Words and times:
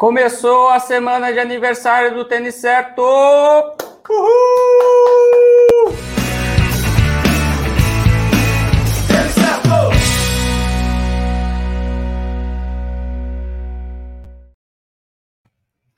Começou 0.00 0.70
a 0.70 0.80
semana 0.80 1.30
de 1.30 1.38
aniversário 1.38 2.14
do 2.14 2.24
Tênis 2.24 2.54
Certo! 2.54 3.02
Uhul! 4.08 4.32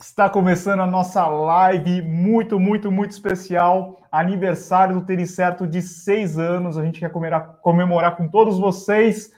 Está 0.00 0.28
começando 0.28 0.80
a 0.80 0.86
nossa 0.88 1.24
live 1.28 2.02
muito, 2.02 2.58
muito, 2.58 2.90
muito 2.90 3.12
especial. 3.12 4.02
Aniversário 4.10 4.96
do 4.96 5.06
Tênis 5.06 5.30
Certo 5.36 5.64
de 5.64 5.80
seis 5.80 6.36
anos. 6.40 6.76
A 6.76 6.84
gente 6.84 6.98
quer 6.98 7.12
comemorar 7.62 8.16
com 8.16 8.26
todos 8.26 8.58
vocês. 8.58 9.30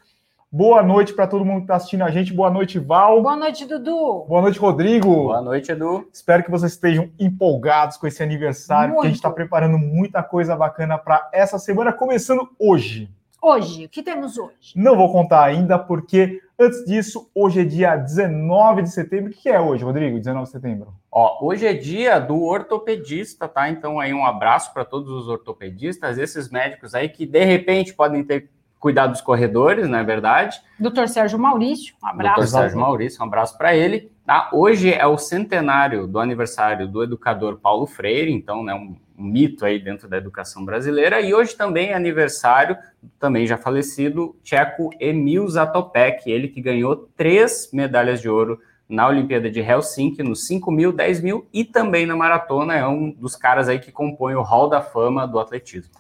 Boa 0.56 0.84
noite 0.84 1.12
para 1.12 1.26
todo 1.26 1.44
mundo 1.44 1.56
que 1.56 1.64
está 1.64 1.74
assistindo 1.74 2.02
a 2.02 2.12
gente. 2.12 2.32
Boa 2.32 2.48
noite, 2.48 2.78
Val. 2.78 3.20
Boa 3.20 3.34
noite, 3.34 3.66
Dudu. 3.66 4.24
Boa 4.28 4.40
noite, 4.40 4.56
Rodrigo. 4.56 5.12
Boa 5.12 5.42
noite, 5.42 5.72
Edu. 5.72 6.08
Espero 6.12 6.44
que 6.44 6.50
vocês 6.52 6.70
estejam 6.70 7.10
empolgados 7.18 7.96
com 7.96 8.06
esse 8.06 8.22
aniversário, 8.22 8.90
Muito. 8.90 8.94
porque 8.94 9.06
a 9.06 9.10
gente 9.10 9.16
está 9.16 9.30
preparando 9.30 9.76
muita 9.76 10.22
coisa 10.22 10.54
bacana 10.54 10.96
para 10.96 11.28
essa 11.32 11.58
semana, 11.58 11.92
começando 11.92 12.48
hoje. 12.56 13.10
Hoje, 13.42 13.86
o 13.86 13.88
que 13.88 14.00
temos 14.00 14.38
hoje? 14.38 14.74
Não 14.76 14.96
vou 14.96 15.10
contar 15.10 15.42
ainda, 15.42 15.76
porque 15.76 16.40
antes 16.56 16.84
disso, 16.84 17.28
hoje 17.34 17.62
é 17.62 17.64
dia 17.64 17.96
19 17.96 18.82
de 18.82 18.90
setembro. 18.92 19.32
O 19.32 19.34
que 19.34 19.48
é 19.48 19.60
hoje, 19.60 19.82
Rodrigo? 19.82 20.18
19 20.18 20.44
de 20.46 20.52
setembro. 20.52 20.94
Ó, 21.10 21.44
hoje 21.44 21.66
é 21.66 21.74
dia 21.74 22.20
do 22.20 22.40
ortopedista, 22.40 23.48
tá? 23.48 23.68
Então 23.68 23.98
aí 23.98 24.14
um 24.14 24.24
abraço 24.24 24.72
para 24.72 24.84
todos 24.84 25.10
os 25.10 25.26
ortopedistas, 25.26 26.16
esses 26.16 26.48
médicos 26.48 26.94
aí 26.94 27.08
que 27.08 27.26
de 27.26 27.44
repente 27.44 27.92
podem 27.92 28.22
ter 28.22 28.54
cuidado 28.84 29.12
dos 29.12 29.22
corredores, 29.22 29.88
não 29.88 29.98
é 29.98 30.04
verdade? 30.04 30.60
Doutor 30.78 31.08
Sérgio 31.08 31.38
Maurício, 31.38 31.94
um 32.04 32.06
abraço. 32.06 32.40
Dr. 32.42 32.46
Sérgio 32.48 32.78
Maurício, 32.78 33.22
um 33.22 33.24
abraço 33.24 33.56
para 33.56 33.74
ele. 33.74 34.12
Tá? 34.26 34.50
Hoje 34.52 34.92
é 34.92 35.06
o 35.06 35.16
centenário 35.16 36.06
do 36.06 36.18
aniversário 36.18 36.86
do 36.86 37.02
educador 37.02 37.58
Paulo 37.58 37.86
Freire, 37.86 38.30
então, 38.30 38.62
né, 38.62 38.74
um, 38.74 38.94
um 39.18 39.24
mito 39.24 39.64
aí 39.64 39.78
dentro 39.78 40.06
da 40.06 40.18
educação 40.18 40.66
brasileira. 40.66 41.18
E 41.22 41.32
hoje 41.32 41.56
também 41.56 41.92
é 41.92 41.94
aniversário, 41.94 42.76
também 43.18 43.46
já 43.46 43.56
falecido, 43.56 44.36
tcheco 44.42 44.90
Emil 45.00 45.48
Zatopek, 45.48 46.30
ele 46.30 46.48
que 46.48 46.60
ganhou 46.60 47.08
três 47.16 47.70
medalhas 47.72 48.20
de 48.20 48.28
ouro 48.28 48.60
na 48.86 49.08
Olimpíada 49.08 49.50
de 49.50 49.60
Helsinki, 49.60 50.22
nos 50.22 50.46
5 50.46 50.70
mil, 50.70 50.92
10 50.92 51.22
mil 51.22 51.46
e 51.54 51.64
também 51.64 52.04
na 52.04 52.14
maratona, 52.14 52.74
é 52.74 52.86
um 52.86 53.10
dos 53.12 53.34
caras 53.34 53.66
aí 53.66 53.78
que 53.78 53.90
compõe 53.90 54.34
o 54.34 54.42
hall 54.42 54.68
da 54.68 54.82
fama 54.82 55.26
do 55.26 55.38
atletismo. 55.38 55.94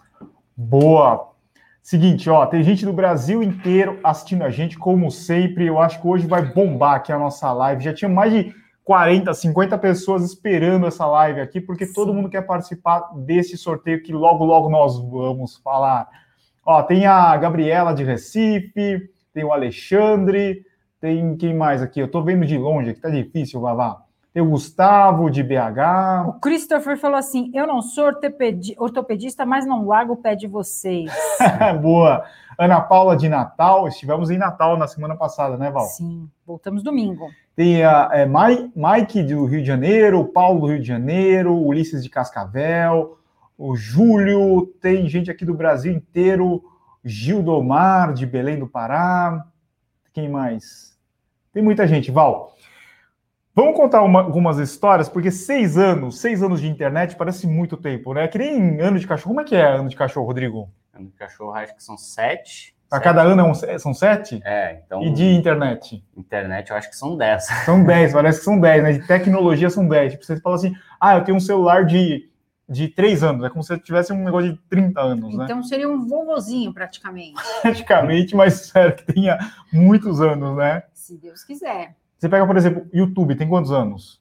Boa! 0.54 1.33
Seguinte, 1.84 2.30
ó, 2.30 2.46
tem 2.46 2.62
gente 2.62 2.82
do 2.82 2.94
Brasil 2.94 3.42
inteiro 3.42 4.00
assistindo 4.02 4.42
a 4.42 4.48
gente, 4.48 4.78
como 4.78 5.10
sempre. 5.10 5.66
Eu 5.66 5.78
acho 5.78 6.00
que 6.00 6.08
hoje 6.08 6.26
vai 6.26 6.42
bombar 6.42 6.94
aqui 6.94 7.12
a 7.12 7.18
nossa 7.18 7.52
live. 7.52 7.84
Já 7.84 7.92
tinha 7.92 8.08
mais 8.08 8.32
de 8.32 8.54
40, 8.82 9.34
50 9.34 9.76
pessoas 9.76 10.24
esperando 10.24 10.86
essa 10.86 11.04
live 11.06 11.42
aqui, 11.42 11.60
porque 11.60 11.84
todo 11.84 12.14
mundo 12.14 12.30
quer 12.30 12.40
participar 12.40 13.00
desse 13.14 13.58
sorteio 13.58 14.02
que 14.02 14.14
logo, 14.14 14.46
logo 14.46 14.70
nós 14.70 14.98
vamos 14.98 15.58
falar. 15.58 16.08
Ó, 16.64 16.82
tem 16.82 17.04
a 17.04 17.36
Gabriela 17.36 17.92
de 17.92 18.02
Recife, 18.02 19.10
tem 19.34 19.44
o 19.44 19.52
Alexandre, 19.52 20.64
tem 20.98 21.36
quem 21.36 21.54
mais 21.54 21.82
aqui? 21.82 22.00
Eu 22.00 22.10
tô 22.10 22.22
vendo 22.22 22.46
de 22.46 22.56
longe 22.56 22.88
aqui, 22.88 23.00
tá 23.02 23.10
difícil, 23.10 23.60
Vavá. 23.60 24.03
Tem 24.34 24.42
o 24.42 24.50
Gustavo 24.50 25.30
de 25.30 25.44
BH. 25.44 26.26
O 26.26 26.32
Christopher 26.40 26.98
falou 26.98 27.16
assim: 27.16 27.52
Eu 27.54 27.68
não 27.68 27.80
sou 27.80 28.06
ortopedi- 28.06 28.74
ortopedista, 28.76 29.46
mas 29.46 29.64
não 29.64 29.86
largo 29.86 30.14
o 30.14 30.16
pé 30.16 30.34
de 30.34 30.48
vocês. 30.48 31.08
Boa. 31.80 32.24
Ana 32.58 32.80
Paula 32.80 33.16
de 33.16 33.28
Natal. 33.28 33.86
Estivemos 33.86 34.30
em 34.30 34.36
Natal 34.38 34.76
na 34.76 34.88
semana 34.88 35.14
passada, 35.14 35.56
né, 35.56 35.70
Val? 35.70 35.84
Sim, 35.86 36.28
voltamos 36.44 36.82
domingo. 36.82 37.28
Tem 37.54 37.84
a 37.84 38.10
é, 38.12 38.26
Mai- 38.26 38.68
Mike 38.74 39.22
do 39.22 39.44
Rio 39.44 39.60
de 39.60 39.68
Janeiro, 39.68 40.24
Paulo 40.24 40.62
do 40.62 40.66
Rio 40.66 40.80
de 40.80 40.88
Janeiro, 40.88 41.54
Ulisses 41.56 42.02
de 42.02 42.10
Cascavel, 42.10 43.16
o 43.56 43.76
Júlio, 43.76 44.66
tem 44.80 45.08
gente 45.08 45.30
aqui 45.30 45.44
do 45.44 45.54
Brasil 45.54 45.92
inteiro, 45.92 46.60
Gil 47.04 47.40
do 47.40 47.52
Omar 47.52 48.12
de 48.12 48.26
Belém 48.26 48.58
do 48.58 48.66
Pará. 48.66 49.46
Quem 50.12 50.28
mais? 50.28 50.98
Tem 51.52 51.62
muita 51.62 51.86
gente, 51.86 52.10
Val. 52.10 52.52
Vamos 53.54 53.76
contar 53.76 54.02
uma- 54.02 54.20
algumas 54.22 54.58
histórias, 54.58 55.08
porque 55.08 55.30
seis 55.30 55.78
anos, 55.78 56.18
seis 56.20 56.42
anos 56.42 56.60
de 56.60 56.68
internet 56.68 57.14
parece 57.14 57.46
muito 57.46 57.76
tempo, 57.76 58.12
né? 58.12 58.26
Que 58.26 58.36
nem 58.38 58.80
ano 58.80 58.98
de 58.98 59.06
cachorro. 59.06 59.28
Como 59.28 59.40
é 59.40 59.44
que 59.44 59.54
é 59.54 59.62
ano 59.64 59.88
de 59.88 59.94
cachorro, 59.94 60.26
Rodrigo? 60.26 60.68
Ano 60.92 61.06
de 61.06 61.12
cachorro, 61.16 61.52
acho 61.54 61.74
que 61.74 61.82
são 61.82 61.96
sete. 61.96 62.74
A 62.90 62.96
Sete. 62.96 63.04
cada 63.04 63.22
ano 63.22 63.40
é 63.40 63.44
um- 63.44 63.78
são 63.78 63.94
sete? 63.94 64.40
É, 64.44 64.80
então, 64.84 65.02
E 65.02 65.10
de 65.12 65.24
internet? 65.34 66.04
internet 66.16 66.70
eu 66.70 66.76
acho 66.76 66.90
que 66.90 66.96
são 66.96 67.16
dez. 67.16 67.46
São 67.64 67.84
10, 67.84 68.12
parece 68.12 68.38
que 68.40 68.44
são 68.44 68.58
10, 68.60 68.82
né? 68.82 68.92
De 68.92 69.06
tecnologia 69.06 69.70
são 69.70 69.86
10. 69.88 70.12
Tipo, 70.12 70.24
você 70.24 70.40
fala 70.40 70.56
assim, 70.56 70.72
ah, 71.00 71.14
eu 71.16 71.24
tenho 71.24 71.36
um 71.36 71.40
celular 71.40 71.84
de, 71.86 72.28
de 72.68 72.88
3 72.88 73.22
anos. 73.24 73.44
É 73.44 73.50
como 73.50 73.62
se 73.64 73.72
eu 73.72 73.78
tivesse 73.78 74.12
um 74.12 74.22
negócio 74.24 74.52
de 74.52 74.58
30 74.68 75.00
anos, 75.00 75.36
né? 75.36 75.44
Então 75.44 75.62
seria 75.62 75.88
um 75.88 76.06
vovozinho, 76.06 76.72
praticamente. 76.72 77.34
Praticamente, 77.62 78.36
mas 78.36 78.54
sério 78.66 78.94
que 78.96 79.12
tenha 79.12 79.38
muitos 79.72 80.20
anos, 80.20 80.56
né? 80.56 80.82
Se 80.92 81.16
Deus 81.18 81.42
quiser. 81.42 81.94
Você 82.24 82.28
pega, 82.30 82.46
por 82.46 82.56
exemplo, 82.56 82.86
YouTube, 82.90 83.36
tem 83.36 83.46
quantos 83.46 83.70
anos? 83.70 84.18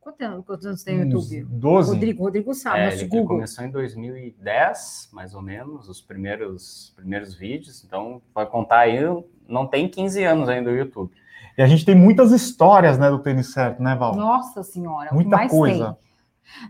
Quantos 0.00 0.24
anos, 0.24 0.46
quantos 0.46 0.66
anos 0.66 0.84
tem 0.84 1.00
o 1.00 1.04
YouTube? 1.04 1.42
12? 1.50 1.90
Rodrigo, 1.94 2.22
Rodrigo 2.22 2.54
sabe, 2.54 2.78
É, 2.78 2.84
nosso 2.84 2.98
ele 2.98 3.08
Google. 3.08 3.26
começou 3.38 3.64
em 3.64 3.70
2010, 3.72 5.08
mais 5.12 5.34
ou 5.34 5.42
menos, 5.42 5.88
os 5.88 6.00
primeiros, 6.00 6.92
primeiros 6.94 7.34
vídeos. 7.34 7.82
Então, 7.84 8.22
vai 8.32 8.46
contar 8.46 8.78
aí, 8.82 9.00
não 9.48 9.66
tem 9.66 9.88
15 9.88 10.22
anos 10.22 10.48
ainda 10.48 10.70
o 10.70 10.76
YouTube. 10.76 11.10
E 11.58 11.62
a 11.62 11.66
gente 11.66 11.84
tem 11.84 11.96
muitas 11.96 12.30
histórias, 12.30 12.96
né, 13.00 13.10
do 13.10 13.18
tênis 13.18 13.52
certo, 13.52 13.82
né, 13.82 13.96
Val? 13.96 14.14
Nossa 14.14 14.62
Senhora, 14.62 15.08
que 15.08 15.14
Muita 15.16 15.36
mais 15.36 15.50
coisa. 15.50 15.98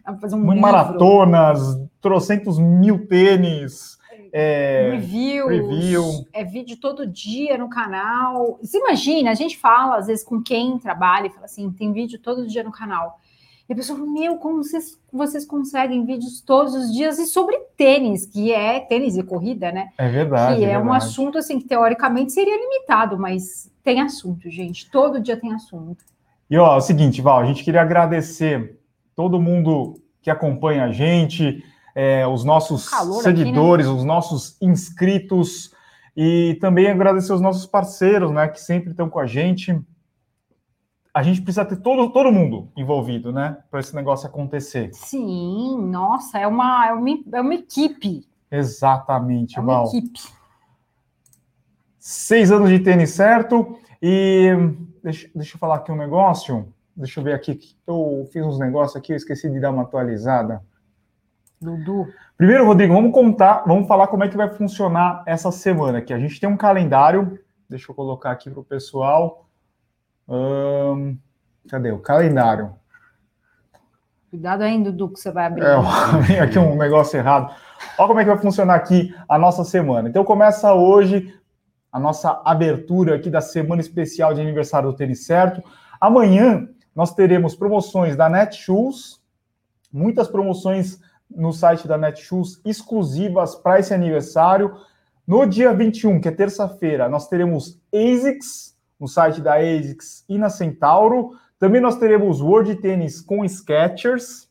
tem? 0.07 0.19
Fazer 0.19 0.35
um 0.35 0.39
Muito 0.39 0.55
livro, 0.55 0.73
maratonas, 0.73 1.61
trocentos 2.01 2.59
mil 2.59 3.07
tênis. 3.07 3.99
É, 4.33 4.91
reviews, 4.93 5.51
review. 5.51 6.27
é 6.33 6.45
vídeo 6.45 6.77
todo 6.77 7.07
dia 7.07 7.59
no 7.59 7.69
canal. 7.69 8.59
Você 8.63 8.79
imagina, 8.79 9.31
a 9.31 9.35
gente 9.35 9.57
fala 9.57 9.97
às 9.97 10.07
vezes 10.07 10.25
com 10.25 10.43
quem 10.43 10.79
trabalha 10.79 11.27
e 11.27 11.31
fala 11.31 11.47
assim, 11.47 11.71
tem 11.71 11.93
vídeo 11.93 12.19
todo 12.19 12.47
dia 12.47 12.63
no 12.63 12.71
canal. 12.71 13.19
E 13.69 13.73
a 13.73 13.77
pessoa 13.77 13.99
fala, 13.99 14.11
meu, 14.11 14.37
como 14.37 14.65
vocês, 14.65 15.01
vocês 15.13 15.45
conseguem 15.45 16.05
vídeos 16.05 16.41
todos 16.41 16.75
os 16.75 16.93
dias 16.93 17.21
e 17.21 17.27
sobre 17.27 17.57
tênis, 17.77 18.27
que 18.27 18.53
é 18.53 18.81
tênis 18.81 19.17
e 19.17 19.23
corrida, 19.23 19.71
né? 19.71 19.91
é 19.97 20.09
verdade. 20.09 20.57
que 20.57 20.65
é, 20.65 20.73
é 20.73 20.79
um 20.79 20.83
verdade. 20.83 21.05
assunto 21.05 21.39
assim 21.39 21.61
que 21.61 21.69
teoricamente 21.69 22.33
seria 22.33 22.57
limitado, 22.57 23.17
mas 23.17 23.71
tem 23.85 24.01
assunto, 24.01 24.51
gente. 24.51 24.91
Todo 24.91 25.21
dia 25.21 25.37
tem 25.37 25.53
assunto. 25.53 26.05
E 26.51 26.59
ó, 26.59 26.75
é 26.75 26.79
o 26.79 26.81
seguinte, 26.81 27.23
Val, 27.23 27.39
a 27.39 27.45
gente 27.45 27.63
queria 27.63 27.81
agradecer 27.81 28.77
todo 29.15 29.41
mundo 29.41 29.95
que 30.21 30.31
acompanha 30.31 30.87
a 30.87 30.91
gente, 30.91 31.65
é, 31.95 32.27
os 32.27 32.45
nossos 32.45 32.89
Calor 32.89 33.21
aqui, 33.21 33.39
seguidores, 33.39 33.87
os 33.87 34.05
nossos 34.05 34.57
inscritos, 34.61 35.73
e 36.17 36.59
também 36.61 36.89
agradecer 36.89 37.33
os 37.33 37.41
nossos 37.41 37.67
parceiros, 37.67 38.31
né, 38.31 38.49
que 38.49 38.61
sempre 38.61 38.91
estão 38.91 39.09
com 39.09 39.19
a 39.19 39.27
gente. 39.27 39.81
A 41.13 41.23
gente 41.23 41.43
precisa 41.43 41.65
ter 41.65 41.77
todo, 41.77 42.13
todo 42.13 42.31
mundo 42.31 42.71
envolvido, 42.77 43.33
né, 43.33 43.59
para 43.71 43.81
esse 43.81 43.95
negócio 43.95 44.27
acontecer. 44.29 44.91
Sim, 44.93 45.81
nossa, 45.81 46.39
é 46.39 46.47
uma, 46.47 46.89
é 46.89 46.93
uma, 46.93 47.11
é 47.33 47.41
uma 47.41 47.55
equipe. 47.55 48.29
Exatamente, 48.51 49.59
É 49.59 49.61
uma 49.61 49.75
Val. 49.75 49.89
equipe. 49.89 50.21
Seis 51.99 52.51
anos 52.51 52.71
de 52.71 52.81
tênis 52.81 53.11
certo, 53.11 53.79
e 54.03 54.51
deixa, 55.03 55.29
deixa 55.35 55.57
eu 55.57 55.59
falar 55.59 55.77
aqui 55.77 55.93
um 55.93 55.97
negócio. 55.97 56.73
Deixa 56.97 57.21
eu 57.21 57.25
ver 57.25 57.35
aqui, 57.35 57.59
eu 57.87 58.29
fiz 58.33 58.45
uns 58.45 58.59
negócios 58.59 58.97
aqui, 58.97 59.13
eu 59.13 59.17
esqueci 59.17 59.49
de 59.49 59.61
dar 59.61 59.71
uma 59.71 59.83
atualizada. 59.83 60.63
Dudu. 61.61 62.09
Primeiro, 62.39 62.65
Rodrigo, 62.65 62.95
vamos 62.95 63.13
contar, 63.13 63.65
vamos 63.67 63.87
falar 63.87 64.07
como 64.07 64.25
é 64.25 64.29
que 64.29 64.37
vai 64.37 64.49
funcionar 64.49 65.23
essa 65.27 65.53
semana 65.53 65.99
aqui. 65.99 66.13
A 66.15 66.19
gente 66.19 66.41
tem 66.41 66.49
um 66.49 66.57
calendário, 66.57 67.39
deixa 67.69 67.91
eu 67.91 67.95
colocar 67.95 68.31
aqui 68.31 68.49
para 68.49 68.61
o 68.61 68.65
pessoal. 68.65 69.47
Cadê 71.69 71.93
o 71.93 71.99
calendário? 71.99 72.75
Cuidado 74.31 74.63
aí, 74.63 74.83
Dudu, 74.83 75.11
que 75.11 75.21
você 75.21 75.31
vai 75.31 75.47
abrir. 75.47 75.65
É, 75.65 76.41
aqui 76.41 76.59
um 76.59 76.77
negócio 76.77 77.19
errado. 77.19 77.55
Olha 77.99 78.09
como 78.09 78.21
é 78.21 78.25
que 78.25 78.31
vai 78.31 78.39
funcionar 78.39 78.77
aqui 78.77 79.15
a 79.29 79.37
nossa 79.37 79.63
semana. 79.63 80.09
Então 80.09 80.25
começa 80.25 80.73
hoje 80.73 81.39
a 81.93 82.01
nossa 82.01 82.41
abertura 82.45 83.17
aqui 83.17 83.29
da 83.29 83.43
semana 83.43 83.83
especial 83.83 84.33
de 84.33 84.41
aniversário 84.41 84.91
do 84.91 84.97
Tênis 84.97 85.27
Certo. 85.27 85.63
Amanhã 86.01 86.69
nós 86.95 87.13
teremos 87.13 87.55
promoções 87.55 88.17
da 88.17 88.31
Netshoes, 88.31 89.21
muitas 89.93 90.29
promoções 90.29 91.01
no 91.31 91.53
site 91.53 91.87
da 91.87 91.97
Netshoes 91.97 92.61
exclusivas 92.65 93.55
para 93.55 93.79
esse 93.79 93.95
aniversário. 93.95 94.75
No 95.27 95.47
dia 95.47 95.73
21, 95.73 96.21
que 96.21 96.29
é 96.29 96.33
terça-feira, 96.33 97.09
nós 97.09 97.29
teremos 97.29 97.81
ASICS 97.95 98.77
no 98.99 99.09
site 99.09 99.41
da 99.41 99.55
ASICS 99.55 100.25
e 100.29 100.37
na 100.37 100.51
Centauro. 100.51 101.33
Também 101.59 101.81
nós 101.81 101.97
teremos 101.97 102.41
World 102.41 102.75
Tennis 102.77 103.21
com 103.21 103.45
Skechers. 103.49 104.49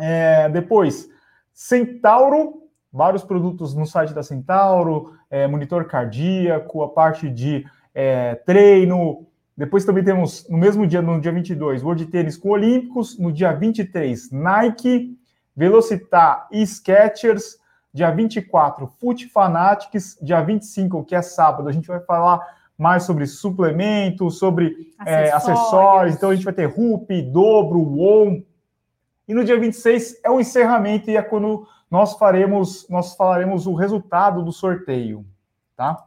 É, 0.00 0.48
depois, 0.48 1.08
Centauro, 1.52 2.68
vários 2.92 3.24
produtos 3.24 3.74
no 3.74 3.86
site 3.86 4.14
da 4.14 4.22
Centauro, 4.22 5.14
é, 5.30 5.46
monitor 5.46 5.84
cardíaco, 5.86 6.82
a 6.82 6.88
parte 6.88 7.28
de 7.28 7.64
é, 7.94 8.34
treino, 8.34 9.26
Depois 9.56 9.86
também 9.86 10.04
temos, 10.04 10.46
no 10.50 10.58
mesmo 10.58 10.86
dia, 10.86 11.00
no 11.00 11.18
dia 11.18 11.32
22, 11.32 11.82
World 11.82 12.06
Tênis 12.06 12.36
com 12.36 12.50
Olímpicos. 12.50 13.18
No 13.18 13.32
dia 13.32 13.52
23, 13.52 14.30
Nike, 14.30 15.18
Velocitar 15.56 16.48
e 16.52 16.62
Skechers. 16.66 17.58
Dia 17.92 18.10
24, 18.10 18.86
Foot 19.00 19.26
Fanatics. 19.28 20.18
Dia 20.20 20.42
25, 20.42 21.04
que 21.04 21.14
é 21.14 21.22
sábado, 21.22 21.68
a 21.68 21.72
gente 21.72 21.88
vai 21.88 22.00
falar 22.00 22.40
mais 22.76 23.04
sobre 23.04 23.26
suplementos, 23.26 24.38
sobre 24.38 24.92
acessórios. 24.98 25.06
É, 25.06 25.32
acessórios. 25.32 26.14
Então 26.14 26.30
a 26.30 26.34
gente 26.34 26.44
vai 26.44 26.52
ter 26.52 26.66
RUP, 26.66 27.22
dobro, 27.22 27.78
WOM. 27.80 28.42
E 29.26 29.34
no 29.34 29.44
dia 29.44 29.58
26 29.58 30.20
é 30.22 30.30
o 30.30 30.40
encerramento 30.40 31.10
e 31.10 31.16
é 31.16 31.22
quando 31.22 31.66
nós 31.90 32.14
faremos, 32.18 32.86
nós 32.88 33.14
falaremos 33.16 33.66
o 33.66 33.74
resultado 33.74 34.42
do 34.42 34.52
sorteio, 34.52 35.24
tá? 35.74 36.04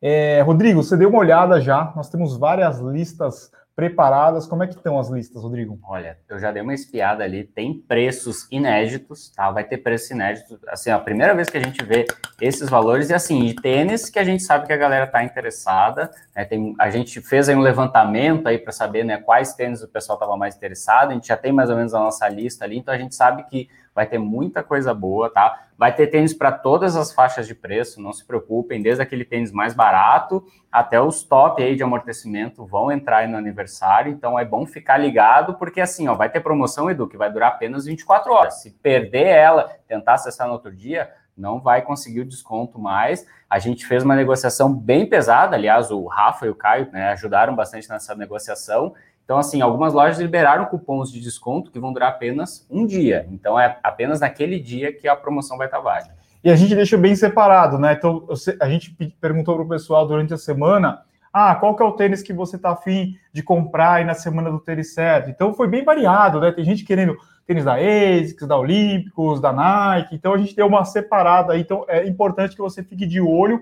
É, 0.00 0.40
Rodrigo, 0.42 0.82
você 0.82 0.96
deu 0.96 1.08
uma 1.08 1.18
olhada 1.18 1.60
já, 1.60 1.92
nós 1.96 2.08
temos 2.08 2.36
várias 2.36 2.78
listas 2.78 3.50
preparadas. 3.76 4.46
Como 4.46 4.64
é 4.64 4.66
que 4.66 4.74
estão 4.74 4.98
as 4.98 5.10
listas, 5.10 5.42
Rodrigo? 5.42 5.78
Olha, 5.84 6.18
eu 6.30 6.38
já 6.38 6.50
dei 6.50 6.62
uma 6.62 6.72
espiada 6.72 7.22
ali, 7.22 7.44
tem 7.44 7.74
preços 7.74 8.48
inéditos, 8.50 9.30
tá? 9.36 9.50
Vai 9.50 9.64
ter 9.64 9.76
preço 9.76 10.14
inédito. 10.14 10.58
Assim, 10.66 10.90
a 10.90 10.98
primeira 10.98 11.34
vez 11.34 11.50
que 11.50 11.58
a 11.58 11.62
gente 11.62 11.84
vê 11.84 12.06
esses 12.40 12.70
valores, 12.70 13.10
e 13.10 13.14
assim, 13.14 13.44
de 13.44 13.54
tênis 13.54 14.08
que 14.08 14.18
a 14.18 14.24
gente 14.24 14.42
sabe 14.42 14.66
que 14.66 14.72
a 14.72 14.76
galera 14.78 15.06
tá 15.06 15.22
interessada. 15.22 16.10
Né? 16.34 16.46
Tem, 16.46 16.74
a 16.80 16.88
gente 16.88 17.20
fez 17.20 17.50
aí 17.50 17.54
um 17.54 17.60
levantamento 17.60 18.46
aí 18.48 18.56
para 18.56 18.72
saber 18.72 19.04
né, 19.04 19.18
quais 19.18 19.52
tênis 19.52 19.82
o 19.82 19.88
pessoal 19.88 20.16
estava 20.16 20.36
mais 20.38 20.56
interessado. 20.56 21.10
A 21.10 21.14
gente 21.14 21.28
já 21.28 21.36
tem 21.36 21.52
mais 21.52 21.68
ou 21.68 21.76
menos 21.76 21.92
a 21.92 21.98
nossa 21.98 22.26
lista 22.30 22.64
ali, 22.64 22.78
então 22.78 22.94
a 22.94 22.98
gente 22.98 23.14
sabe 23.14 23.44
que 23.44 23.68
vai 23.96 24.06
ter 24.06 24.18
muita 24.18 24.62
coisa 24.62 24.92
boa, 24.92 25.30
tá? 25.30 25.62
Vai 25.76 25.94
ter 25.94 26.06
tênis 26.08 26.34
para 26.34 26.52
todas 26.52 26.94
as 26.94 27.12
faixas 27.12 27.46
de 27.46 27.54
preço, 27.54 28.00
não 28.00 28.12
se 28.12 28.24
preocupem, 28.24 28.82
desde 28.82 29.02
aquele 29.02 29.24
tênis 29.24 29.50
mais 29.50 29.74
barato 29.74 30.44
até 30.76 31.00
os 31.00 31.22
top 31.22 31.62
aí 31.62 31.74
de 31.74 31.82
amortecimento 31.82 32.66
vão 32.66 32.92
entrar 32.92 33.18
aí 33.18 33.26
no 33.26 33.38
aniversário, 33.38 34.12
então 34.12 34.38
é 34.38 34.44
bom 34.44 34.66
ficar 34.66 34.98
ligado, 34.98 35.54
porque 35.54 35.80
assim, 35.80 36.06
ó, 36.06 36.14
vai 36.14 36.28
ter 36.28 36.40
promoção, 36.40 36.90
Edu, 36.90 37.08
que 37.08 37.16
vai 37.16 37.32
durar 37.32 37.52
apenas 37.52 37.86
24 37.86 38.30
horas. 38.30 38.60
Se 38.60 38.72
perder 38.72 39.26
ela, 39.26 39.70
tentar 39.88 40.14
acessar 40.14 40.46
no 40.46 40.52
outro 40.52 40.70
dia, 40.70 41.10
não 41.34 41.60
vai 41.60 41.80
conseguir 41.80 42.20
o 42.20 42.26
desconto 42.26 42.78
mais. 42.78 43.26
A 43.48 43.58
gente 43.58 43.86
fez 43.86 44.02
uma 44.04 44.14
negociação 44.14 44.70
bem 44.70 45.06
pesada, 45.06 45.56
aliás, 45.56 45.90
o 45.90 46.04
Rafa 46.06 46.44
e 46.44 46.50
o 46.50 46.54
Caio 46.54 46.90
né, 46.92 47.08
ajudaram 47.08 47.56
bastante 47.56 47.88
nessa 47.88 48.14
negociação, 48.14 48.94
então, 49.26 49.38
assim, 49.38 49.60
algumas 49.60 49.92
lojas 49.92 50.20
liberaram 50.20 50.66
cupons 50.66 51.10
de 51.10 51.20
desconto 51.20 51.72
que 51.72 51.80
vão 51.80 51.92
durar 51.92 52.10
apenas 52.10 52.64
um 52.70 52.86
dia. 52.86 53.26
Então, 53.32 53.58
é 53.58 53.76
apenas 53.82 54.20
naquele 54.20 54.60
dia 54.60 54.92
que 54.92 55.08
a 55.08 55.16
promoção 55.16 55.58
vai 55.58 55.66
estar 55.66 55.80
válida. 55.80 56.14
E 56.44 56.48
a 56.48 56.54
gente 56.54 56.76
deixa 56.76 56.96
bem 56.96 57.16
separado, 57.16 57.76
né? 57.76 57.94
Então, 57.94 58.24
a 58.60 58.68
gente 58.68 58.96
perguntou 59.20 59.56
para 59.56 59.64
o 59.64 59.68
pessoal 59.68 60.06
durante 60.06 60.32
a 60.32 60.38
semana: 60.38 61.02
ah, 61.32 61.56
qual 61.56 61.74
que 61.74 61.82
é 61.82 61.86
o 61.86 61.90
tênis 61.90 62.22
que 62.22 62.32
você 62.32 62.54
está 62.54 62.70
afim 62.70 63.16
de 63.32 63.42
comprar 63.42 63.94
aí 63.94 64.04
na 64.04 64.14
semana 64.14 64.48
do 64.48 64.60
tênis 64.60 64.94
certo? 64.94 65.28
Então, 65.28 65.52
foi 65.52 65.66
bem 65.66 65.82
variado, 65.82 66.38
né? 66.38 66.52
Tem 66.52 66.64
gente 66.64 66.84
querendo 66.84 67.16
tênis 67.44 67.64
da 67.64 67.74
ASICS, 67.74 68.46
da 68.46 68.56
Olímpicos, 68.56 69.40
da 69.40 69.52
Nike. 69.52 70.14
Então, 70.14 70.34
a 70.34 70.38
gente 70.38 70.54
deu 70.54 70.68
uma 70.68 70.84
separada. 70.84 71.58
Então, 71.58 71.84
é 71.88 72.06
importante 72.06 72.54
que 72.54 72.62
você 72.62 72.80
fique 72.80 73.04
de 73.04 73.20
olho. 73.20 73.60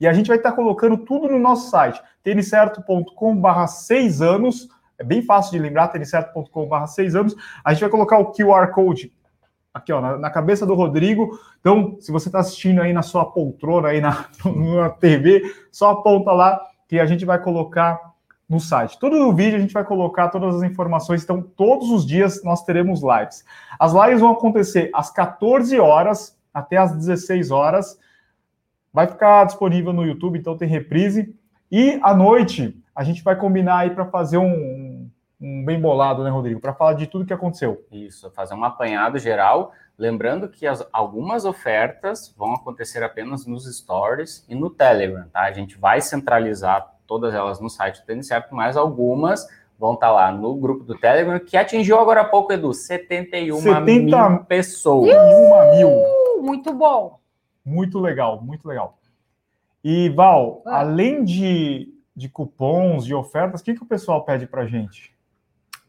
E 0.00 0.08
a 0.08 0.12
gente 0.12 0.26
vai 0.26 0.38
estar 0.38 0.50
colocando 0.50 0.96
tudo 0.96 1.28
no 1.28 1.38
nosso 1.38 1.70
site, 1.70 2.02
têniscerto.com/barra 2.24 3.68
seis 3.68 4.20
anos 4.20 4.68
é 4.98 5.04
bem 5.04 5.22
fácil 5.22 5.52
de 5.52 5.58
lembrar, 5.58 5.88
têniscerto.com.br 5.88 6.86
seis 6.86 7.14
anos. 7.14 7.34
A 7.64 7.72
gente 7.72 7.80
vai 7.80 7.90
colocar 7.90 8.18
o 8.18 8.32
QR 8.32 8.70
Code 8.72 9.12
aqui, 9.72 9.92
ó, 9.92 10.00
na, 10.00 10.16
na 10.16 10.30
cabeça 10.30 10.64
do 10.64 10.74
Rodrigo. 10.74 11.38
Então, 11.60 11.96
se 12.00 12.12
você 12.12 12.28
está 12.28 12.38
assistindo 12.38 12.80
aí 12.80 12.92
na 12.92 13.02
sua 13.02 13.24
poltrona, 13.24 13.88
aí 13.88 14.00
na, 14.00 14.26
na 14.44 14.90
TV, 14.90 15.42
só 15.72 15.90
aponta 15.90 16.30
lá 16.30 16.60
que 16.88 17.00
a 17.00 17.06
gente 17.06 17.24
vai 17.24 17.40
colocar 17.40 18.00
no 18.48 18.60
site. 18.60 18.98
Todo 18.98 19.16
o 19.16 19.32
vídeo 19.32 19.56
a 19.56 19.60
gente 19.60 19.72
vai 19.72 19.84
colocar 19.84 20.28
todas 20.28 20.56
as 20.56 20.62
informações. 20.62 21.24
Então, 21.24 21.42
todos 21.42 21.90
os 21.90 22.06
dias 22.06 22.42
nós 22.44 22.62
teremos 22.62 23.00
lives. 23.02 23.44
As 23.78 23.92
lives 23.92 24.20
vão 24.20 24.30
acontecer 24.30 24.90
às 24.94 25.10
14 25.10 25.78
horas 25.80 26.38
até 26.52 26.76
às 26.76 26.94
16 26.94 27.50
horas. 27.50 27.98
Vai 28.92 29.08
ficar 29.08 29.44
disponível 29.44 29.92
no 29.92 30.06
YouTube, 30.06 30.38
então 30.38 30.56
tem 30.56 30.68
reprise. 30.68 31.34
E 31.70 31.98
à 32.02 32.14
noite 32.14 32.80
a 32.94 33.02
gente 33.02 33.24
vai 33.24 33.34
combinar 33.34 33.78
aí 33.78 33.90
para 33.90 34.04
fazer 34.06 34.38
um, 34.38 34.44
um, 35.40 35.64
bem 35.64 35.80
bolado, 35.80 36.22
né, 36.22 36.30
Rodrigo? 36.30 36.60
Para 36.60 36.74
falar 36.74 36.94
de 36.94 37.06
tudo 37.06 37.26
que 37.26 37.32
aconteceu. 37.32 37.84
Isso, 37.90 38.30
fazer 38.30 38.54
um 38.54 38.64
apanhado 38.64 39.18
geral. 39.18 39.72
Lembrando 39.96 40.48
que 40.48 40.66
as, 40.66 40.86
algumas 40.92 41.44
ofertas 41.44 42.34
vão 42.36 42.54
acontecer 42.54 43.02
apenas 43.02 43.46
nos 43.46 43.64
stories 43.64 44.44
e 44.48 44.54
no 44.54 44.70
Telegram, 44.70 45.28
tá? 45.32 45.42
A 45.42 45.52
gente 45.52 45.78
vai 45.78 46.00
centralizar 46.00 46.94
todas 47.06 47.34
elas 47.34 47.60
no 47.60 47.68
site 47.68 48.00
do 48.00 48.06
Tênis 48.06 48.26
Certo, 48.26 48.54
mas 48.54 48.76
algumas 48.76 49.46
vão 49.78 49.94
estar 49.94 50.06
tá 50.08 50.12
lá 50.12 50.32
no 50.32 50.54
grupo 50.56 50.84
do 50.84 50.96
Telegram, 50.96 51.38
que 51.38 51.56
atingiu 51.56 51.98
agora 51.98 52.22
há 52.22 52.24
pouco, 52.24 52.52
Edu, 52.52 52.72
71 52.72 53.56
70 53.60 54.28
mil 54.30 54.44
pessoas. 54.44 55.10
mil. 55.76 55.90
Muito 56.42 56.72
bom. 56.72 57.18
Muito 57.64 57.98
legal, 57.98 58.40
muito 58.40 58.66
legal. 58.66 58.98
E, 59.82 60.08
Val, 60.10 60.62
ah. 60.66 60.80
além 60.80 61.24
de 61.24 61.94
de 62.14 62.28
cupons, 62.28 63.04
de 63.04 63.14
ofertas, 63.14 63.60
o 63.60 63.64
que, 63.64 63.74
que 63.74 63.82
o 63.82 63.86
pessoal 63.86 64.24
pede 64.24 64.46
para 64.46 64.66
gente? 64.66 65.13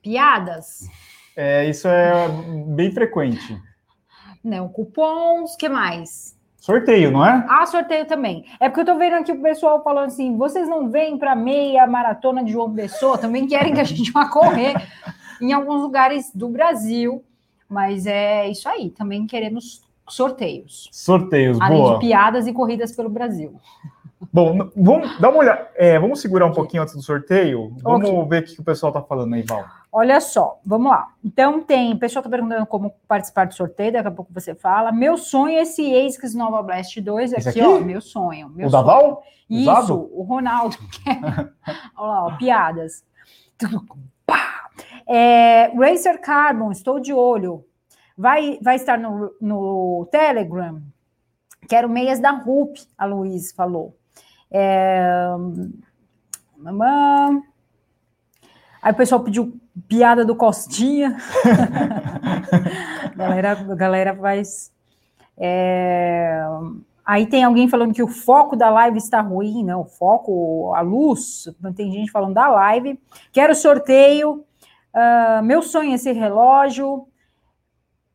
Piadas. 0.06 0.88
É, 1.36 1.68
isso 1.68 1.88
é 1.88 2.28
bem 2.68 2.92
frequente. 2.92 3.60
Não, 4.44 4.70
cupons, 4.70 5.56
que 5.56 5.68
mais? 5.68 6.38
Sorteio, 6.58 7.10
não 7.10 7.26
é? 7.26 7.44
Ah, 7.50 7.66
sorteio 7.66 8.06
também. 8.06 8.46
É 8.60 8.70
porque 8.70 8.82
eu 8.82 8.86
tô 8.86 9.00
vendo 9.00 9.16
aqui 9.16 9.32
o 9.32 9.42
pessoal 9.42 9.84
falando 9.84 10.06
assim: 10.06 10.38
vocês 10.38 10.70
não 10.70 10.92
vêm 10.92 11.18
para 11.18 11.36
meia 11.36 11.88
maratona 11.88 12.44
de 12.44 12.52
João 12.52 12.72
Pessoa, 12.72 13.18
também 13.18 13.48
querem 13.48 13.74
que 13.74 13.82
a 13.82 13.84
gente 13.84 14.12
vá 14.12 14.30
correr 14.30 14.76
em 15.42 15.52
alguns 15.52 15.82
lugares 15.82 16.32
do 16.36 16.50
Brasil. 16.50 17.24
Mas 17.68 18.06
é 18.06 18.48
isso 18.48 18.70
aí, 18.70 18.92
também 18.92 19.26
queremos 19.26 19.82
sorteios. 20.08 20.88
Sorteios, 20.92 21.60
Além 21.60 21.82
boa. 21.82 21.94
de 21.96 22.00
piadas 22.02 22.46
e 22.46 22.54
corridas 22.54 22.96
pelo 22.96 23.10
Brasil. 23.10 23.60
Bom, 24.32 24.70
vamos 24.76 25.20
dar 25.20 25.30
uma 25.30 25.40
olhada. 25.40 25.70
É, 25.76 26.00
vamos 26.00 26.22
segurar 26.22 26.46
um 26.46 26.54
pouquinho 26.54 26.84
antes 26.84 26.96
do 26.96 27.02
sorteio. 27.02 27.76
Vamos 27.82 28.10
okay. 28.10 28.30
ver 28.30 28.44
o 28.44 28.46
que 28.46 28.62
o 28.62 28.64
pessoal 28.64 28.90
está 28.90 29.02
falando 29.02 29.34
aí, 29.34 29.42
Val. 29.44 29.66
Olha 29.92 30.20
só, 30.20 30.60
vamos 30.66 30.92
lá. 30.92 31.08
Então 31.24 31.62
tem, 31.62 31.94
o 31.94 32.00
pessoal 32.00 32.22
está 32.22 32.30
perguntando 32.30 32.66
como 32.66 32.94
participar 33.08 33.48
do 33.48 33.54
sorteio, 33.54 33.94
daqui 33.94 34.08
a 34.08 34.12
pouco 34.12 34.34
você 34.34 34.56
fala. 34.56 34.92
Meu 34.92 35.18
sonho 35.18 35.58
é 35.58 35.62
esse 35.62 35.96
ASICS 35.96 36.34
Nova 36.34 36.62
Blast 36.64 37.00
2 37.00 37.34
aqui, 37.34 37.50
aqui, 37.50 37.62
ó, 37.62 37.80
meu 37.80 38.02
sonho. 38.02 38.50
Meu 38.50 38.68
o 38.68 38.70
sonho. 38.70 38.86
Val? 38.86 39.24
Isso, 39.50 39.72
Usado? 39.72 40.10
o 40.12 40.24
Ronaldo. 40.24 40.78
Olha 41.96 42.08
lá, 42.08 42.26
ó, 42.26 42.38
piadas. 42.38 43.04
É, 45.08 45.68
Racer 45.78 46.20
Carbon, 46.20 46.72
estou 46.72 47.00
de 47.00 47.14
olho. 47.14 47.64
Vai, 48.18 48.58
vai 48.62 48.76
estar 48.76 48.98
no, 48.98 49.34
no 49.40 50.08
Telegram. 50.12 50.82
Quero 51.68 51.90
meias 51.90 52.20
da 52.20 52.32
RUP, 52.32 52.80
a 52.98 53.06
Luiz 53.06 53.52
falou. 53.52 53.96
É... 54.52 55.28
Aí 58.82 58.92
o 58.92 58.96
pessoal 58.96 59.24
pediu 59.24 59.60
piada 59.88 60.24
do 60.24 60.36
Costinha. 60.36 61.18
galera, 63.16 63.52
a 63.52 63.76
galera 63.76 64.16
faz. 64.16 64.72
É... 65.38 66.44
Aí 67.06 67.28
tem 67.28 67.44
alguém 67.44 67.68
falando 67.68 67.94
que 67.94 68.02
o 68.02 68.08
foco 68.08 68.56
da 68.56 68.70
live 68.70 68.98
está 68.98 69.22
ruim, 69.22 69.64
não, 69.64 69.82
o 69.82 69.86
foco, 69.86 70.74
a 70.74 70.82
luz, 70.82 71.48
tem 71.76 71.92
gente 71.92 72.12
falando 72.12 72.34
da 72.34 72.48
live. 72.48 73.00
Quero 73.32 73.54
sorteio, 73.54 74.44
uh, 74.94 75.44
meu 75.44 75.62
sonho 75.62 75.94
é 75.94 75.98
ser 75.98 76.14
relógio, 76.14 77.08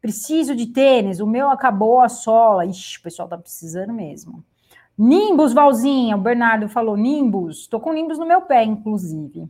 preciso 0.00 0.56
de 0.56 0.66
tênis, 0.66 1.20
o 1.20 1.26
meu 1.26 1.48
acabou 1.50 2.00
a 2.00 2.08
sola. 2.08 2.66
Ixi, 2.66 2.98
o 2.98 3.02
pessoal 3.02 3.28
tá 3.28 3.38
precisando 3.38 3.92
mesmo. 3.92 4.42
Nimbus, 5.02 5.54
Valzinha, 5.54 6.14
o 6.14 6.20
Bernardo 6.20 6.68
falou 6.68 6.94
Nimbus. 6.94 7.66
Tô 7.66 7.80
com 7.80 7.90
Nimbus 7.90 8.18
no 8.18 8.26
meu 8.26 8.42
pé, 8.42 8.64
inclusive. 8.64 9.48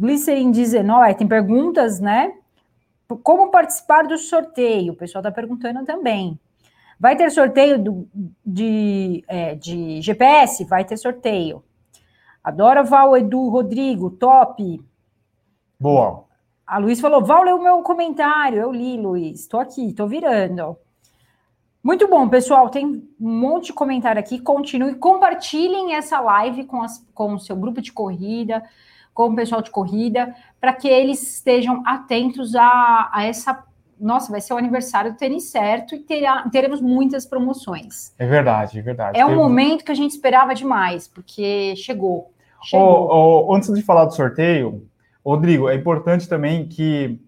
Glycerin 0.00 0.50
19, 0.50 1.14
tem 1.14 1.28
perguntas, 1.28 2.00
né? 2.00 2.32
Como 3.22 3.50
participar 3.50 4.06
do 4.06 4.16
sorteio? 4.16 4.94
O 4.94 4.96
pessoal 4.96 5.22
tá 5.22 5.30
perguntando 5.30 5.84
também. 5.84 6.40
Vai 6.98 7.16
ter 7.16 7.30
sorteio 7.30 7.78
do, 7.78 8.08
de, 8.42 9.22
é, 9.28 9.54
de 9.56 10.00
GPS? 10.00 10.64
Vai 10.64 10.86
ter 10.86 10.96
sorteio. 10.96 11.62
Adora 12.42 12.82
Val, 12.82 13.14
Edu, 13.14 13.50
Rodrigo, 13.50 14.08
top. 14.08 14.82
Boa. 15.78 16.24
A 16.66 16.78
Luiz 16.78 16.98
falou: 16.98 17.22
Val, 17.22 17.42
leu 17.42 17.56
o 17.56 17.62
meu 17.62 17.82
comentário. 17.82 18.62
Eu 18.62 18.72
li, 18.72 18.96
Luiz. 18.96 19.40
Estou 19.40 19.60
aqui, 19.60 19.88
estou 19.88 20.08
virando. 20.08 20.78
Muito 21.88 22.06
bom, 22.06 22.28
pessoal. 22.28 22.68
Tem 22.68 22.84
um 22.84 23.02
monte 23.18 23.68
de 23.68 23.72
comentário 23.72 24.20
aqui. 24.20 24.38
Continue, 24.38 24.96
compartilhem 24.96 25.94
essa 25.94 26.20
live 26.20 26.64
com, 26.64 26.82
as, 26.82 27.02
com 27.14 27.32
o 27.32 27.38
seu 27.38 27.56
grupo 27.56 27.80
de 27.80 27.90
corrida, 27.90 28.62
com 29.14 29.28
o 29.28 29.34
pessoal 29.34 29.62
de 29.62 29.70
corrida, 29.70 30.34
para 30.60 30.74
que 30.74 30.86
eles 30.86 31.36
estejam 31.36 31.82
atentos 31.86 32.54
a, 32.54 33.08
a, 33.10 33.24
essa. 33.24 33.64
Nossa, 33.98 34.30
vai 34.30 34.42
ser 34.42 34.52
o 34.52 34.58
aniversário 34.58 35.12
do 35.12 35.16
tênis 35.16 35.44
certo 35.44 35.94
e 35.94 36.00
terá, 36.00 36.46
teremos 36.52 36.82
muitas 36.82 37.24
promoções. 37.24 38.12
É 38.18 38.26
verdade, 38.26 38.78
é 38.78 38.82
verdade. 38.82 39.18
É 39.18 39.24
um 39.24 39.34
momento 39.34 39.82
que 39.82 39.90
a 39.90 39.94
gente 39.94 40.10
esperava 40.10 40.54
demais, 40.54 41.08
porque 41.08 41.74
chegou. 41.74 42.30
Oh, 42.70 43.46
oh, 43.46 43.54
antes 43.54 43.72
de 43.72 43.80
falar 43.80 44.04
do 44.04 44.14
sorteio, 44.14 44.86
Rodrigo, 45.24 45.70
é 45.70 45.74
importante 45.74 46.28
também 46.28 46.68
que 46.68 47.18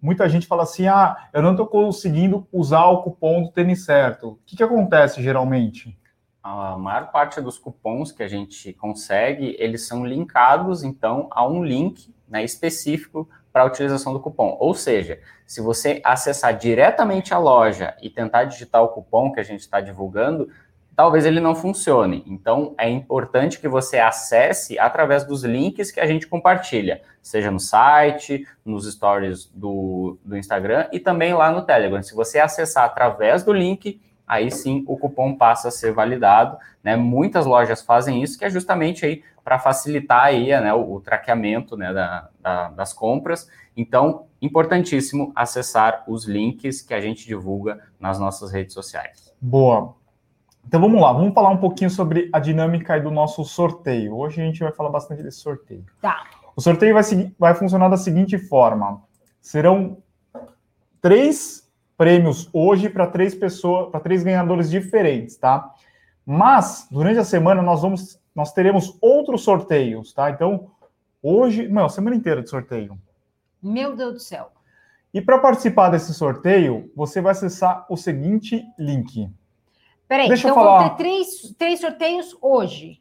muita 0.00 0.28
gente 0.28 0.46
fala 0.46 0.62
assim: 0.62 0.86
ah, 0.86 1.28
eu 1.32 1.42
não 1.42 1.52
estou 1.52 1.66
conseguindo 1.66 2.46
usar 2.52 2.86
o 2.86 3.02
cupom 3.02 3.42
do 3.42 3.50
tênis 3.50 3.84
certo. 3.84 4.28
O 4.28 4.38
que, 4.46 4.56
que 4.56 4.62
acontece 4.62 5.22
geralmente? 5.22 5.98
A 6.42 6.78
maior 6.78 7.10
parte 7.10 7.40
dos 7.40 7.58
cupons 7.58 8.12
que 8.12 8.22
a 8.22 8.28
gente 8.28 8.72
consegue, 8.72 9.56
eles 9.58 9.86
são 9.86 10.06
linkados, 10.06 10.82
então, 10.82 11.28
a 11.30 11.46
um 11.46 11.62
link 11.62 12.14
né, 12.28 12.42
específico 12.42 13.28
para 13.52 13.62
a 13.62 13.66
utilização 13.66 14.12
do 14.12 14.20
cupom. 14.20 14.56
Ou 14.60 14.72
seja, 14.72 15.20
se 15.46 15.60
você 15.60 16.00
acessar 16.04 16.56
diretamente 16.56 17.34
a 17.34 17.38
loja 17.38 17.96
e 18.00 18.08
tentar 18.08 18.44
digitar 18.44 18.82
o 18.82 18.88
cupom 18.88 19.32
que 19.32 19.40
a 19.40 19.42
gente 19.42 19.60
está 19.60 19.80
divulgando, 19.80 20.48
talvez 20.98 21.24
ele 21.24 21.38
não 21.38 21.54
funcione. 21.54 22.24
Então, 22.26 22.74
é 22.76 22.90
importante 22.90 23.60
que 23.60 23.68
você 23.68 24.00
acesse 24.00 24.76
através 24.80 25.24
dos 25.24 25.44
links 25.44 25.92
que 25.92 26.00
a 26.00 26.06
gente 26.08 26.26
compartilha, 26.26 27.02
seja 27.22 27.52
no 27.52 27.60
site, 27.60 28.44
nos 28.64 28.84
stories 28.92 29.46
do, 29.54 30.18
do 30.24 30.36
Instagram 30.36 30.88
e 30.92 30.98
também 30.98 31.32
lá 31.32 31.52
no 31.52 31.62
Telegram. 31.62 32.02
Se 32.02 32.16
você 32.16 32.40
acessar 32.40 32.82
através 32.82 33.44
do 33.44 33.52
link, 33.52 34.00
aí 34.26 34.50
sim 34.50 34.82
o 34.88 34.96
cupom 34.96 35.36
passa 35.36 35.68
a 35.68 35.70
ser 35.70 35.92
validado. 35.92 36.58
Né? 36.82 36.96
Muitas 36.96 37.46
lojas 37.46 37.80
fazem 37.80 38.20
isso, 38.20 38.36
que 38.36 38.44
é 38.44 38.50
justamente 38.50 39.06
aí 39.06 39.22
para 39.44 39.60
facilitar 39.60 40.24
aí, 40.24 40.48
né, 40.48 40.74
o, 40.74 40.94
o 40.94 41.00
traqueamento 41.00 41.76
né, 41.76 41.92
da, 41.92 42.28
da, 42.40 42.70
das 42.70 42.92
compras. 42.92 43.48
Então, 43.76 44.26
importantíssimo 44.42 45.30
acessar 45.36 46.02
os 46.08 46.24
links 46.24 46.82
que 46.82 46.92
a 46.92 47.00
gente 47.00 47.24
divulga 47.24 47.78
nas 48.00 48.18
nossas 48.18 48.50
redes 48.50 48.74
sociais. 48.74 49.32
Boa. 49.40 49.96
Então 50.68 50.82
vamos 50.82 51.00
lá, 51.00 51.14
vamos 51.14 51.32
falar 51.32 51.48
um 51.48 51.56
pouquinho 51.56 51.88
sobre 51.88 52.28
a 52.30 52.38
dinâmica 52.38 53.00
do 53.00 53.10
nosso 53.10 53.42
sorteio. 53.42 54.14
Hoje 54.14 54.42
a 54.42 54.44
gente 54.44 54.60
vai 54.60 54.70
falar 54.70 54.90
bastante 54.90 55.22
desse 55.22 55.38
sorteio. 55.38 55.86
Tá. 55.98 56.26
O 56.54 56.60
sorteio 56.60 56.92
vai, 56.92 57.02
vai 57.38 57.54
funcionar 57.54 57.88
da 57.88 57.96
seguinte 57.96 58.36
forma: 58.36 59.02
serão 59.40 59.96
três 61.00 61.66
prêmios 61.96 62.50
hoje 62.52 62.90
para 62.90 63.06
três 63.06 63.34
pessoas, 63.34 63.90
para 63.90 64.00
três 64.00 64.22
ganhadores 64.22 64.68
diferentes, 64.68 65.38
tá? 65.38 65.72
Mas 66.26 66.86
durante 66.90 67.18
a 67.18 67.24
semana 67.24 67.62
nós 67.62 67.80
vamos, 67.80 68.20
nós 68.34 68.52
teremos 68.52 68.94
outros 69.00 69.44
sorteios, 69.44 70.12
tá? 70.12 70.28
Então 70.30 70.70
hoje, 71.22 71.66
não, 71.66 71.88
semana 71.88 72.14
inteira 72.14 72.42
de 72.42 72.50
sorteio. 72.50 72.98
Meu 73.62 73.96
Deus 73.96 74.12
do 74.12 74.20
céu. 74.20 74.52
E 75.14 75.22
para 75.22 75.38
participar 75.38 75.88
desse 75.88 76.12
sorteio, 76.12 76.92
você 76.94 77.22
vai 77.22 77.32
acessar 77.32 77.86
o 77.88 77.96
seguinte 77.96 78.62
link 78.78 79.30
Peraí, 80.08 80.28
Deixa 80.28 80.48
então 80.48 80.62
vão 80.62 80.88
ter 80.88 80.96
três, 80.96 81.54
três 81.58 81.80
sorteios 81.80 82.34
hoje. 82.40 82.98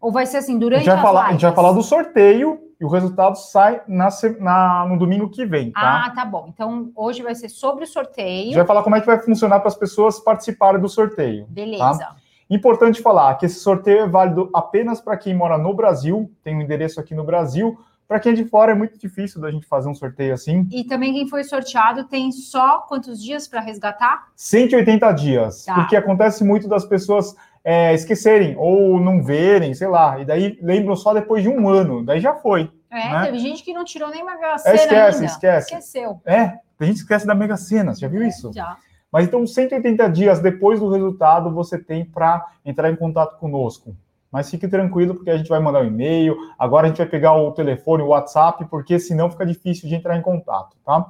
Ou 0.00 0.10
vai 0.10 0.26
ser 0.26 0.38
assim, 0.38 0.58
durante 0.58 0.88
a 0.88 0.92
gente 0.92 0.94
vai 0.94 1.02
falar, 1.02 1.26
A 1.26 1.32
gente 1.32 1.42
vai 1.42 1.54
falar 1.54 1.72
do 1.72 1.82
sorteio 1.82 2.60
e 2.80 2.84
o 2.84 2.88
resultado 2.88 3.36
sai 3.36 3.82
na, 3.86 4.08
na, 4.40 4.86
no 4.88 4.98
domingo 4.98 5.28
que 5.28 5.46
vem, 5.46 5.70
tá? 5.70 6.04
Ah, 6.06 6.10
tá 6.10 6.24
bom. 6.24 6.46
Então, 6.48 6.90
hoje 6.96 7.22
vai 7.22 7.34
ser 7.34 7.48
sobre 7.48 7.84
o 7.84 7.86
sorteio. 7.86 8.42
A 8.42 8.44
gente 8.44 8.56
vai 8.56 8.66
falar 8.66 8.82
como 8.82 8.96
é 8.96 9.00
que 9.00 9.06
vai 9.06 9.20
funcionar 9.20 9.60
para 9.60 9.68
as 9.68 9.74
pessoas 9.74 10.18
participarem 10.18 10.80
do 10.80 10.88
sorteio. 10.88 11.44
Tá? 11.44 11.52
Beleza. 11.52 11.98
Tá? 11.98 12.16
Importante 12.50 13.00
falar 13.00 13.34
que 13.36 13.46
esse 13.46 13.60
sorteio 13.60 14.00
é 14.00 14.08
válido 14.08 14.50
apenas 14.54 15.00
para 15.00 15.16
quem 15.16 15.34
mora 15.34 15.56
no 15.56 15.72
Brasil, 15.72 16.30
tem 16.42 16.56
um 16.56 16.60
endereço 16.60 17.00
aqui 17.00 17.14
no 17.14 17.24
Brasil, 17.24 17.78
para 18.06 18.20
quem 18.20 18.32
é 18.32 18.34
de 18.34 18.44
fora 18.44 18.72
é 18.72 18.74
muito 18.74 18.98
difícil 18.98 19.40
da 19.40 19.50
gente 19.50 19.66
fazer 19.66 19.88
um 19.88 19.94
sorteio 19.94 20.34
assim. 20.34 20.66
E 20.70 20.84
também 20.84 21.12
quem 21.12 21.28
foi 21.28 21.42
sorteado 21.44 22.04
tem 22.04 22.30
só 22.32 22.80
quantos 22.80 23.22
dias 23.22 23.48
para 23.48 23.60
resgatar? 23.60 24.28
180 24.36 25.12
dias. 25.12 25.64
Tá. 25.64 25.74
Porque 25.74 25.96
acontece 25.96 26.44
muito 26.44 26.68
das 26.68 26.84
pessoas 26.84 27.34
é, 27.64 27.94
esquecerem 27.94 28.54
ou 28.58 29.00
não 29.00 29.22
verem, 29.22 29.72
sei 29.74 29.88
lá. 29.88 30.20
E 30.20 30.24
daí 30.24 30.58
lembram 30.60 30.94
só 30.94 31.14
depois 31.14 31.42
de 31.42 31.48
um 31.48 31.68
ano. 31.68 32.04
Daí 32.04 32.20
já 32.20 32.34
foi. 32.34 32.70
É, 32.90 33.10
né? 33.10 33.24
teve 33.24 33.38
gente 33.38 33.64
que 33.64 33.72
não 33.72 33.84
tirou 33.84 34.10
nem 34.10 34.24
Mega 34.24 34.58
Sena 34.58 34.74
é, 34.74 34.76
esquece, 34.76 35.16
ainda. 35.16 35.26
esquece. 35.26 35.74
Esqueceu. 35.74 36.20
É, 36.24 36.58
tem 36.78 36.88
gente 36.88 36.96
que 36.96 37.02
esquece 37.02 37.26
da 37.26 37.34
Mega 37.34 37.56
Sena. 37.56 37.94
Você 37.94 38.00
já 38.02 38.08
viu 38.08 38.22
é, 38.22 38.28
isso? 38.28 38.52
Já. 38.54 38.76
Mas 39.10 39.26
então, 39.26 39.46
180 39.46 40.08
dias 40.08 40.40
depois 40.40 40.80
do 40.80 40.90
resultado, 40.90 41.50
você 41.52 41.78
tem 41.78 42.04
para 42.04 42.44
entrar 42.64 42.90
em 42.90 42.96
contato 42.96 43.38
conosco. 43.38 43.96
Mas 44.34 44.50
fique 44.50 44.66
tranquilo, 44.66 45.14
porque 45.14 45.30
a 45.30 45.36
gente 45.36 45.48
vai 45.48 45.60
mandar 45.60 45.82
um 45.82 45.86
e-mail. 45.86 46.36
Agora 46.58 46.86
a 46.86 46.88
gente 46.88 46.98
vai 46.98 47.06
pegar 47.06 47.36
o 47.36 47.52
telefone, 47.52 48.02
o 48.02 48.08
WhatsApp, 48.08 48.64
porque 48.64 48.98
senão 48.98 49.30
fica 49.30 49.46
difícil 49.46 49.88
de 49.88 49.94
entrar 49.94 50.16
em 50.16 50.22
contato, 50.22 50.76
tá? 50.84 51.08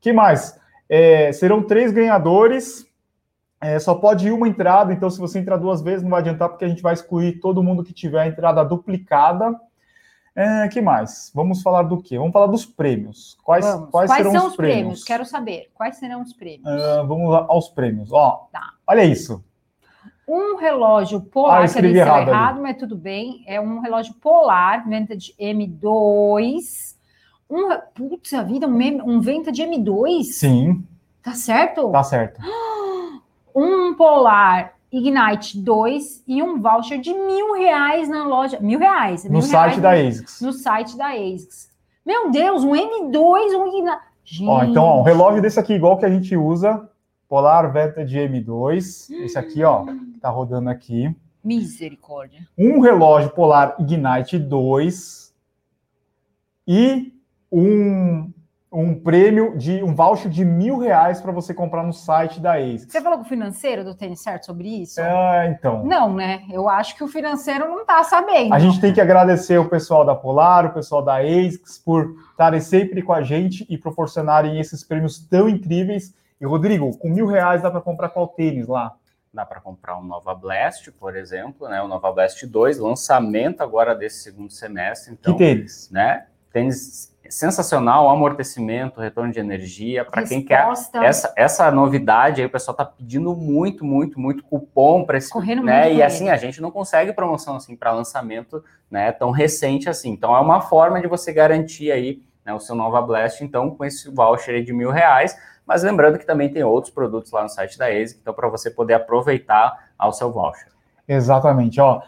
que 0.00 0.12
mais? 0.12 0.58
É, 0.88 1.30
serão 1.30 1.62
três 1.62 1.92
ganhadores. 1.92 2.84
É, 3.60 3.78
só 3.78 3.94
pode 3.94 4.26
ir 4.26 4.32
uma 4.32 4.48
entrada, 4.48 4.92
então 4.92 5.08
se 5.08 5.20
você 5.20 5.38
entrar 5.38 5.58
duas 5.58 5.80
vezes 5.80 6.02
não 6.02 6.10
vai 6.10 6.18
adiantar, 6.18 6.48
porque 6.48 6.64
a 6.64 6.68
gente 6.68 6.82
vai 6.82 6.92
excluir 6.92 7.38
todo 7.38 7.62
mundo 7.62 7.84
que 7.84 7.92
tiver 7.92 8.22
a 8.22 8.26
entrada 8.26 8.64
duplicada. 8.64 9.54
É, 10.34 10.66
que 10.66 10.80
mais? 10.80 11.30
Vamos 11.32 11.62
falar 11.62 11.84
do 11.84 12.02
quê? 12.02 12.18
Vamos 12.18 12.32
falar 12.32 12.48
dos 12.48 12.66
prêmios. 12.66 13.38
Quais, 13.44 13.64
quais, 13.64 13.90
quais 13.90 14.10
serão 14.10 14.32
são 14.32 14.46
os 14.48 14.56
prêmios? 14.56 14.78
prêmios? 14.78 15.04
Quero 15.04 15.24
saber. 15.24 15.70
Quais 15.72 15.98
serão 15.98 16.20
os 16.20 16.32
prêmios? 16.32 16.66
Uh, 16.66 17.06
vamos 17.06 17.32
aos 17.48 17.68
prêmios. 17.68 18.12
Ó, 18.12 18.48
tá. 18.50 18.72
Olha 18.88 19.04
isso 19.04 19.45
um 20.26 20.56
relógio 20.56 21.20
polar, 21.20 21.62
ah, 21.62 21.78
ele 21.78 21.98
errado, 21.98 22.28
errado 22.28 22.62
mas 22.62 22.76
tudo 22.76 22.96
bem. 22.96 23.44
É 23.46 23.60
um 23.60 23.80
relógio 23.80 24.14
polar, 24.14 24.88
Vintage 24.88 25.34
M2. 25.40 26.96
Um, 27.48 27.68
putz, 27.94 28.34
a 28.34 28.42
vida, 28.42 28.66
um, 28.66 28.78
um 29.04 29.20
Vintage 29.20 29.62
M2? 29.62 30.24
Sim. 30.24 30.84
Tá 31.22 31.32
certo? 31.32 31.90
Tá 31.90 32.02
certo. 32.02 32.40
Um 33.58 33.94
polar 33.94 34.74
Ignite 34.92 35.58
2 35.58 36.24
e 36.26 36.42
um 36.42 36.60
voucher 36.60 37.00
de 37.00 37.14
mil 37.14 37.54
reais 37.54 38.06
na 38.06 38.26
loja. 38.26 38.60
Mil 38.60 38.78
reais. 38.78 39.24
Mil 39.24 39.32
no 39.32 39.38
reais 39.38 39.50
site 39.50 39.76
no, 39.76 39.82
da 39.82 39.90
ASICS. 39.92 40.40
No 40.42 40.52
site 40.52 40.96
da 40.96 41.06
ASICS. 41.06 41.70
Meu 42.04 42.30
Deus, 42.30 42.62
um 42.62 42.72
M2, 42.72 43.58
um 43.58 43.66
Ignite. 43.66 43.98
Gente. 44.24 44.48
Ó, 44.48 44.62
então, 44.64 44.84
ó, 44.84 45.00
um 45.00 45.02
relógio 45.02 45.40
desse 45.40 45.58
aqui, 45.58 45.72
igual 45.72 45.96
que 45.96 46.04
a 46.04 46.10
gente 46.10 46.36
usa, 46.36 46.86
Polar 47.28 47.72
Vantage 47.72 48.18
M2, 48.18 49.10
esse 49.24 49.38
aqui, 49.38 49.64
ó, 49.64 49.84
que 49.84 50.20
tá 50.20 50.30
rodando 50.30 50.70
aqui. 50.70 51.14
Misericórdia. 51.42 52.46
Um 52.56 52.80
relógio 52.80 53.30
Polar 53.30 53.76
Ignite 53.78 54.38
2 54.38 55.34
e 56.66 57.12
um, 57.50 58.32
um 58.72 58.94
prêmio 58.94 59.56
de 59.56 59.82
um 59.82 59.94
voucher 59.94 60.30
de 60.30 60.44
mil 60.44 60.78
reais 60.78 61.20
para 61.20 61.32
você 61.32 61.54
comprar 61.54 61.82
no 61.84 61.92
site 61.92 62.40
da 62.40 62.54
ASICS. 62.54 62.92
Você 62.92 63.00
falou 63.00 63.18
com 63.18 63.24
o 63.24 63.28
financeiro 63.28 63.84
do 63.84 63.94
Tênis 63.94 64.20
Certo 64.20 64.46
sobre 64.46 64.82
isso? 64.82 65.00
É, 65.00 65.48
então. 65.48 65.84
Não, 65.84 66.14
né? 66.14 66.42
Eu 66.50 66.68
acho 66.68 66.96
que 66.96 67.02
o 67.02 67.08
financeiro 67.08 67.66
não 67.68 67.84
tá 67.84 68.02
sabendo. 68.04 68.52
A 68.52 68.58
gente 68.58 68.80
tem 68.80 68.92
que 68.92 69.00
agradecer 69.00 69.58
o 69.58 69.68
pessoal 69.68 70.04
da 70.04 70.14
Polar, 70.14 70.66
o 70.66 70.74
pessoal 70.74 71.02
da 71.02 71.18
ASICS 71.18 71.78
por 71.78 72.16
estarem 72.30 72.60
sempre 72.60 73.02
com 73.02 73.12
a 73.12 73.22
gente 73.22 73.66
e 73.68 73.78
proporcionarem 73.78 74.58
esses 74.60 74.84
prêmios 74.84 75.18
tão 75.18 75.48
incríveis 75.48 76.14
e, 76.40 76.46
Rodrigo, 76.46 76.96
com 76.98 77.08
mil 77.08 77.26
reais 77.26 77.62
dá 77.62 77.70
para 77.70 77.80
comprar 77.80 78.08
qual 78.10 78.28
tênis 78.28 78.66
lá? 78.66 78.94
Dá 79.32 79.44
para 79.44 79.60
comprar 79.60 79.98
um 79.98 80.04
Nova 80.04 80.34
Blast, 80.34 80.90
por 80.92 81.16
exemplo, 81.16 81.68
né? 81.68 81.82
O 81.82 81.88
Nova 81.88 82.10
Blast 82.12 82.46
2, 82.46 82.78
lançamento 82.78 83.60
agora 83.60 83.94
desse 83.94 84.22
segundo 84.22 84.50
semestre. 84.50 85.12
Então, 85.12 85.34
que 85.34 85.38
tênis? 85.44 85.90
Né? 85.90 86.26
Tênis 86.52 87.14
sensacional, 87.30 88.08
amortecimento, 88.08 89.00
retorno 89.00 89.32
de 89.32 89.40
energia, 89.40 90.04
para 90.04 90.22
quem 90.24 90.42
quer 90.42 90.66
essa, 91.02 91.32
essa 91.36 91.70
novidade 91.70 92.40
aí, 92.40 92.46
o 92.46 92.50
pessoal 92.50 92.72
está 92.72 92.84
pedindo 92.84 93.34
muito, 93.34 93.84
muito, 93.84 94.18
muito 94.18 94.44
cupom 94.44 95.04
para 95.04 95.18
esse, 95.18 95.30
Correndo 95.30 95.62
né? 95.62 95.86
Muito 95.86 95.98
e 95.98 96.02
assim, 96.02 96.28
a 96.28 96.36
gente 96.36 96.60
não 96.60 96.70
consegue 96.70 97.12
promoção 97.12 97.56
assim 97.56 97.76
para 97.76 97.92
lançamento, 97.92 98.62
né, 98.90 99.12
tão 99.12 99.30
recente 99.30 99.88
assim. 99.88 100.10
Então 100.10 100.34
é 100.34 100.40
uma 100.40 100.60
forma 100.60 101.00
de 101.00 101.06
você 101.06 101.32
garantir 101.32 101.90
aí, 101.90 102.22
né, 102.44 102.54
o 102.54 102.60
seu 102.60 102.74
Nova 102.74 103.00
Blast, 103.02 103.42
então 103.42 103.70
com 103.70 103.84
esse 103.84 104.10
voucher 104.10 104.62
de 104.62 104.72
mil 104.72 104.90
reais, 104.90 105.36
mas 105.66 105.82
lembrando 105.82 106.18
que 106.18 106.26
também 106.26 106.50
tem 106.50 106.62
outros 106.62 106.92
produtos 106.92 107.32
lá 107.32 107.42
no 107.42 107.48
site 107.48 107.76
da 107.76 107.86
ASIC, 107.86 108.20
então 108.20 108.32
para 108.32 108.48
você 108.48 108.70
poder 108.70 108.94
aproveitar 108.94 109.90
ao 109.98 110.12
seu 110.12 110.30
voucher. 110.30 110.68
Exatamente, 111.08 111.80
ó. 111.80 112.02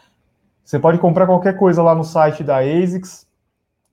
Você 0.65 0.79
pode 0.79 0.99
comprar 0.99 1.27
qualquer 1.27 1.57
coisa 1.57 1.83
lá 1.83 1.95
no 1.95 2.05
site 2.05 2.45
da 2.45 2.59
ASICS. 2.59 3.27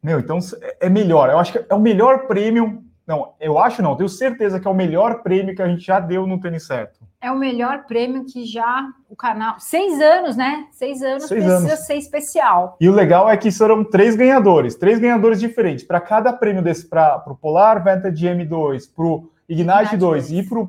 Meu, 0.03 0.19
então 0.19 0.37
é 0.79 0.89
melhor. 0.89 1.29
Eu 1.29 1.39
acho 1.39 1.51
que 1.53 1.65
é 1.67 1.73
o 1.73 1.79
melhor 1.79 2.27
prêmio. 2.27 2.83
Não, 3.07 3.33
eu 3.39 3.57
acho 3.57 3.81
não, 3.81 3.95
tenho 3.95 4.09
certeza 4.09 4.59
que 4.59 4.67
é 4.67 4.69
o 4.69 4.75
melhor 4.75 5.21
prêmio 5.21 5.55
que 5.55 5.61
a 5.61 5.67
gente 5.67 5.85
já 5.85 5.99
deu 5.99 6.27
no 6.27 6.39
Tênis 6.39 6.65
Certo. 6.65 6.99
É 7.21 7.31
o 7.31 7.37
melhor 7.37 7.85
prêmio 7.85 8.25
que 8.25 8.45
já 8.45 8.87
o 9.09 9.15
canal. 9.15 9.55
Seis 9.59 9.99
anos, 10.01 10.35
né? 10.35 10.67
Seis 10.71 11.01
anos 11.01 11.27
Seis 11.27 11.43
precisa 11.43 11.73
anos. 11.73 11.85
ser 11.85 11.95
especial. 11.95 12.77
E 12.79 12.89
o 12.89 12.91
legal 12.91 13.29
é 13.29 13.37
que 13.37 13.51
serão 13.51 13.83
três 13.83 14.15
ganhadores, 14.15 14.75
três 14.75 14.99
ganhadores 14.99 15.39
diferentes. 15.39 15.85
Para 15.85 15.99
cada 15.99 16.33
prêmio 16.33 16.61
desse, 16.61 16.87
para 16.87 17.23
o 17.27 17.35
Polar 17.35 17.83
Vantage 17.83 18.27
M2, 18.27 18.89
para 18.95 19.05
o 19.05 19.29
Ignite 19.47 19.95
2 19.97 20.31
e 20.31 20.43
para 20.43 20.67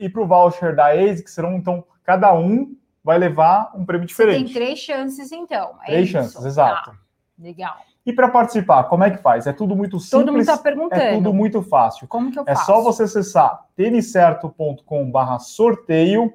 e 0.00 0.12
o 0.14 0.26
voucher 0.26 0.74
da 0.74 0.86
ASIC 0.92 1.30
serão, 1.30 1.54
então, 1.56 1.84
cada 2.02 2.34
um 2.34 2.74
vai 3.04 3.18
levar 3.18 3.70
um 3.74 3.84
prêmio 3.84 4.06
diferente. 4.06 4.38
Você 4.38 4.44
tem 4.44 4.54
três 4.54 4.78
chances, 4.80 5.30
então. 5.30 5.74
É 5.82 5.86
três 5.86 6.04
isso. 6.04 6.12
chances, 6.12 6.44
exato. 6.44 6.90
Tá. 6.90 6.96
Legal. 7.38 7.76
E 8.04 8.12
para 8.12 8.28
participar, 8.28 8.84
como 8.84 9.04
é 9.04 9.10
que 9.10 9.18
faz? 9.18 9.46
É 9.46 9.52
tudo 9.52 9.76
muito 9.76 9.98
simples. 9.98 10.10
Todo 10.10 10.32
mundo 10.32 10.40
está 10.40 10.56
perguntando. 10.56 11.02
É 11.02 11.14
tudo 11.14 11.32
muito 11.34 11.60
fácil. 11.62 12.06
Como 12.08 12.30
que 12.30 12.38
eu 12.38 12.44
é 12.46 12.54
faço? 12.54 12.62
É 12.62 12.64
só 12.74 12.80
você 12.80 13.02
acessar 13.04 13.64
têniscerto.com/sorteio, 13.76 16.32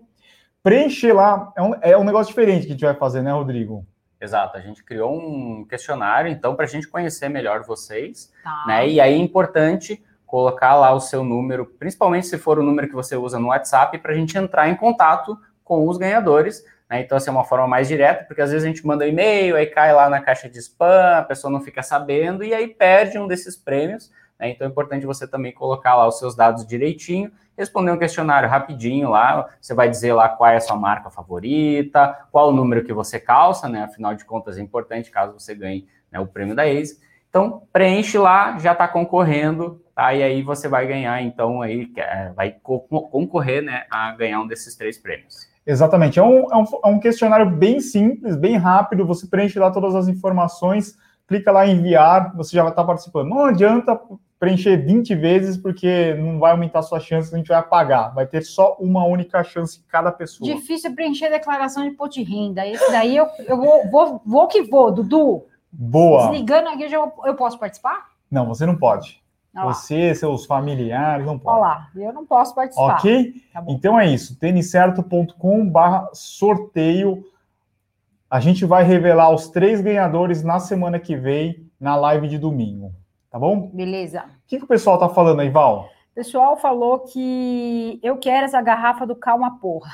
preencher 0.61 1.13
lá. 1.13 1.51
É 1.55 1.61
um, 1.61 1.75
é 1.81 1.97
um 1.97 2.03
negócio 2.03 2.27
diferente 2.27 2.63
que 2.65 2.69
a 2.69 2.73
gente 2.73 2.85
vai 2.85 2.93
fazer, 2.95 3.21
né, 3.21 3.31
Rodrigo? 3.31 3.85
Exato, 4.19 4.57
a 4.57 4.61
gente 4.61 4.83
criou 4.83 5.17
um 5.17 5.65
questionário, 5.65 6.29
então, 6.31 6.55
para 6.55 6.65
a 6.65 6.67
gente 6.67 6.87
conhecer 6.87 7.27
melhor 7.27 7.63
vocês, 7.63 8.31
Tá. 8.43 8.63
né? 8.67 8.87
E 8.87 9.01
aí 9.01 9.13
é 9.13 9.17
importante 9.17 10.03
colocar 10.31 10.75
lá 10.77 10.93
o 10.93 10.99
seu 11.01 11.25
número, 11.25 11.65
principalmente 11.65 12.25
se 12.25 12.37
for 12.37 12.57
o 12.57 12.63
número 12.63 12.87
que 12.87 12.95
você 12.95 13.17
usa 13.17 13.37
no 13.37 13.49
WhatsApp, 13.49 13.97
para 13.97 14.13
a 14.13 14.15
gente 14.15 14.37
entrar 14.37 14.69
em 14.69 14.75
contato 14.77 15.37
com 15.61 15.85
os 15.85 15.97
ganhadores. 15.97 16.63
Né? 16.89 17.01
Então, 17.01 17.17
essa 17.17 17.29
é 17.29 17.33
uma 17.33 17.43
forma 17.43 17.67
mais 17.67 17.89
direta, 17.89 18.23
porque 18.23 18.41
às 18.41 18.49
vezes 18.49 18.63
a 18.63 18.67
gente 18.67 18.87
manda 18.87 19.03
um 19.03 19.07
e-mail, 19.09 19.57
aí 19.57 19.65
cai 19.65 19.93
lá 19.93 20.09
na 20.09 20.21
caixa 20.21 20.49
de 20.49 20.57
spam, 20.59 21.17
a 21.17 21.21
pessoa 21.21 21.51
não 21.51 21.59
fica 21.59 21.83
sabendo 21.83 22.45
e 22.45 22.53
aí 22.53 22.69
perde 22.69 23.19
um 23.19 23.27
desses 23.27 23.57
prêmios. 23.57 24.09
Né? 24.39 24.51
Então, 24.51 24.65
é 24.65 24.69
importante 24.69 25.05
você 25.05 25.27
também 25.27 25.51
colocar 25.51 25.97
lá 25.97 26.07
os 26.07 26.17
seus 26.17 26.33
dados 26.33 26.65
direitinho, 26.65 27.29
responder 27.57 27.91
um 27.91 27.97
questionário 27.97 28.47
rapidinho 28.47 29.09
lá. 29.09 29.49
Você 29.59 29.73
vai 29.73 29.89
dizer 29.89 30.13
lá 30.13 30.29
qual 30.29 30.49
é 30.49 30.55
a 30.55 30.61
sua 30.61 30.77
marca 30.77 31.09
favorita, 31.09 32.25
qual 32.31 32.47
o 32.47 32.53
número 32.53 32.85
que 32.85 32.93
você 32.93 33.19
calça, 33.19 33.67
né? 33.67 33.83
Afinal 33.83 34.15
de 34.15 34.23
contas, 34.23 34.57
é 34.57 34.61
importante 34.61 35.11
caso 35.11 35.33
você 35.37 35.53
ganhe 35.53 35.89
né, 36.09 36.21
o 36.21 36.25
prêmio 36.25 36.55
da 36.55 36.65
Ace. 36.65 37.01
Então, 37.31 37.63
preenche 37.71 38.17
lá, 38.17 38.59
já 38.59 38.73
está 38.73 38.89
concorrendo, 38.89 39.81
tá? 39.95 40.13
E 40.13 40.21
aí 40.21 40.43
você 40.43 40.67
vai 40.67 40.85
ganhar, 40.85 41.23
então, 41.23 41.61
aí, 41.61 41.89
é, 41.95 42.29
vai 42.35 42.51
co 42.61 42.81
concorrer, 42.81 43.63
né, 43.63 43.85
a 43.89 44.11
ganhar 44.11 44.41
um 44.41 44.47
desses 44.47 44.75
três 44.75 44.97
prêmios. 44.97 45.49
Exatamente. 45.65 46.19
É 46.19 46.23
um, 46.23 46.51
é, 46.51 46.57
um, 46.57 46.65
é 46.83 46.87
um 46.87 46.99
questionário 46.99 47.49
bem 47.49 47.79
simples, 47.79 48.35
bem 48.35 48.57
rápido. 48.57 49.07
Você 49.07 49.27
preenche 49.27 49.57
lá 49.57 49.71
todas 49.71 49.95
as 49.95 50.09
informações, 50.09 50.97
clica 51.25 51.53
lá 51.53 51.65
em 51.65 51.77
enviar, 51.77 52.35
você 52.35 52.53
já 52.53 52.63
vai 52.63 52.73
estar 52.73 52.83
participando. 52.83 53.29
Não 53.29 53.45
adianta 53.45 53.97
preencher 54.37 54.75
20 54.75 55.15
vezes, 55.15 55.55
porque 55.55 56.15
não 56.15 56.37
vai 56.37 56.51
aumentar 56.51 56.79
a 56.79 56.83
sua 56.83 56.99
chance, 56.99 57.33
a 57.33 57.37
gente 57.37 57.47
vai 57.47 57.59
apagar. 57.59 58.13
Vai 58.13 58.25
ter 58.25 58.41
só 58.41 58.75
uma 58.77 59.05
única 59.05 59.41
chance 59.41 59.81
cada 59.87 60.11
pessoa. 60.11 60.53
Difícil 60.53 60.93
preencher 60.93 61.27
a 61.27 61.29
declaração 61.29 61.83
de 61.83 61.89
imposto 61.91 62.15
de 62.15 62.23
renda. 62.23 62.67
Esse 62.67 62.91
daí 62.91 63.15
eu, 63.15 63.27
eu 63.47 63.55
vou, 63.55 63.89
vou, 63.89 64.21
vou 64.25 64.47
que 64.47 64.63
vou, 64.63 64.91
Dudu. 64.91 65.45
Boa. 65.71 66.29
Desligando 66.29 66.69
aqui, 66.69 66.83
eu, 66.83 66.89
já, 66.89 67.11
eu 67.25 67.35
posso 67.35 67.57
participar? 67.57 68.09
Não, 68.29 68.45
você 68.45 68.65
não 68.65 68.75
pode. 68.75 69.21
Olha. 69.55 69.65
Você, 69.65 70.15
seus 70.15 70.45
familiares, 70.45 71.25
não 71.25 71.33
Olha 71.33 71.41
podem. 71.41 71.61
lá, 71.61 71.89
eu 71.95 72.13
não 72.13 72.25
posso 72.25 72.55
participar. 72.55 72.97
Ok? 72.97 73.33
Tá. 73.53 73.63
Então 73.67 73.99
é 73.99 74.07
isso. 74.07 74.37
têniscerto.com 74.39 75.69
barra 75.69 76.09
sorteio. 76.13 77.23
A 78.29 78.39
gente 78.39 78.65
vai 78.65 78.83
revelar 78.83 79.29
os 79.29 79.49
três 79.49 79.81
ganhadores 79.81 80.41
na 80.41 80.59
semana 80.59 80.99
que 80.99 81.17
vem, 81.17 81.69
na 81.79 81.97
live 81.97 82.29
de 82.29 82.37
domingo. 82.37 82.93
Tá 83.29 83.37
bom? 83.37 83.57
O 83.57 83.67
Beleza. 83.75 84.23
que, 84.47 84.57
que 84.57 84.63
o 84.63 84.67
pessoal 84.67 84.97
tá 84.97 85.09
falando 85.09 85.41
aí, 85.41 85.49
Val? 85.49 85.89
O 86.11 86.15
pessoal 86.15 86.55
falou 86.57 86.99
que 86.99 87.99
eu 88.01 88.17
quero 88.17 88.45
essa 88.45 88.61
garrafa 88.61 89.05
do 89.05 89.15
Calma 89.15 89.59
Porra. 89.59 89.91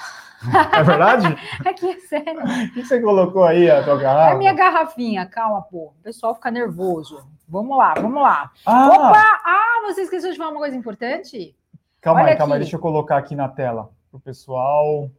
É 0.74 0.84
verdade? 0.84 1.27
Aqui 1.65 1.89
é 1.89 2.00
sério. 2.00 2.41
O 2.44 2.74
que, 2.74 2.84
você 2.86 3.01
colocou 3.01 3.44
aí, 3.44 3.70
a 3.70 3.84
tua 3.84 3.96
É 4.00 4.03
garrafa? 4.03 4.34
a 4.34 4.38
minha 4.38 4.53
garrafinha, 4.53 5.25
calma, 5.25 5.62
porra. 5.63 5.94
O 6.00 6.03
pessoal 6.03 6.36
fica 6.36 6.51
nervoso. 6.51 7.25
Vamos 7.48 7.77
lá, 7.77 7.94
vamos 7.96 8.22
lá. 8.22 8.51
Ah, 8.65 8.88
Opa! 8.89 9.41
Ah, 9.46 9.82
você 9.86 10.01
esqueceu 10.01 10.32
de 10.32 10.38
falar 10.38 10.51
uma 10.51 10.60
coisa 10.60 10.75
importante? 10.75 11.56
calma 12.01 12.22
olha 12.22 12.32
aí, 12.32 12.38
calma 12.38 12.56
aí. 12.56 12.62
Deixa 12.62 12.75
eu 12.75 12.79
colocar 12.79 13.17
aqui 13.17 13.36
na 13.36 13.48
tela 13.50 13.89
pro 14.12 14.20
pessoal. 14.20 15.10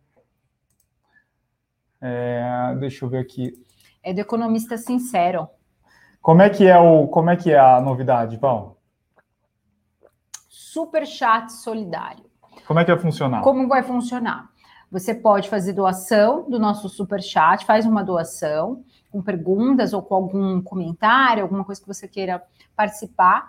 É, 2.01 2.77
deixa 2.79 3.05
eu 3.05 3.09
ver 3.09 3.19
aqui. 3.19 3.53
É 4.03 4.13
do 4.13 4.21
economista 4.21 4.77
sincero. 4.79 5.49
Como 6.23 6.43
é 6.43 6.51
que 6.51 6.67
é 6.67 6.79
o, 6.79 7.09
como 7.09 7.31
é 7.31 7.37
que 7.37 7.51
é 7.53 7.59
a 7.59 7.81
novidade, 7.81 8.37
Val? 8.37 8.79
Super 10.49 11.07
chat 11.07 11.51
solidário. 11.51 12.25
Como 12.67 12.79
é 12.79 12.85
que 12.85 12.93
vai 12.93 13.01
funcionar? 13.01 13.43
Como 13.43 13.67
vai 13.67 13.83
funcionar? 13.83 14.51
Você 14.91 15.15
pode 15.15 15.49
fazer 15.49 15.73
doação 15.73 16.49
do 16.49 16.59
nosso 16.59 16.89
super 16.89 17.23
chat, 17.23 17.65
faz 17.67 17.85
uma 17.87 18.03
doação 18.03 18.83
com 19.11 19.23
perguntas 19.23 19.93
ou 19.93 20.03
com 20.03 20.15
algum 20.15 20.61
comentário, 20.63 21.43
alguma 21.43 21.65
coisa 21.65 21.81
que 21.81 21.87
você 21.87 22.07
queira 22.09 22.43
participar. 22.77 23.49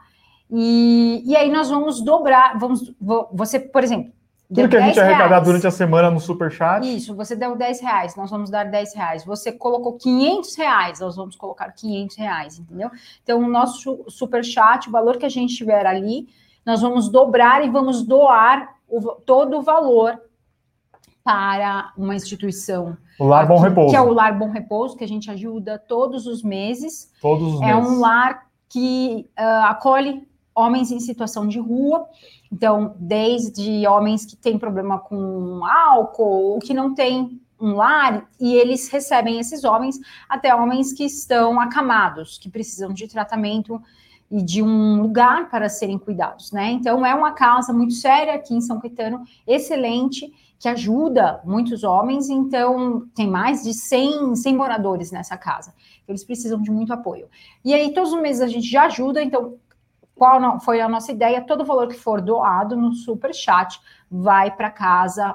E, 0.51 1.21
e 1.25 1.35
aí 1.35 1.51
nós 1.51 1.69
vamos 1.69 2.01
dobrar, 2.01 2.57
vamos, 2.57 2.91
vo- 2.99 3.27
você, 3.31 3.59
por 3.59 3.83
exemplo, 3.83 4.11
Tudo 4.47 4.67
que 4.67 4.77
a 4.77 4.81
gente 4.81 4.95
10 4.95 4.97
arrecadar 5.07 5.27
reais. 5.29 5.43
durante 5.43 5.67
a 5.67 5.71
semana 5.71 6.09
no 6.09 6.19
Superchat. 6.19 6.83
Isso, 6.95 7.15
você 7.15 7.35
deu 7.35 7.55
10 7.55 7.81
reais, 7.81 8.15
nós 8.15 8.31
vamos 8.31 8.49
dar 8.49 8.65
10 8.65 8.95
reais. 8.95 9.23
Você 9.25 9.51
colocou 9.51 9.93
500 9.93 10.55
reais, 10.55 10.99
nós 10.99 11.15
vamos 11.15 11.35
colocar 11.35 11.71
500 11.71 12.15
reais, 12.17 12.57
entendeu? 12.57 12.89
Então, 13.23 13.39
o 13.39 13.47
nosso 13.47 14.03
super 14.07 14.43
chat, 14.43 14.87
o 14.87 14.91
valor 14.91 15.17
que 15.17 15.25
a 15.25 15.29
gente 15.29 15.55
tiver 15.55 15.85
ali, 15.85 16.27
nós 16.65 16.81
vamos 16.81 17.09
dobrar 17.09 17.63
e 17.63 17.69
vamos 17.69 18.01
doar 18.03 18.75
o 18.89 18.99
todo 19.11 19.57
o 19.59 19.61
valor 19.61 20.19
para 21.29 21.93
uma 21.95 22.15
instituição. 22.15 22.97
O 23.19 23.27
Lar 23.27 23.47
Bom 23.47 23.59
Repouso. 23.59 23.91
Que 23.91 23.95
é 23.95 24.01
o 24.01 24.11
Lar 24.11 24.35
Bom 24.35 24.49
Repouso, 24.49 24.97
que 24.97 25.03
a 25.03 25.07
gente 25.07 25.29
ajuda 25.29 25.77
todos 25.77 26.25
os 26.25 26.41
meses. 26.41 27.11
Todos 27.21 27.53
os 27.53 27.61
É 27.61 27.75
meses. 27.75 27.87
um 27.87 27.99
lar 27.99 28.47
que 28.67 29.29
ah, 29.37 29.69
acolhe 29.69 30.27
homens 30.55 30.91
em 30.91 30.99
situação 30.99 31.47
de 31.47 31.59
rua. 31.59 32.07
Então, 32.51 32.95
desde 32.97 33.85
homens 33.85 34.25
que 34.25 34.35
têm 34.35 34.57
problema 34.57 34.97
com 34.97 35.63
álcool, 35.63 36.53
ou 36.53 36.59
que 36.59 36.73
não 36.73 36.95
têm 36.95 37.39
um 37.61 37.75
lar, 37.75 38.27
e 38.39 38.55
eles 38.55 38.89
recebem 38.89 39.39
esses 39.39 39.63
homens, 39.63 39.99
até 40.27 40.55
homens 40.55 40.93
que 40.93 41.03
estão 41.03 41.59
acamados, 41.59 42.39
que 42.39 42.49
precisam 42.49 42.91
de 42.91 43.07
tratamento 43.07 43.79
e 44.31 44.41
de 44.41 44.63
um 44.63 44.99
lugar 44.99 45.47
para 45.51 45.69
serem 45.69 45.99
cuidados, 45.99 46.51
né? 46.51 46.71
Então, 46.71 47.05
é 47.05 47.13
uma 47.13 47.33
causa 47.33 47.71
muito 47.71 47.93
séria 47.93 48.33
aqui 48.33 48.55
em 48.55 48.61
São 48.61 48.79
Caetano, 48.79 49.21
excelente, 49.45 50.31
que 50.59 50.67
ajuda 50.67 51.41
muitos 51.45 51.83
homens. 51.83 52.29
Então, 52.29 53.07
tem 53.15 53.27
mais 53.27 53.63
de 53.63 53.73
100, 53.73 54.35
100 54.35 54.55
moradores 54.55 55.09
nessa 55.09 55.37
casa. 55.37 55.73
Eles 56.07 56.23
precisam 56.23 56.61
de 56.61 56.69
muito 56.69 56.91
apoio. 56.91 57.29
E 57.63 57.73
aí, 57.73 57.93
todos 57.93 58.11
os 58.11 58.21
meses 58.21 58.41
a 58.41 58.47
gente 58.47 58.69
já 58.69 58.83
ajuda. 58.83 59.23
Então, 59.23 59.57
qual 60.13 60.59
foi 60.59 60.81
a 60.81 60.89
nossa 60.89 61.13
ideia? 61.13 61.41
Todo 61.41 61.65
valor 61.65 61.87
que 61.87 61.95
for 61.95 62.21
doado 62.21 62.75
no 62.75 62.93
super 62.93 63.33
chat 63.33 63.79
vai 64.11 64.51
para 64.51 64.69
casa, 64.69 65.33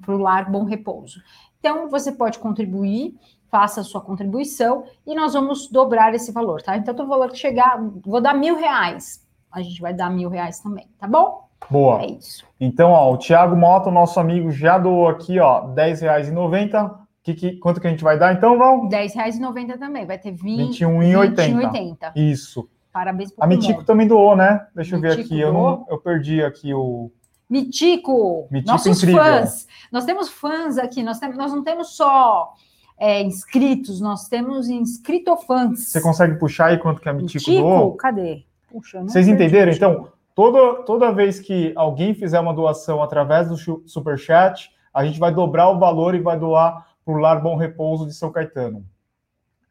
para 0.00 0.14
o 0.14 0.18
lar 0.18 0.50
Bom 0.50 0.64
Repouso. 0.64 1.22
Então, 1.60 1.88
você 1.88 2.10
pode 2.10 2.40
contribuir, 2.40 3.16
faça 3.48 3.80
a 3.80 3.84
sua 3.84 4.00
contribuição 4.00 4.84
e 5.06 5.14
nós 5.14 5.34
vamos 5.34 5.68
dobrar 5.68 6.12
esse 6.14 6.32
valor, 6.32 6.60
tá? 6.60 6.76
Então, 6.76 6.92
todo 6.92 7.08
valor 7.08 7.30
que 7.30 7.38
chegar, 7.38 7.80
vou 8.04 8.20
dar 8.20 8.34
mil 8.34 8.56
reais. 8.56 9.24
A 9.52 9.62
gente 9.62 9.80
vai 9.80 9.94
dar 9.94 10.10
mil 10.10 10.28
reais 10.28 10.58
também, 10.58 10.88
tá 10.98 11.06
bom? 11.06 11.43
Boa. 11.70 12.02
É 12.02 12.06
isso. 12.06 12.44
Então, 12.60 12.90
ó, 12.90 13.12
o 13.12 13.18
Thiago 13.18 13.56
Mota, 13.56 13.90
nosso 13.90 14.20
amigo, 14.20 14.50
já 14.50 14.78
doou 14.78 15.08
aqui, 15.08 15.38
ó, 15.38 15.66
R$10,90. 15.68 16.98
Que, 17.22 17.32
que, 17.32 17.52
quanto 17.56 17.80
que 17.80 17.86
a 17.86 17.90
gente 17.90 18.04
vai 18.04 18.18
dar, 18.18 18.34
então, 18.34 18.58
Val? 18.58 18.82
R$10,90 18.82 19.78
também, 19.78 20.04
vai 20.04 20.18
ter 20.18 20.30
20, 20.32 20.84
21,80. 20.84 21.34
21,80. 21.34 22.12
Isso. 22.16 22.68
Parabéns 22.92 23.32
pro 23.32 23.42
A 23.42 23.46
Mitico 23.46 23.72
Kumon. 23.72 23.84
também 23.84 24.06
doou, 24.06 24.36
né? 24.36 24.66
Deixa 24.74 24.94
eu 24.94 25.00
ver 25.00 25.16
Mitico 25.16 25.34
aqui. 25.34 25.40
Eu, 25.40 25.52
não, 25.52 25.86
eu 25.88 25.98
perdi 25.98 26.42
aqui 26.44 26.72
o. 26.72 27.10
Mitico, 27.50 28.46
Mitico 28.50 28.70
nossos 28.70 29.02
incrível. 29.02 29.22
fãs. 29.22 29.66
Nós 29.90 30.04
temos 30.04 30.28
fãs 30.28 30.78
aqui, 30.78 31.02
nós, 31.02 31.18
temos, 31.18 31.36
nós 31.36 31.52
não 31.52 31.62
temos 31.64 31.96
só 31.96 32.52
é, 32.98 33.20
inscritos, 33.22 34.00
nós 34.00 34.28
temos 34.28 34.68
inscritofãs. 34.68 35.88
Você 35.88 36.00
consegue 36.00 36.38
puxar 36.38 36.66
aí 36.66 36.78
quanto 36.78 37.00
que 37.00 37.08
a 37.08 37.12
Mitico, 37.12 37.50
doou? 37.50 37.96
cadê? 37.96 38.44
Puxa, 38.70 39.02
Vocês 39.02 39.28
entenderam? 39.28 39.72
Então, 39.72 40.08
toda, 40.34 40.82
toda 40.84 41.12
vez 41.12 41.40
que 41.40 41.72
alguém 41.76 42.14
fizer 42.14 42.40
uma 42.40 42.54
doação 42.54 43.02
através 43.02 43.48
do 43.48 43.56
chu- 43.56 43.82
Superchat, 43.86 44.70
a 44.92 45.04
gente 45.04 45.18
vai 45.18 45.32
dobrar 45.32 45.70
o 45.70 45.78
valor 45.78 46.14
e 46.14 46.20
vai 46.20 46.38
doar 46.38 46.86
para 47.04 47.14
o 47.14 47.18
Lar 47.18 47.42
Bom 47.42 47.56
Repouso 47.56 48.06
de 48.06 48.14
São 48.14 48.30
Caetano. 48.30 48.84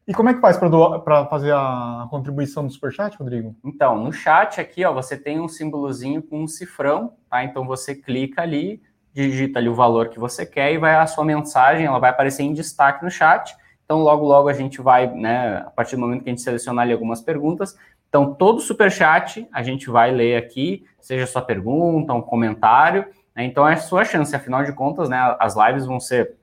E 0.06 0.12
como 0.12 0.28
é 0.28 0.34
que 0.34 0.40
faz 0.40 0.58
para 0.58 1.26
fazer 1.26 1.52
a 1.52 2.06
contribuição 2.10 2.66
do 2.66 2.70
Superchat, 2.70 3.16
Rodrigo? 3.16 3.56
Então, 3.64 3.96
no 3.96 4.12
chat 4.12 4.60
aqui, 4.60 4.84
ó, 4.84 4.92
você 4.92 5.16
tem 5.16 5.40
um 5.40 5.48
símbolozinho 5.48 6.22
com 6.22 6.42
um 6.42 6.46
cifrão, 6.46 7.14
tá? 7.30 7.42
Então 7.42 7.66
você 7.66 7.94
clica 7.94 8.42
ali, 8.42 8.82
digita 9.14 9.58
ali 9.58 9.68
o 9.68 9.74
valor 9.74 10.08
que 10.08 10.18
você 10.18 10.44
quer 10.44 10.72
e 10.72 10.78
vai 10.78 10.94
a 10.94 11.06
sua 11.06 11.24
mensagem, 11.24 11.86
ela 11.86 11.98
vai 11.98 12.10
aparecer 12.10 12.42
em 12.42 12.52
destaque 12.52 13.02
no 13.02 13.10
chat. 13.10 13.56
Então, 13.84 14.00
logo, 14.00 14.26
logo 14.26 14.48
a 14.48 14.52
gente 14.52 14.80
vai, 14.80 15.06
né, 15.06 15.58
a 15.66 15.70
partir 15.70 15.96
do 15.96 16.00
momento 16.02 16.22
que 16.22 16.28
a 16.28 16.32
gente 16.32 16.42
selecionar 16.42 16.82
ali 16.84 16.92
algumas 16.92 17.22
perguntas. 17.22 17.74
Então, 18.14 18.32
todo 18.32 18.60
super 18.60 18.92
chat 18.92 19.44
a 19.52 19.60
gente 19.60 19.90
vai 19.90 20.12
ler 20.12 20.36
aqui, 20.36 20.86
seja 21.00 21.26
sua 21.26 21.42
pergunta, 21.42 22.14
um 22.14 22.22
comentário. 22.22 23.06
né? 23.34 23.42
Então, 23.42 23.66
é 23.66 23.72
a 23.72 23.76
sua 23.76 24.04
chance, 24.04 24.36
afinal 24.36 24.62
de 24.62 24.72
contas, 24.72 25.08
né, 25.08 25.34
as 25.40 25.56
lives 25.56 25.84
vão 25.84 25.98
ser 25.98 26.36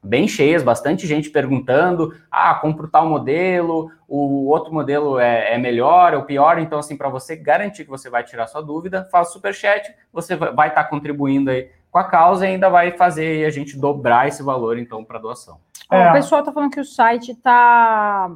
bem 0.00 0.28
cheias, 0.28 0.62
bastante 0.62 1.08
gente 1.08 1.28
perguntando, 1.28 2.14
ah, 2.30 2.54
compro 2.54 2.86
tal 2.86 3.08
modelo, 3.08 3.90
o 4.06 4.46
outro 4.46 4.72
modelo 4.72 5.18
é, 5.18 5.54
é 5.54 5.58
melhor 5.58 6.14
ou 6.14 6.22
pior, 6.22 6.56
então 6.60 6.78
assim, 6.78 6.96
para 6.96 7.08
você 7.08 7.34
garantir 7.34 7.82
que 7.82 7.90
você 7.90 8.08
vai 8.08 8.22
tirar 8.22 8.46
sua 8.46 8.62
dúvida, 8.62 9.08
faz 9.10 9.30
o 9.30 9.32
superchat, 9.32 9.92
você 10.12 10.36
vai 10.36 10.68
estar 10.68 10.84
contribuindo 10.84 11.50
aí 11.50 11.68
com 11.90 11.98
a 11.98 12.04
causa 12.04 12.46
e 12.46 12.50
ainda 12.50 12.70
vai 12.70 12.92
fazer 12.92 13.44
a 13.44 13.50
gente 13.50 13.76
dobrar 13.76 14.28
esse 14.28 14.40
valor, 14.40 14.78
então, 14.78 15.04
para 15.04 15.18
doação. 15.18 15.58
É. 15.90 16.10
O 16.10 16.12
pessoal 16.12 16.44
tá 16.44 16.52
falando 16.52 16.70
que 16.70 16.80
o 16.80 16.84
site 16.84 17.34
tá. 17.34 18.30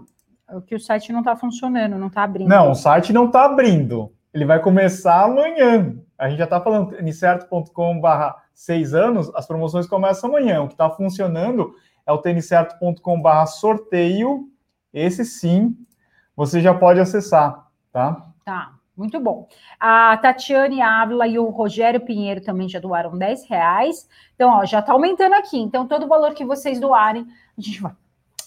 Que 0.66 0.74
o 0.74 0.80
site 0.80 1.12
não 1.12 1.22
tá 1.22 1.34
funcionando, 1.34 1.98
não 1.98 2.10
tá 2.10 2.24
abrindo. 2.24 2.48
Não, 2.48 2.72
o 2.72 2.74
site 2.74 3.12
não 3.12 3.26
está 3.26 3.44
abrindo. 3.44 4.12
Ele 4.34 4.44
vai 4.44 4.60
começar 4.60 5.24
amanhã. 5.24 5.96
A 6.18 6.28
gente 6.28 6.38
já 6.38 6.44
está 6.44 6.60
falando 6.60 6.90
tenicerto.com 6.90 8.00
barra 8.00 8.36
seis 8.54 8.94
anos, 8.94 9.34
as 9.34 9.46
promoções 9.46 9.86
começam 9.86 10.30
amanhã. 10.30 10.62
O 10.62 10.68
que 10.68 10.74
está 10.74 10.90
funcionando 10.90 11.74
é 12.06 12.12
o 12.12 12.18
tenicerto.com 12.18 13.20
barra 13.20 13.46
sorteio 13.46 14.48
esse 14.92 15.24
sim 15.24 15.74
você 16.36 16.60
já 16.60 16.74
pode 16.74 17.00
acessar, 17.00 17.66
tá? 17.92 18.26
Tá, 18.44 18.72
muito 18.96 19.20
bom. 19.20 19.48
A 19.78 20.16
Tatiane 20.16 20.80
Ávila 20.80 21.26
e 21.26 21.38
o 21.38 21.48
Rogério 21.50 22.00
Pinheiro 22.00 22.40
também 22.40 22.68
já 22.68 22.80
doaram 22.80 23.16
10 23.16 23.48
reais. 23.48 24.08
Então, 24.34 24.50
ó, 24.50 24.64
já 24.64 24.82
tá 24.82 24.92
aumentando 24.92 25.34
aqui. 25.34 25.58
Então, 25.58 25.86
todo 25.86 26.04
o 26.04 26.08
valor 26.08 26.34
que 26.34 26.44
vocês 26.44 26.80
doarem, 26.80 27.26
a 27.56 27.60
gente 27.60 27.80
vai, 27.80 27.92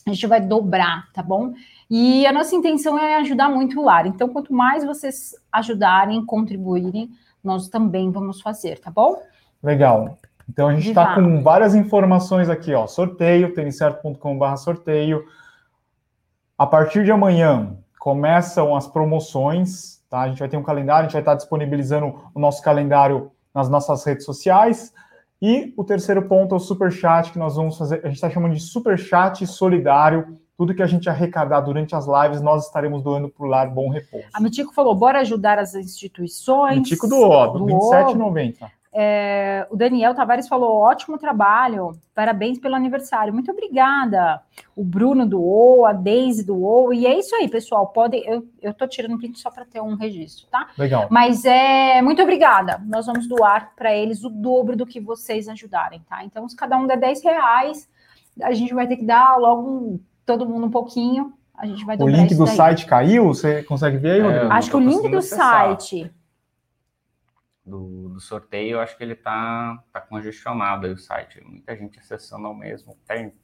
a 0.08 0.10
gente 0.10 0.28
vai 0.28 0.42
dobrar, 0.42 1.12
tá 1.14 1.24
bom? 1.24 1.54
E 1.90 2.26
a 2.26 2.34
nossa 2.34 2.56
intenção 2.56 2.98
é 2.98 3.16
ajudar 3.18 3.50
muito 3.50 3.80
o 3.80 3.84
lar. 3.84 4.08
Então, 4.08 4.30
quanto 4.30 4.54
mais 4.54 4.84
vocês 4.84 5.36
ajudarem, 5.52 6.26
contribuírem, 6.26 7.10
nós 7.44 7.68
também 7.70 8.12
vamos 8.12 8.42
fazer, 8.42 8.80
tá 8.80 8.90
bom? 8.90 9.22
Legal. 9.62 10.18
Então 10.50 10.68
a 10.68 10.76
gente 10.76 10.90
está 10.90 11.16
com 11.16 11.42
várias 11.42 11.74
informações 11.74 12.50
aqui, 12.50 12.74
ó. 12.74 12.86
Sorteio, 12.88 13.54
têniscerto.com.br 13.54 14.56
sorteio. 14.58 15.26
A 16.58 16.66
partir 16.66 17.04
de 17.04 17.12
amanhã 17.12 17.78
começam 18.00 18.76
as 18.76 18.88
promoções, 18.88 20.04
tá? 20.10 20.22
A 20.22 20.28
gente 20.28 20.40
vai 20.40 20.48
ter 20.48 20.58
um 20.58 20.64
calendário, 20.64 21.02
a 21.02 21.04
gente 21.04 21.14
vai 21.14 21.22
estar 21.22 21.36
disponibilizando 21.36 22.30
o 22.34 22.40
nosso 22.40 22.62
calendário 22.62 23.32
nas 23.54 23.70
nossas 23.70 24.04
redes 24.06 24.26
sociais. 24.26 24.94
E 25.42 25.74
o 25.76 25.84
terceiro 25.84 26.22
ponto 26.24 26.54
é 26.54 26.58
o 26.58 26.60
super 26.60 26.92
chat 26.92 27.32
que 27.32 27.40
nós 27.40 27.56
vamos 27.56 27.78
fazer. 27.78 28.02
A 28.04 28.08
gente 28.08 28.16
está 28.16 28.30
chamando 28.30 28.54
de 28.54 28.62
super 28.62 28.98
chat 28.98 29.46
solidário. 29.48 30.38
Tudo 30.58 30.74
que 30.74 30.82
a 30.82 30.88
gente 30.88 31.10
arrecadar 31.10 31.60
durante 31.62 31.96
as 31.96 32.06
lives, 32.08 32.42
nós 32.42 32.66
estaremos 32.66 33.04
doando 33.04 33.28
para 33.30 33.46
o 33.46 33.50
Lar 33.50 33.74
Bom 33.74 33.90
Repouso. 33.90 34.28
A 34.34 34.40
Mitico 34.40 34.74
falou, 34.74 34.96
bora 34.96 35.20
ajudar 35.20 35.60
as 35.60 35.76
instituições. 35.76 36.78
Mitico 36.78 37.08
do, 37.08 37.48
do 37.48 37.66
27,90. 37.66 38.72
É, 38.98 39.68
o 39.70 39.76
Daniel 39.76 40.16
Tavares 40.16 40.48
falou: 40.48 40.80
ótimo 40.80 41.18
trabalho, 41.18 41.92
parabéns 42.14 42.58
pelo 42.58 42.76
aniversário. 42.76 43.34
Muito 43.34 43.52
obrigada. 43.52 44.42
O 44.74 44.86
Bruno 44.86 45.26
doou, 45.26 45.86
a 45.86 45.92
Deise 45.92 46.46
doou, 46.46 46.94
e 46.94 47.06
é 47.06 47.20
isso 47.20 47.36
aí, 47.36 47.50
pessoal. 47.50 47.88
Podem, 47.88 48.24
eu, 48.26 48.48
eu 48.62 48.74
tô 48.74 48.88
tirando 48.88 49.18
print 49.18 49.38
só 49.38 49.52
para 49.52 49.66
ter 49.66 49.82
um 49.82 49.96
registro, 49.96 50.48
tá? 50.50 50.70
Legal. 50.78 51.08
Mas 51.12 51.44
é 51.44 52.02
muito 52.02 52.22
obrigada. 52.22 52.82
Nós 52.86 53.06
vamos 53.06 53.28
doar 53.28 53.74
para 53.76 53.94
eles 53.94 54.24
o 54.24 54.30
dobro 54.30 54.78
do 54.78 54.86
que 54.86 55.02
vocês 55.02 55.50
ajudarem, 55.50 56.00
tá? 56.08 56.24
Então, 56.24 56.48
se 56.48 56.56
cada 56.56 56.78
um 56.78 56.88
der 56.88 56.98
10 56.98 57.22
reais, 57.22 57.90
a 58.42 58.54
gente 58.54 58.74
vai 58.74 58.88
ter 58.88 58.96
que 58.96 59.06
dar 59.06 59.38
logo 59.38 59.70
um, 59.70 60.00
todo 60.26 60.46
mundo 60.46 60.66
um 60.66 60.72
pouquinho. 60.72 61.34
A 61.58 61.66
gente 61.66 61.86
vai 61.86 61.96
O 62.00 62.08
link 62.08 62.36
do 62.36 62.48
site 62.48 62.86
caiu? 62.86 63.28
Você 63.28 63.64
consegue 63.64 63.98
ver 63.98 64.22
aí, 64.22 64.22
é, 64.22 64.48
Acho 64.52 64.70
que 64.70 64.76
o 64.76 64.80
link 64.80 65.10
do 65.10 65.18
acessar. 65.20 65.70
site 65.70 66.12
do, 67.66 68.10
do, 68.10 68.20
sorteio, 68.20 68.76
eu 68.76 68.80
acho 68.80 68.96
que 68.96 69.04
ele 69.04 69.16
tá, 69.16 69.80
tá 69.92 70.00
congestionado 70.00 70.86
aí 70.86 70.94
o 70.94 70.98
site. 70.98 71.42
Muita 71.44 71.76
gente 71.76 72.00
acessando 72.00 72.46
ao 72.46 72.54
mesmo 72.54 72.96
tempo. 73.08 73.36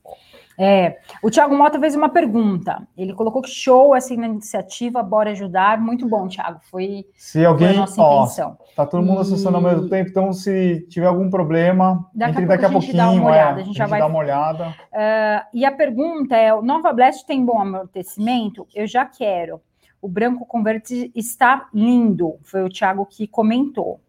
É, 0.60 1.00
o 1.24 1.32
Thiago 1.32 1.56
Mota 1.56 1.80
fez 1.80 1.96
uma 1.96 2.10
pergunta. 2.10 2.88
Ele 2.96 3.14
colocou 3.14 3.42
que 3.42 3.50
show 3.50 3.96
essa 3.96 4.14
iniciativa, 4.14 5.02
bora 5.02 5.32
ajudar. 5.32 5.82
Muito 5.82 6.08
bom, 6.08 6.28
Thiago. 6.28 6.60
Foi, 6.70 7.06
se 7.16 7.44
alguém, 7.44 7.70
foi 7.70 7.78
a 7.78 7.80
nossa 7.80 8.02
ó, 8.02 8.24
intenção. 8.24 8.58
Tá 8.76 8.86
todo 8.86 9.04
mundo 9.04 9.20
e... 9.20 9.22
acessando 9.22 9.58
ao 9.58 9.64
mesmo 9.64 9.90
tempo, 9.90 10.10
então 10.10 10.32
se 10.32 10.86
tiver 10.88 11.08
algum 11.08 11.30
problema, 11.30 12.08
daqui 12.14 12.32
entre 12.34 12.46
a 12.46 12.48
daqui 12.48 12.66
a, 12.66 12.70
pouquinho, 12.70 12.98
dá 12.98 13.10
uma 13.10 13.32
olhada, 13.32 13.60
é, 13.60 13.64
a 13.64 13.66
gente 13.66 13.78
já 13.78 13.88
vai 13.88 14.00
dar 14.00 14.08
uma 14.08 14.20
olhada. 14.20 14.68
Uh, 14.68 15.48
e 15.54 15.66
a 15.66 15.72
pergunta 15.72 16.36
é: 16.36 16.54
o 16.54 16.62
Nova 16.62 16.94
Blast 16.94 17.26
tem 17.26 17.44
bom 17.44 17.60
amortecimento? 17.60 18.68
Eu 18.76 18.86
já 18.86 19.04
quero. 19.04 19.60
O 20.02 20.08
branco 20.08 20.46
converte 20.46 21.12
está 21.16 21.68
lindo. 21.74 22.40
Foi 22.44 22.64
o 22.64 22.70
Thiago 22.70 23.06
que 23.06 23.28
comentou. 23.28 24.00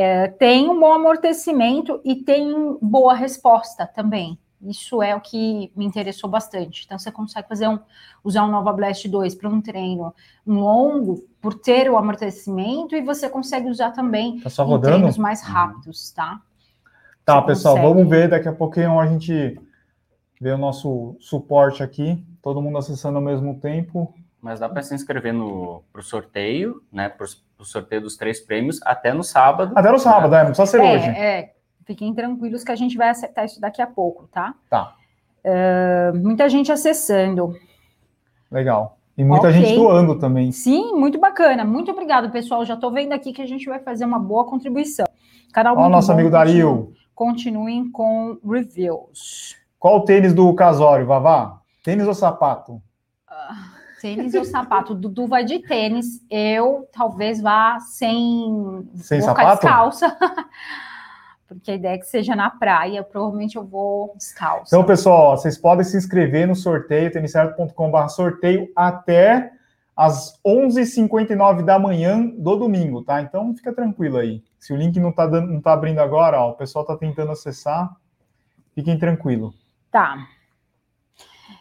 É, 0.00 0.28
tem 0.28 0.70
um 0.70 0.78
bom 0.78 0.92
amortecimento 0.92 2.00
e 2.04 2.14
tem 2.14 2.78
boa 2.80 3.14
resposta 3.14 3.84
também. 3.84 4.38
Isso 4.62 5.02
é 5.02 5.12
o 5.16 5.20
que 5.20 5.72
me 5.74 5.84
interessou 5.84 6.30
bastante. 6.30 6.84
Então, 6.84 6.96
você 6.96 7.10
consegue 7.10 7.48
fazer 7.48 7.66
um, 7.66 7.80
usar 8.22 8.44
um 8.44 8.50
Nova 8.52 8.72
Blast 8.72 9.08
2 9.08 9.34
para 9.34 9.48
um 9.48 9.60
treino 9.60 10.14
longo, 10.46 11.24
por 11.40 11.52
ter 11.52 11.90
o 11.90 11.96
amortecimento, 11.96 12.94
e 12.94 13.02
você 13.02 13.28
consegue 13.28 13.68
usar 13.68 13.90
também 13.90 14.38
tá 14.38 14.64
em 14.64 14.80
treinos 14.80 15.18
mais 15.18 15.42
rápidos, 15.42 16.12
tá? 16.12 16.40
Tá, 17.24 17.40
você 17.40 17.46
pessoal, 17.48 17.74
consegue... 17.74 17.94
vamos 17.94 18.08
ver 18.08 18.28
daqui 18.28 18.46
a 18.46 18.52
pouquinho 18.52 19.00
a 19.00 19.06
gente 19.08 19.60
vê 20.40 20.52
o 20.52 20.58
nosso 20.58 21.16
suporte 21.18 21.82
aqui, 21.82 22.24
todo 22.40 22.62
mundo 22.62 22.78
acessando 22.78 23.18
ao 23.18 23.24
mesmo 23.24 23.58
tempo. 23.58 24.14
Mas 24.40 24.60
dá 24.60 24.68
para 24.68 24.80
se 24.84 24.94
inscrever 24.94 25.34
no 25.34 25.82
pro 25.92 26.04
sorteio, 26.04 26.80
né? 26.92 27.08
Pro, 27.08 27.26
pro 27.58 27.66
sorteio 27.66 28.00
dos 28.00 28.16
três 28.16 28.38
prêmios 28.38 28.78
até 28.84 29.12
no 29.12 29.24
sábado. 29.24 29.72
Até 29.76 29.90
no 29.90 29.98
sábado, 29.98 30.30
né? 30.30 30.38
é, 30.38 30.44
não 30.44 30.52
precisa 30.52 30.66
ser 30.66 30.80
é, 30.80 30.94
hoje. 30.94 31.08
É, 31.08 31.52
fiquem 31.84 32.14
tranquilos 32.14 32.62
que 32.62 32.70
a 32.70 32.76
gente 32.76 32.96
vai 32.96 33.08
acertar 33.08 33.44
isso 33.44 33.60
daqui 33.60 33.82
a 33.82 33.86
pouco, 33.86 34.28
tá? 34.28 34.54
Tá. 34.70 34.94
Uh, 35.44 36.16
muita 36.16 36.48
gente 36.48 36.70
acessando. 36.70 37.58
Legal. 38.50 38.96
E 39.16 39.24
muita 39.24 39.48
okay. 39.48 39.60
gente 39.60 39.74
doando 39.74 40.16
também. 40.16 40.52
Sim, 40.52 40.92
muito 40.94 41.18
bacana. 41.18 41.64
Muito 41.64 41.90
obrigado, 41.90 42.30
pessoal. 42.30 42.64
Já 42.64 42.74
estou 42.74 42.92
vendo 42.92 43.12
aqui 43.12 43.32
que 43.32 43.42
a 43.42 43.46
gente 43.46 43.66
vai 43.66 43.80
fazer 43.80 44.04
uma 44.04 44.20
boa 44.20 44.44
contribuição. 44.44 45.06
Canal 45.52 45.76
Ó, 45.76 45.88
nosso 45.88 46.08
bom, 46.08 46.14
amigo 46.14 46.30
Dario. 46.30 46.92
Continuem 47.12 47.90
com 47.90 48.38
reviews. 48.48 49.56
Qual 49.80 49.96
o 49.96 50.04
tênis 50.04 50.32
do 50.32 50.54
Casório, 50.54 51.06
Vavá? 51.06 51.60
Tênis 51.82 52.06
ou 52.06 52.14
sapato? 52.14 52.74
Uh... 53.28 53.77
Tênis 54.00 54.34
ou 54.34 54.44
sapato. 54.44 54.92
O 54.92 54.96
Dudu 54.96 55.26
vai 55.26 55.44
de 55.44 55.58
tênis. 55.60 56.24
Eu 56.30 56.88
talvez 56.92 57.40
vá 57.40 57.78
sem. 57.80 58.88
Sem 58.96 59.20
sapato? 59.20 59.62
descalça. 59.62 60.16
Porque 61.48 61.70
a 61.70 61.74
ideia 61.74 61.94
é 61.94 61.98
que 61.98 62.06
seja 62.06 62.36
na 62.36 62.50
praia. 62.50 63.02
Provavelmente 63.02 63.56
eu 63.56 63.64
vou 63.64 64.12
descalça. 64.16 64.64
Então, 64.66 64.84
pessoal, 64.84 65.36
vocês 65.36 65.56
podem 65.56 65.84
se 65.84 65.96
inscrever 65.96 66.46
no 66.46 66.54
sorteio, 66.54 67.10
têniscerto.com.br 67.10 68.08
sorteio 68.08 68.70
até 68.76 69.50
às 69.96 70.38
11h59 70.46 71.64
da 71.64 71.76
manhã 71.76 72.24
do 72.24 72.54
domingo, 72.54 73.02
tá? 73.02 73.20
Então 73.20 73.52
fica 73.56 73.72
tranquilo 73.72 74.18
aí. 74.18 74.44
Se 74.56 74.72
o 74.72 74.76
link 74.76 75.00
não 75.00 75.10
tá, 75.10 75.26
dando, 75.26 75.50
não 75.50 75.60
tá 75.60 75.72
abrindo 75.72 75.98
agora, 75.98 76.40
ó, 76.40 76.50
o 76.50 76.54
pessoal 76.54 76.84
tá 76.84 76.96
tentando 76.96 77.32
acessar, 77.32 77.96
fiquem 78.74 78.96
tranquilo. 78.96 79.52
Tá. 79.90 80.28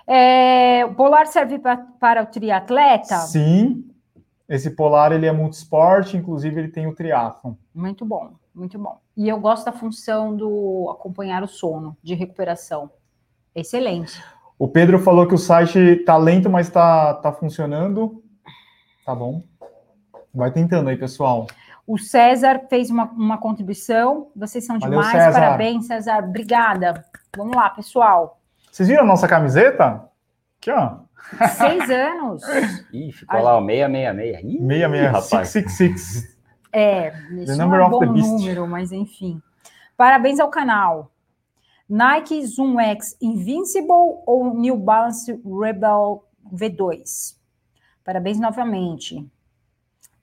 É, 0.07 0.85
o 0.85 0.95
polar 0.95 1.27
serve 1.27 1.59
pra, 1.59 1.77
para 1.99 2.23
o 2.23 2.25
triatleta? 2.25 3.17
Sim, 3.17 3.83
esse 4.47 4.71
polar 4.71 5.11
ele 5.11 5.25
é 5.25 5.31
multisport, 5.31 6.13
inclusive 6.13 6.59
ele 6.59 6.69
tem 6.69 6.87
o 6.87 6.95
triatlon. 6.95 7.53
Muito 7.75 8.05
bom, 8.05 8.31
muito 8.55 8.79
bom. 8.79 8.99
E 9.15 9.27
eu 9.27 9.39
gosto 9.39 9.65
da 9.65 9.73
função 9.73 10.35
do 10.35 10.89
acompanhar 10.89 11.43
o 11.43 11.47
sono, 11.47 11.97
de 12.01 12.13
recuperação. 12.13 12.89
Excelente. 13.53 14.23
O 14.57 14.67
Pedro 14.67 14.97
falou 14.99 15.27
que 15.27 15.35
o 15.35 15.37
site 15.37 15.97
tá 15.97 16.15
lento, 16.15 16.49
mas 16.49 16.69
tá, 16.69 17.13
tá 17.15 17.31
funcionando. 17.31 18.23
Tá 19.05 19.13
bom. 19.13 19.43
Vai 20.33 20.51
tentando 20.51 20.89
aí, 20.89 20.97
pessoal. 20.97 21.47
O 21.85 21.97
César 21.97 22.65
fez 22.69 22.89
uma, 22.89 23.05
uma 23.11 23.37
contribuição. 23.37 24.29
Vocês 24.35 24.65
são 24.65 24.79
Valeu, 24.79 24.99
demais. 24.99 25.11
César. 25.11 25.39
Parabéns, 25.39 25.87
César. 25.87 26.23
Obrigada. 26.23 27.05
Vamos 27.35 27.55
lá, 27.55 27.69
pessoal. 27.69 28.36
Vocês 28.77 28.89
viram 28.89 29.01
a 29.01 29.07
nossa 29.07 29.27
camiseta? 29.27 30.07
Aqui, 30.59 30.69
ó. 30.69 30.99
Seis 31.49 31.89
anos. 31.89 32.43
Ih, 32.93 33.11
ficou 33.11 33.39
a 33.39 33.41
lá 33.41 33.57
o 33.57 33.65
666. 33.65 34.43
Ih, 34.43 34.59
666, 34.59 35.05
rapaz. 35.07 35.49
666. 35.49 36.37
É, 36.71 37.13
isso 37.41 37.57
não 37.57 37.73
é 37.73 37.87
um 37.87 37.89
bom 37.89 38.05
número, 38.05 38.67
mas 38.67 38.91
enfim. 38.91 39.41
Parabéns 39.97 40.39
ao 40.39 40.51
canal. 40.51 41.11
Nike 41.89 42.45
Zoom 42.45 42.79
X 42.79 43.17
Invincible 43.19 44.21
ou 44.27 44.53
New 44.53 44.77
Balance 44.77 45.31
Rebel 45.43 46.23
V2? 46.53 47.35
Parabéns 48.05 48.39
novamente. 48.39 49.27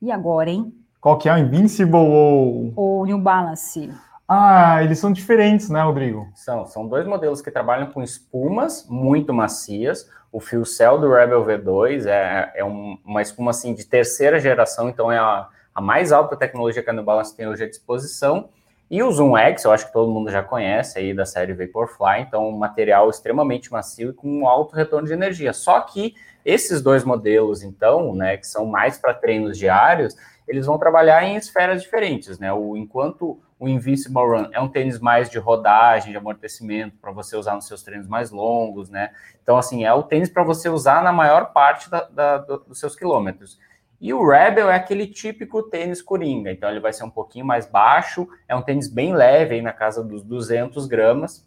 E 0.01 0.13
agora, 0.13 0.49
hein? 0.49 0.73
Qual 1.01 1.19
que 1.19 1.29
é 1.29 1.35
o 1.35 1.39
Invincible 1.39 1.97
ou... 1.97 2.73
Ou 2.77 3.05
New 3.05 3.19
Balance? 3.19 3.93
Ah, 4.27 4.83
eles 4.83 4.99
são 4.99 5.13
diferentes, 5.13 5.69
né, 5.69 5.83
Rodrigo? 5.83 6.29
São, 6.35 6.67
são 6.67 6.89
dois 6.89 7.07
modelos 7.07 7.43
que 7.43 7.51
trabalham 7.51 7.91
com 7.91 8.03
espumas 8.03 8.87
muito 8.89 9.35
macias. 9.35 10.09
O 10.33 10.41
Fuel 10.41 10.65
Cell 10.65 10.99
do 10.99 11.13
Rebel 11.13 11.45
V2 11.45 12.07
é, 12.07 12.53
é 12.57 12.65
um, 12.65 12.99
uma 13.05 13.21
espuma 13.21 13.51
assim 13.51 13.75
de 13.75 13.85
terceira 13.85 14.41
geração, 14.41 14.89
então 14.89 15.13
é 15.13 15.19
a, 15.19 15.47
a 15.75 15.81
mais 15.81 16.11
alta 16.11 16.37
tecnologia 16.37 16.83
que 16.83 16.89
a 16.89 16.93
New 16.93 17.05
Balance 17.05 17.37
tem 17.37 17.47
hoje 17.47 17.65
à 17.65 17.69
disposição. 17.69 18.49
E 18.91 19.03
o 19.03 19.11
Zoom 19.11 19.37
X, 19.37 19.65
eu 19.65 19.73
acho 19.73 19.87
que 19.87 19.93
todo 19.93 20.13
mundo 20.13 20.31
já 20.31 20.43
conhece 20.43 20.99
aí 20.99 21.15
da 21.15 21.25
série 21.25 21.55
Vaporfly, 21.55 22.21
então 22.21 22.49
um 22.49 22.57
material 22.57 23.09
extremamente 23.09 23.73
macio 23.73 24.11
e 24.11 24.13
com 24.13 24.29
um 24.29 24.47
alto 24.47 24.77
retorno 24.77 25.07
de 25.07 25.13
energia. 25.13 25.53
Só 25.53 25.81
que 25.81 26.15
esses 26.45 26.83
dois 26.83 27.03
modelos, 27.05 27.63
então, 27.63 28.15
né, 28.15 28.37
que 28.37 28.47
são 28.47 28.67
mais 28.67 28.99
para 28.99 29.15
treinos 29.15 29.57
diários, 29.57 30.15
eles 30.47 30.67
vão 30.67 30.79
trabalhar 30.79 31.25
em 31.25 31.37
esferas 31.37 31.83
diferentes, 31.83 32.39
né? 32.39 32.53
O, 32.53 32.77
enquanto 32.77 33.41
o 33.59 33.67
Invincible 33.67 34.23
Run 34.23 34.49
é 34.53 34.61
um 34.61 34.69
tênis 34.69 35.01
mais 35.01 35.31
de 35.31 35.39
rodagem, 35.39 36.11
de 36.11 36.19
amortecimento, 36.19 36.97
para 37.01 37.11
você 37.13 37.37
usar 37.37 37.55
nos 37.55 37.67
seus 37.67 37.83
treinos 37.83 38.07
mais 38.07 38.31
longos, 38.31 38.91
né? 38.91 39.11
Então, 39.43 39.57
assim, 39.57 39.85
é 39.85 39.93
o 39.95 40.03
tênis 40.03 40.29
para 40.29 40.43
você 40.43 40.69
usar 40.69 41.03
na 41.03 41.13
maior 41.13 41.53
parte 41.53 41.89
da, 41.91 42.03
da, 42.03 42.39
dos 42.39 42.79
seus 42.79 42.95
quilômetros. 42.95 43.59
E 44.01 44.13
o 44.13 44.29
Rebel 44.29 44.71
é 44.71 44.75
aquele 44.75 45.07
típico 45.07 45.63
tênis 45.63 46.03
coringa, 46.03 46.51
então 46.51 46.69
ele 46.69 46.81
vai 46.81 46.93
ser 46.93 47.05
um 47.05 47.11
pouquinho 47.11 47.47
mais 47.47 47.67
baixo, 47.67 48.29
é 48.49 48.55
um 48.55 48.63
tênis 48.63 48.89
bem 48.89 49.15
leve, 49.15 49.55
aí 49.55 49.63
na 49.63 49.73
casa 49.73 50.03
dos 50.03 50.23
200 50.23 50.87
gramas, 50.87 51.47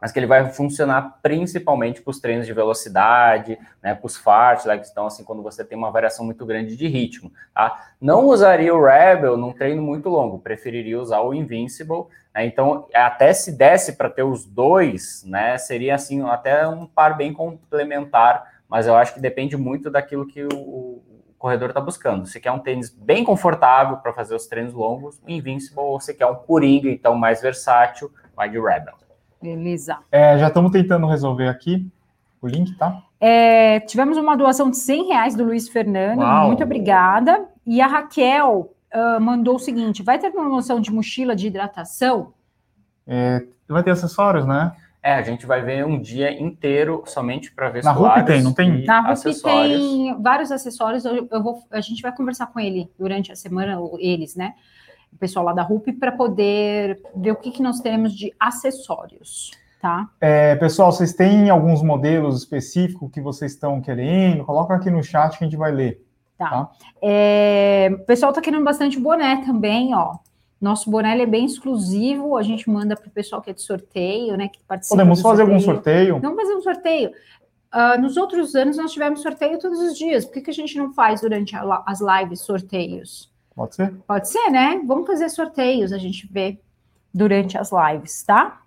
mas 0.00 0.12
que 0.12 0.18
ele 0.18 0.26
vai 0.26 0.48
funcionar 0.52 1.18
principalmente 1.22 2.00
para 2.00 2.10
os 2.10 2.20
treinos 2.20 2.46
de 2.46 2.52
velocidade, 2.52 3.58
né, 3.82 3.94
para 3.94 4.06
os 4.06 4.16
fartleks, 4.16 4.90
então 4.90 5.06
assim, 5.06 5.24
quando 5.24 5.42
você 5.42 5.64
tem 5.64 5.76
uma 5.76 5.90
variação 5.90 6.24
muito 6.24 6.46
grande 6.46 6.76
de 6.76 6.86
ritmo, 6.86 7.32
tá? 7.52 7.90
Não 8.00 8.26
usaria 8.26 8.72
o 8.72 8.84
Rebel 8.84 9.36
num 9.36 9.52
treino 9.52 9.82
muito 9.82 10.08
longo, 10.08 10.38
preferiria 10.38 11.00
usar 11.00 11.20
o 11.20 11.34
Invincible, 11.34 12.04
né, 12.32 12.46
então 12.46 12.86
até 12.94 13.32
se 13.32 13.50
desse 13.50 13.96
para 13.96 14.08
ter 14.08 14.22
os 14.22 14.46
dois, 14.46 15.24
né, 15.26 15.58
seria 15.58 15.96
assim, 15.96 16.22
até 16.28 16.66
um 16.68 16.86
par 16.86 17.16
bem 17.16 17.32
complementar, 17.32 18.58
mas 18.68 18.86
eu 18.86 18.94
acho 18.94 19.14
que 19.14 19.20
depende 19.20 19.56
muito 19.56 19.90
daquilo 19.90 20.26
que 20.26 20.44
o 20.44 21.02
corredor 21.38 21.68
está 21.68 21.80
buscando. 21.80 22.26
Se 22.26 22.40
quer 22.40 22.50
um 22.50 22.58
tênis 22.58 22.90
bem 22.90 23.24
confortável 23.24 23.96
para 23.98 24.12
fazer 24.12 24.34
os 24.34 24.46
treinos 24.46 24.74
longos, 24.74 25.20
o 25.26 25.30
Invincible, 25.30 25.80
ou 25.80 26.00
se 26.00 26.12
quer 26.14 26.26
um 26.26 26.34
Coringa, 26.34 26.90
então 26.90 27.14
mais 27.16 27.40
versátil, 27.40 28.10
vai 28.36 28.50
de 28.50 28.58
Rebel. 28.58 28.94
Beleza. 29.40 29.98
É, 30.10 30.36
já 30.36 30.48
estamos 30.48 30.72
tentando 30.72 31.06
resolver 31.06 31.48
aqui 31.48 31.86
o 32.42 32.46
link, 32.46 32.76
tá? 32.76 33.02
É, 33.20 33.80
tivemos 33.80 34.16
uma 34.16 34.36
doação 34.36 34.70
de 34.70 34.76
100 34.76 35.08
reais 35.08 35.34
do 35.34 35.44
Luiz 35.44 35.68
Fernando, 35.68 36.20
Uau. 36.20 36.48
muito 36.48 36.62
obrigada. 36.62 37.46
E 37.66 37.80
a 37.80 37.86
Raquel 37.86 38.74
uh, 38.94 39.20
mandou 39.20 39.56
o 39.56 39.58
seguinte: 39.58 40.02
vai 40.02 40.18
ter 40.18 40.30
promoção 40.30 40.80
de 40.80 40.92
mochila 40.92 41.34
de 41.34 41.46
hidratação? 41.46 42.32
É, 43.06 43.44
vai 43.68 43.82
ter 43.82 43.90
acessórios, 43.90 44.46
né? 44.46 44.72
É, 45.08 45.14
a 45.14 45.22
gente 45.22 45.46
vai 45.46 45.62
ver 45.62 45.86
um 45.86 45.98
dia 45.98 46.38
inteiro 46.38 47.02
somente 47.06 47.50
para 47.50 47.70
ver 47.70 47.82
Na 47.82 47.92
RUP 47.92 48.26
tem, 48.26 48.42
não 48.42 48.52
tem? 48.52 48.84
Na 48.84 49.00
RUP 49.00 49.42
tem 49.42 50.22
vários 50.22 50.52
acessórios. 50.52 51.02
Eu, 51.06 51.26
eu, 51.30 51.42
vou, 51.42 51.62
a 51.70 51.80
gente 51.80 52.02
vai 52.02 52.14
conversar 52.14 52.48
com 52.48 52.60
ele 52.60 52.90
durante 52.98 53.32
a 53.32 53.36
semana, 53.36 53.78
eles, 53.98 54.36
né? 54.36 54.52
o 55.10 55.16
pessoal 55.16 55.46
lá 55.46 55.54
da 55.54 55.62
RUP, 55.62 55.92
para 55.92 56.12
poder 56.12 57.00
ver 57.16 57.32
o 57.32 57.36
que, 57.36 57.50
que 57.50 57.62
nós 57.62 57.80
temos 57.80 58.12
de 58.12 58.34
acessórios. 58.38 59.50
Tá? 59.80 60.10
É, 60.20 60.56
pessoal, 60.56 60.92
vocês 60.92 61.14
têm 61.14 61.48
alguns 61.48 61.82
modelos 61.82 62.36
específicos 62.40 63.10
que 63.10 63.20
vocês 63.22 63.52
estão 63.52 63.80
querendo? 63.80 64.44
Coloca 64.44 64.74
aqui 64.74 64.90
no 64.90 65.02
chat 65.02 65.38
que 65.38 65.44
a 65.44 65.46
gente 65.46 65.56
vai 65.56 65.72
ler. 65.72 66.04
Tá. 66.36 66.50
tá? 66.50 66.70
É, 67.02 67.88
o 67.94 68.04
pessoal 68.04 68.30
está 68.30 68.42
querendo 68.42 68.64
bastante 68.64 69.00
boné 69.00 69.42
também, 69.46 69.94
ó. 69.94 70.16
Nosso 70.60 70.90
boné 70.90 71.20
é 71.20 71.26
bem 71.26 71.44
exclusivo, 71.44 72.36
a 72.36 72.42
gente 72.42 72.68
manda 72.68 72.96
para 72.96 73.06
o 73.06 73.10
pessoal 73.10 73.40
que 73.40 73.50
é 73.50 73.52
de 73.52 73.62
sorteio, 73.62 74.36
né? 74.36 74.48
Que 74.48 74.58
participa 74.66 74.96
Podemos 74.96 75.20
fazer 75.20 75.42
sorteio. 75.42 75.54
algum 75.54 75.64
sorteio? 75.64 76.20
Vamos 76.20 76.42
fazer 76.42 76.54
um 76.54 76.62
sorteio. 76.62 77.10
Uh, 77.72 78.00
nos 78.00 78.16
outros 78.16 78.54
anos 78.54 78.76
nós 78.76 78.92
tivemos 78.92 79.20
sorteio 79.22 79.58
todos 79.58 79.78
os 79.78 79.96
dias. 79.96 80.24
Por 80.24 80.34
que, 80.34 80.40
que 80.40 80.50
a 80.50 80.54
gente 80.54 80.76
não 80.76 80.92
faz 80.92 81.20
durante 81.20 81.54
a, 81.54 81.82
as 81.86 82.00
lives 82.00 82.40
sorteios? 82.40 83.30
Pode 83.54 83.74
ser? 83.74 83.94
Pode 84.06 84.28
ser, 84.28 84.50
né? 84.50 84.80
Vamos 84.86 85.06
fazer 85.06 85.28
sorteios, 85.28 85.92
a 85.92 85.98
gente 85.98 86.26
vê 86.30 86.58
durante 87.12 87.56
as 87.56 87.70
lives, 87.70 88.22
tá? 88.24 88.62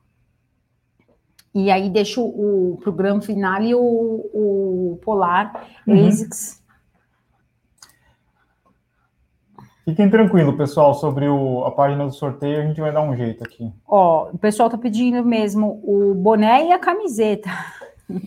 E 1.54 1.70
aí 1.70 1.90
deixo 1.90 2.24
o 2.24 2.78
programa 2.82 3.22
final 3.22 3.62
e 3.62 3.76
o, 3.76 3.82
o 3.82 5.00
Polar 5.02 5.68
uhum. 5.86 6.08
ASICS. 6.08 6.61
Fiquem 9.84 10.10
tranquilo, 10.10 10.56
pessoal, 10.56 10.94
sobre 10.94 11.28
o, 11.28 11.66
a 11.66 11.72
página 11.72 12.06
do 12.06 12.14
sorteio, 12.14 12.62
a 12.62 12.66
gente 12.66 12.80
vai 12.80 12.92
dar 12.92 13.02
um 13.02 13.16
jeito 13.16 13.44
aqui. 13.44 13.72
Ó, 13.88 14.30
o 14.30 14.38
pessoal 14.38 14.70
tá 14.70 14.78
pedindo 14.78 15.24
mesmo 15.26 15.82
o 15.84 16.14
boné 16.14 16.68
e 16.68 16.72
a 16.72 16.78
camiseta. 16.78 17.50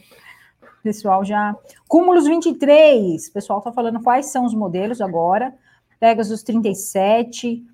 pessoal 0.85 1.25
já. 1.25 1.57
Cúmulos 1.89 2.27
23, 2.27 3.29
o 3.29 3.33
pessoal 3.33 3.63
tá 3.63 3.73
falando 3.73 4.03
quais 4.03 4.27
são 4.27 4.45
os 4.45 4.55
modelos 4.55 5.01
agora. 5.01 5.55
Pegasus 5.99 6.43
37, 6.43 7.65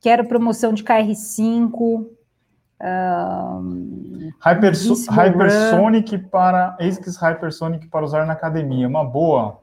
quero 0.00 0.28
promoção 0.28 0.74
de 0.74 0.84
KR5. 0.84 2.06
Um, 2.80 4.30
Hyperso 4.38 5.10
Hypersonic 5.10 6.16
para 6.28 6.76
ASICS 6.78 7.16
Hypersonic 7.16 7.88
para 7.88 8.04
usar 8.04 8.24
na 8.26 8.34
academia, 8.34 8.86
uma 8.86 9.04
boa. 9.04 9.60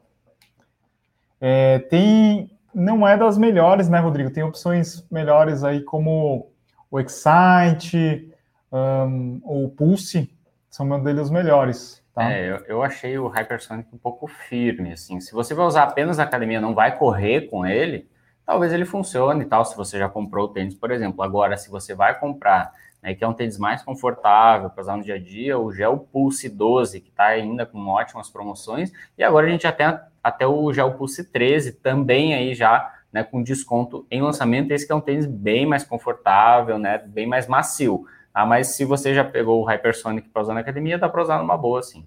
É, 1.40 1.78
tem, 1.78 2.50
não 2.76 3.08
é 3.08 3.16
das 3.16 3.38
melhores, 3.38 3.88
né, 3.88 3.98
Rodrigo? 3.98 4.30
Tem 4.30 4.42
opções 4.42 5.02
melhores 5.10 5.64
aí 5.64 5.80
como 5.80 6.50
o 6.90 7.00
Excite, 7.00 8.30
um, 8.70 9.40
o 9.42 9.70
Pulse, 9.70 10.30
são 10.68 10.84
modelos 10.84 11.30
melhores. 11.30 12.04
Tá? 12.14 12.30
É, 12.30 12.50
eu, 12.50 12.56
eu, 12.66 12.82
achei 12.82 13.18
o 13.18 13.28
Hypersonic 13.28 13.88
um 13.94 13.96
pouco 13.96 14.26
firme, 14.26 14.92
assim. 14.92 15.20
Se 15.20 15.32
você 15.32 15.54
vai 15.54 15.64
usar 15.64 15.84
apenas 15.84 16.18
na 16.18 16.24
academia, 16.24 16.60
não 16.60 16.74
vai 16.74 16.98
correr 16.98 17.48
com 17.48 17.64
ele, 17.64 18.06
talvez 18.44 18.74
ele 18.74 18.84
funcione 18.84 19.42
e 19.42 19.46
tal, 19.46 19.64
se 19.64 19.74
você 19.74 19.98
já 19.98 20.08
comprou 20.08 20.44
o 20.44 20.48
tênis, 20.48 20.74
por 20.74 20.90
exemplo. 20.90 21.22
Agora, 21.22 21.56
se 21.56 21.70
você 21.70 21.94
vai 21.94 22.18
comprar, 22.18 22.74
né, 23.02 23.14
que 23.14 23.24
é 23.24 23.28
um 23.28 23.32
tênis 23.32 23.56
mais 23.56 23.82
confortável 23.82 24.68
para 24.68 24.82
usar 24.82 24.98
no 24.98 25.02
dia 25.02 25.14
a 25.14 25.18
dia, 25.18 25.58
o 25.58 25.72
Gel 25.72 26.06
Pulse 26.12 26.50
12, 26.50 27.00
que 27.00 27.08
está 27.08 27.24
ainda 27.24 27.64
com 27.64 27.86
ótimas 27.86 28.28
promoções, 28.28 28.92
e 29.16 29.24
agora 29.24 29.46
a 29.46 29.50
gente 29.50 29.66
tem 29.72 29.86
até 30.26 30.44
o 30.44 30.72
Gel 30.72 30.94
Pulse 30.94 31.30
13, 31.30 31.72
também 31.72 32.34
aí 32.34 32.52
já 32.52 32.92
né, 33.12 33.22
com 33.22 33.40
desconto 33.40 34.04
em 34.10 34.20
lançamento, 34.20 34.72
esse 34.72 34.84
que 34.84 34.92
é 34.92 34.94
um 34.96 35.00
tênis 35.00 35.24
bem 35.24 35.64
mais 35.64 35.84
confortável, 35.84 36.80
né, 36.80 36.98
bem 36.98 37.28
mais 37.28 37.46
macio. 37.46 38.04
Ah, 38.34 38.44
mas 38.44 38.74
se 38.74 38.84
você 38.84 39.14
já 39.14 39.22
pegou 39.22 39.62
o 39.62 39.64
Hypersonic 39.64 40.28
para 40.28 40.42
usar 40.42 40.54
na 40.54 40.60
academia, 40.60 40.98
dá 40.98 41.08
para 41.08 41.22
usar 41.22 41.38
numa 41.38 41.56
boa, 41.56 41.80
sim. 41.80 42.04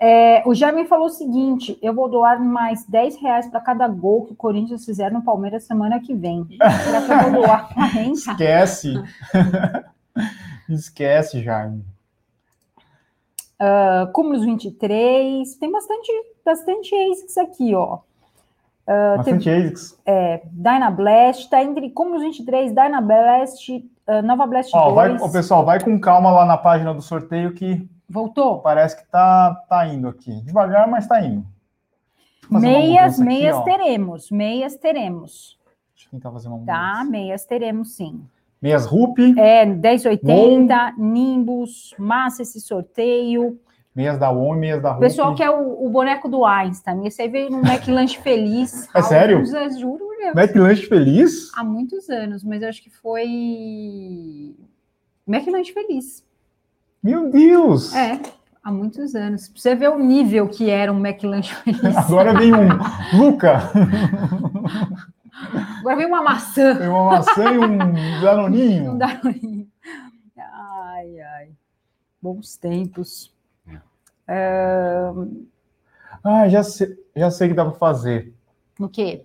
É, 0.00 0.42
o 0.46 0.54
Jaime 0.54 0.86
falou 0.86 1.06
o 1.06 1.10
seguinte: 1.10 1.78
eu 1.82 1.92
vou 1.92 2.08
doar 2.08 2.40
mais 2.40 2.86
10 2.86 3.20
reais 3.20 3.46
para 3.48 3.60
cada 3.60 3.86
gol 3.86 4.24
que 4.24 4.32
o 4.32 4.36
Corinthians 4.36 4.84
fizer 4.84 5.12
no 5.12 5.22
Palmeiras 5.22 5.64
semana 5.64 6.00
que 6.00 6.14
vem. 6.14 6.46
Será 6.84 7.02
que 7.02 7.12
eu 7.12 7.32
vou 7.32 7.42
doar 7.42 7.68
40? 7.74 8.12
Esquece. 8.12 8.94
Esquece, 10.70 11.42
Jaime. 11.42 11.84
Uh, 13.60 14.12
Cúmulos 14.12 14.44
23, 14.44 15.54
tem 15.56 15.72
bastante, 15.72 16.12
bastante 16.44 16.94
ASICs 16.94 17.36
aqui, 17.38 17.74
ó. 17.74 17.98
Uh, 18.86 19.16
bastante 19.16 19.44
tem, 19.44 19.54
ASICs. 19.54 19.98
É, 20.06 20.42
Dynablast, 20.52 21.50
tá 21.50 21.62
entre 21.62 21.90
Cúmulos 21.90 22.22
23, 22.22 22.72
Dynablast, 22.72 23.70
uh, 23.72 24.22
Nova 24.22 24.46
Blast 24.46 24.70
ó, 24.74 24.90
2. 24.90 24.94
Vai, 24.94 25.16
ó, 25.20 25.32
pessoal, 25.32 25.64
vai 25.64 25.82
com 25.82 25.98
calma 26.00 26.30
lá 26.30 26.44
na 26.44 26.56
página 26.56 26.94
do 26.94 27.02
sorteio 27.02 27.52
que 27.52 27.88
Voltou? 28.08 28.60
Parece 28.60 28.96
que 28.96 29.06
tá, 29.10 29.54
tá 29.68 29.86
indo 29.86 30.08
aqui. 30.08 30.40
Devagar, 30.40 30.88
mas 30.88 31.06
tá 31.06 31.22
indo. 31.22 31.46
Meias, 32.50 33.18
meias 33.18 33.56
aqui, 33.56 33.64
teremos. 33.66 34.30
Meias 34.30 34.76
teremos. 34.76 35.58
Deixa 35.94 36.08
eu 36.08 36.10
tentar 36.12 36.32
fazer 36.32 36.48
uma 36.48 36.64
Tá, 36.64 37.04
meias 37.04 37.44
teremos 37.44 37.94
sim. 37.94 38.26
Meias 38.60 38.86
RUP. 38.86 39.18
É, 39.38 39.64
1080, 39.64 40.94
Bom. 40.96 41.02
Nimbus, 41.02 41.94
massa 41.98 42.42
esse 42.42 42.60
sorteio. 42.60 43.58
Meias 43.94 44.18
da 44.18 44.30
ON, 44.30 44.54
meias 44.54 44.82
da 44.82 44.92
RUP. 44.92 45.00
Pessoal 45.00 45.34
que 45.34 45.42
é 45.42 45.50
o, 45.50 45.84
o, 45.84 45.90
boneco 45.90 46.28
do 46.28 46.44
Einstein. 46.44 47.06
Esse 47.06 47.22
aí 47.22 47.28
veio 47.28 47.50
no 47.50 47.58
McLanche 47.58 48.18
Feliz. 48.22 48.88
É 48.94 49.02
sério? 49.02 49.38
Anos, 49.38 49.78
juro. 49.78 50.08
McLanche 50.34 50.86
Feliz? 50.86 51.50
Há 51.56 51.64
muitos 51.64 52.08
anos, 52.10 52.44
mas 52.44 52.62
eu 52.62 52.68
acho 52.68 52.82
que 52.82 52.90
foi 52.90 54.54
McLanche 55.26 55.72
Feliz. 55.72 56.24
Meu 57.02 57.30
Deus! 57.30 57.94
É, 57.94 58.20
há 58.62 58.72
muitos 58.72 59.14
anos. 59.14 59.48
Pra 59.48 59.60
você 59.60 59.74
ver 59.74 59.88
o 59.88 59.98
nível 59.98 60.48
que 60.48 60.68
era 60.68 60.92
um 60.92 60.98
McLanche 60.98 61.54
feliz. 61.62 61.96
Agora 61.96 62.34
vem 62.34 62.52
um 62.52 62.68
Luca. 63.16 63.62
Agora 65.80 65.96
vem 65.96 66.06
uma 66.06 66.22
maçã. 66.22 66.74
Vem 66.74 66.88
uma 66.88 67.04
maçã 67.04 67.52
e 67.52 67.58
um 67.58 67.78
danoninho. 68.20 68.92
Um 68.92 68.98
danoninho. 68.98 69.68
Ai, 70.36 71.20
ai. 71.20 71.48
Bons 72.20 72.56
tempos. 72.56 73.32
É... 74.26 75.10
Ah, 76.22 76.48
já 76.48 76.62
sei, 76.62 76.98
já 77.14 77.30
sei 77.30 77.48
que 77.48 77.54
dá 77.54 77.64
para 77.64 77.78
fazer. 77.78 78.34
O 78.78 78.88
quê? 78.88 79.24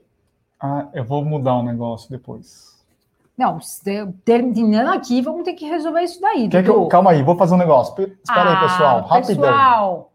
Ah, 0.60 0.88
eu 0.94 1.04
vou 1.04 1.26
mudar 1.26 1.58
um 1.58 1.64
negócio 1.64 2.10
depois. 2.10 2.74
Não, 3.38 3.58
terminando 4.24 4.90
aqui, 4.90 5.22
vamos 5.22 5.44
ter 5.44 5.54
que 5.54 5.66
resolver 5.66 6.04
isso 6.04 6.22
daí. 6.22 6.48
Dudu. 6.48 6.72
Eu, 6.72 6.88
calma 6.88 7.12
aí, 7.12 7.24
vou 7.24 7.36
fazer 7.36 7.56
um 7.56 7.58
negócio. 7.58 7.92
Espera 7.94 8.50
ah, 8.52 8.54
aí, 8.54 8.68
pessoal, 8.68 9.02
rapidão. 9.02 9.42
Pessoal, 9.42 10.13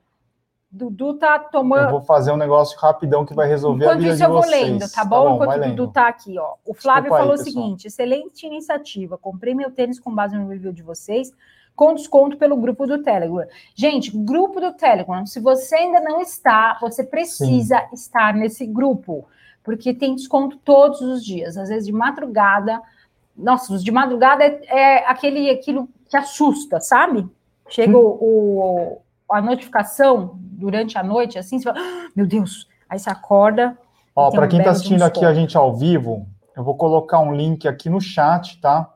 Dudu 0.70 1.14
tá 1.14 1.38
tomando. 1.38 1.86
Eu 1.86 1.90
vou 1.92 2.02
fazer 2.02 2.30
um 2.30 2.36
negócio 2.36 2.78
rapidão 2.78 3.24
que 3.24 3.34
vai 3.34 3.48
resolver 3.48 3.84
Enquanto 3.84 3.96
a 3.96 4.00
vida 4.00 4.14
isso, 4.14 4.24
eu 4.24 4.32
vou 4.32 4.46
lendo, 4.46 4.90
tá 4.90 5.04
bom? 5.04 5.24
tá 5.24 5.30
bom 5.30 5.34
Enquanto 5.34 5.62
o 5.62 5.68
Dudu 5.68 5.92
tá 5.92 6.08
aqui, 6.08 6.38
ó. 6.38 6.54
O 6.64 6.74
Flávio 6.74 7.04
Desculpa 7.04 7.18
falou 7.18 7.34
aí, 7.34 7.40
o 7.40 7.44
seguinte: 7.44 7.86
excelente 7.86 8.46
iniciativa. 8.46 9.16
Comprei 9.16 9.54
meu 9.54 9.70
tênis 9.70 9.98
com 9.98 10.14
base 10.14 10.36
no 10.36 10.48
review 10.48 10.72
de 10.72 10.82
vocês, 10.82 11.32
com 11.74 11.94
desconto 11.94 12.36
pelo 12.36 12.56
grupo 12.56 12.86
do 12.86 13.02
Telegram. 13.02 13.46
Gente, 13.74 14.10
grupo 14.16 14.60
do 14.60 14.72
Telegram, 14.72 15.24
se 15.24 15.40
você 15.40 15.76
ainda 15.76 16.00
não 16.00 16.20
está, 16.20 16.76
você 16.80 17.02
precisa 17.02 17.78
Sim. 17.78 17.94
estar 17.94 18.34
nesse 18.34 18.66
grupo, 18.66 19.26
porque 19.64 19.94
tem 19.94 20.14
desconto 20.14 20.58
todos 20.58 21.00
os 21.00 21.24
dias, 21.24 21.56
às 21.56 21.68
vezes 21.68 21.86
de 21.86 21.92
madrugada 21.92 22.82
nossa, 23.38 23.72
os 23.72 23.84
de 23.84 23.92
madrugada 23.92 24.42
é, 24.42 24.60
é, 24.66 25.08
aquele 25.08 25.48
aquilo 25.48 25.88
que 26.08 26.16
assusta, 26.16 26.80
sabe? 26.80 27.26
Chega 27.68 27.96
o, 27.96 28.08
o, 28.20 29.02
a 29.30 29.40
notificação 29.40 30.38
durante 30.40 30.96
a 30.98 31.02
noite, 31.02 31.38
assim, 31.38 31.58
você 31.58 31.64
fala, 31.64 31.78
ah, 31.80 32.08
meu 32.14 32.26
Deus, 32.26 32.68
aí 32.88 32.98
você 32.98 33.10
acorda. 33.10 33.76
Ó, 34.14 34.30
para 34.30 34.46
um 34.46 34.48
quem 34.48 34.58
está 34.58 34.70
assistindo 34.70 35.02
aqui 35.02 35.24
a 35.24 35.32
gente 35.32 35.56
ao 35.56 35.76
vivo, 35.76 36.26
eu 36.56 36.64
vou 36.64 36.76
colocar 36.76 37.20
um 37.20 37.32
link 37.32 37.68
aqui 37.68 37.88
no 37.88 38.00
chat, 38.00 38.60
tá? 38.60 38.92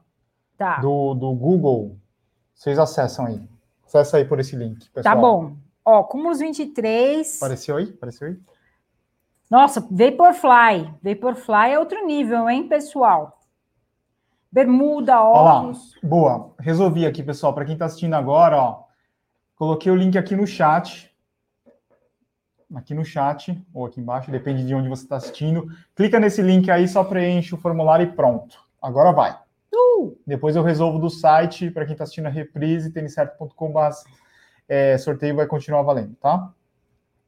Tá. 0.56 0.80
Do, 0.80 1.14
do 1.14 1.32
Google. 1.32 1.96
Vocês 2.54 2.78
acessam 2.78 3.26
aí. 3.26 3.48
Acessa 3.86 4.16
aí 4.16 4.24
por 4.24 4.40
esse 4.40 4.56
link, 4.56 4.88
pessoal. 4.90 5.14
Tá 5.14 5.20
bom. 5.20 5.56
Ó, 5.84 6.02
Cúmulos 6.04 6.38
23. 6.38 7.36
Apareceu 7.36 7.76
aí? 7.76 7.92
Apareceu 7.96 8.28
aí? 8.28 8.38
Nossa, 9.50 9.80
Vaporfly. 9.80 10.94
Vaporfly 11.02 11.72
é 11.72 11.78
outro 11.78 12.06
nível, 12.06 12.48
hein, 12.48 12.68
pessoal? 12.68 13.38
Bermuda, 14.50 15.20
óculos. 15.20 15.94
Boa. 16.02 16.54
Resolvi 16.58 17.06
aqui, 17.06 17.22
pessoal. 17.22 17.52
Para 17.52 17.64
quem 17.64 17.74
está 17.74 17.86
assistindo 17.86 18.14
agora, 18.14 18.56
ó, 18.56 18.81
coloquei 19.62 19.92
o 19.92 19.94
link 19.94 20.18
aqui 20.18 20.34
no 20.34 20.44
chat. 20.44 21.08
Aqui 22.74 22.92
no 22.94 23.04
chat, 23.04 23.64
ou 23.72 23.86
aqui 23.86 24.00
embaixo, 24.00 24.28
depende 24.28 24.66
de 24.66 24.74
onde 24.74 24.88
você 24.88 25.04
está 25.04 25.14
assistindo. 25.14 25.68
Clica 25.94 26.18
nesse 26.18 26.42
link 26.42 26.68
aí, 26.68 26.88
só 26.88 27.04
preenche 27.04 27.54
o 27.54 27.58
formulário 27.58 28.02
e 28.02 28.10
pronto. 28.10 28.58
Agora 28.80 29.12
vai. 29.12 29.38
Uh! 29.72 30.18
Depois 30.26 30.56
eu 30.56 30.64
resolvo 30.64 30.98
do 30.98 31.08
site, 31.08 31.70
para 31.70 31.84
quem 31.84 31.92
está 31.92 32.02
assistindo 32.02 32.26
a 32.26 32.28
reprise, 32.28 32.90
têniscerto.com.br 32.90 33.78
é, 34.68 34.98
sorteio 34.98 35.36
vai 35.36 35.46
continuar 35.46 35.82
valendo, 35.82 36.16
tá? 36.16 36.52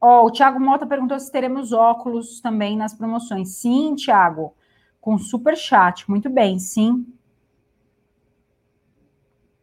Ó, 0.00 0.22
oh, 0.22 0.26
o 0.26 0.30
Thiago 0.32 0.58
Mota 0.58 0.88
perguntou 0.88 1.20
se 1.20 1.30
teremos 1.30 1.72
óculos 1.72 2.40
também 2.40 2.76
nas 2.76 2.94
promoções. 2.94 3.50
Sim, 3.50 3.94
Thiago, 3.94 4.56
com 5.00 5.16
super 5.18 5.56
chat. 5.56 6.10
Muito 6.10 6.28
bem, 6.28 6.58
sim. 6.58 7.06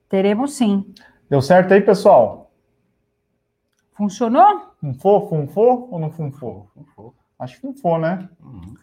Teremos 0.08 0.54
sim. 0.54 0.94
Deu 1.30 1.42
certo 1.42 1.74
aí, 1.74 1.82
pessoal? 1.82 2.41
Funcionou? 3.94 4.74
Funfou, 4.80 5.28
funfou 5.28 5.88
ou 5.92 6.00
não 6.00 6.12
funfou? 6.12 6.68
Funfou. 6.74 7.14
Acho 7.38 7.56
que 7.56 7.62
funfou, 7.62 7.98
né? 7.98 8.30
Uhum. 8.44 8.76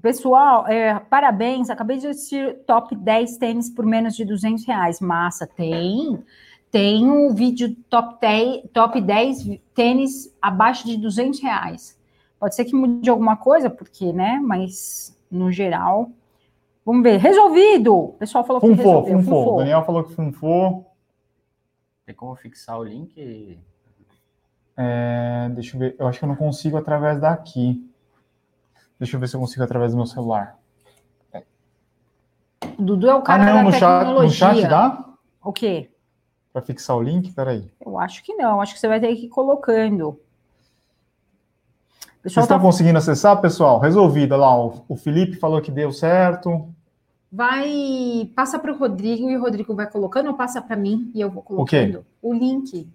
Pessoal, 0.00 0.66
é, 0.68 0.98
parabéns. 0.98 1.70
Acabei 1.70 1.98
de 1.98 2.06
assistir 2.06 2.58
top 2.66 2.94
10 2.94 3.38
tênis 3.38 3.70
por 3.70 3.86
menos 3.86 4.14
de 4.14 4.24
200 4.24 4.66
reais. 4.66 5.00
Massa, 5.00 5.46
tem 5.46 6.22
tem 6.74 7.08
um 7.08 7.32
vídeo 7.32 7.72
top 7.88 8.20
10, 8.20 8.64
top 8.72 9.00
10 9.00 9.60
tênis 9.72 10.36
abaixo 10.42 10.84
de 10.84 10.96
200 10.96 11.38
reais. 11.40 11.96
Pode 12.36 12.56
ser 12.56 12.64
que 12.64 12.74
mude 12.74 13.08
alguma 13.08 13.36
coisa, 13.36 13.70
porque, 13.70 14.12
né? 14.12 14.40
Mas, 14.42 15.16
no 15.30 15.52
geral, 15.52 16.10
vamos 16.84 17.04
ver. 17.04 17.18
Resolvido! 17.18 17.94
O 17.94 18.12
pessoal 18.14 18.42
falou 18.42 18.60
funfou, 18.60 18.74
que 18.74 18.82
resolveu. 18.82 19.18
Funfou, 19.18 19.38
funfou. 19.38 19.54
O 19.54 19.58
Daniel 19.58 19.84
falou 19.84 20.02
que 20.02 20.14
funfou. 20.14 20.86
Tem 22.04 22.12
como 22.12 22.34
fixar 22.34 22.76
o 22.76 22.82
link? 22.82 23.56
É, 24.76 25.48
deixa 25.50 25.76
eu 25.76 25.80
ver. 25.80 25.96
Eu 25.98 26.06
acho 26.06 26.18
que 26.18 26.24
eu 26.24 26.28
não 26.28 26.36
consigo 26.36 26.76
através 26.76 27.20
daqui. 27.20 27.88
Deixa 28.98 29.16
eu 29.16 29.20
ver 29.20 29.28
se 29.28 29.36
eu 29.36 29.40
consigo 29.40 29.62
através 29.62 29.92
do 29.92 29.96
meu 29.96 30.06
celular. 30.06 30.58
Dudu 32.78 33.08
é 33.08 33.14
o 33.14 33.22
cara 33.22 33.42
ah, 33.42 33.46
não, 33.46 33.54
da 33.56 33.62
no 33.62 33.70
tecnologia. 33.70 34.30
Chat, 34.30 34.54
no 34.54 34.60
chat 34.60 34.68
dá? 34.68 35.04
O 35.42 35.52
quê? 35.52 35.90
para 36.54 36.62
fixar 36.62 36.96
o 36.96 37.02
link? 37.02 37.32
Peraí. 37.32 37.68
Eu 37.84 37.98
acho 37.98 38.22
que 38.22 38.32
não, 38.34 38.60
acho 38.60 38.74
que 38.74 38.80
você 38.80 38.86
vai 38.86 39.00
ter 39.00 39.14
que 39.16 39.26
ir 39.26 39.28
colocando. 39.28 40.20
Vocês 42.22 42.44
estão 42.44 42.56
tá... 42.56 42.62
conseguindo 42.62 42.96
acessar, 42.96 43.40
pessoal? 43.40 43.80
Resolvido. 43.80 44.36
Lá, 44.36 44.56
o 44.56 44.96
Felipe 44.96 45.36
falou 45.36 45.60
que 45.60 45.72
deu 45.72 45.92
certo. 45.92 46.72
Vai, 47.30 48.30
passa 48.36 48.56
para 48.56 48.72
o 48.72 48.78
Rodrigo 48.78 49.28
e 49.28 49.36
o 49.36 49.40
Rodrigo 49.40 49.74
vai 49.74 49.90
colocando 49.90 50.28
ou 50.28 50.34
passa 50.34 50.62
para 50.62 50.76
mim 50.76 51.10
e 51.12 51.20
eu 51.20 51.28
vou 51.28 51.42
colocando 51.42 52.06
o, 52.22 52.30
o 52.30 52.32
link. 52.32 52.88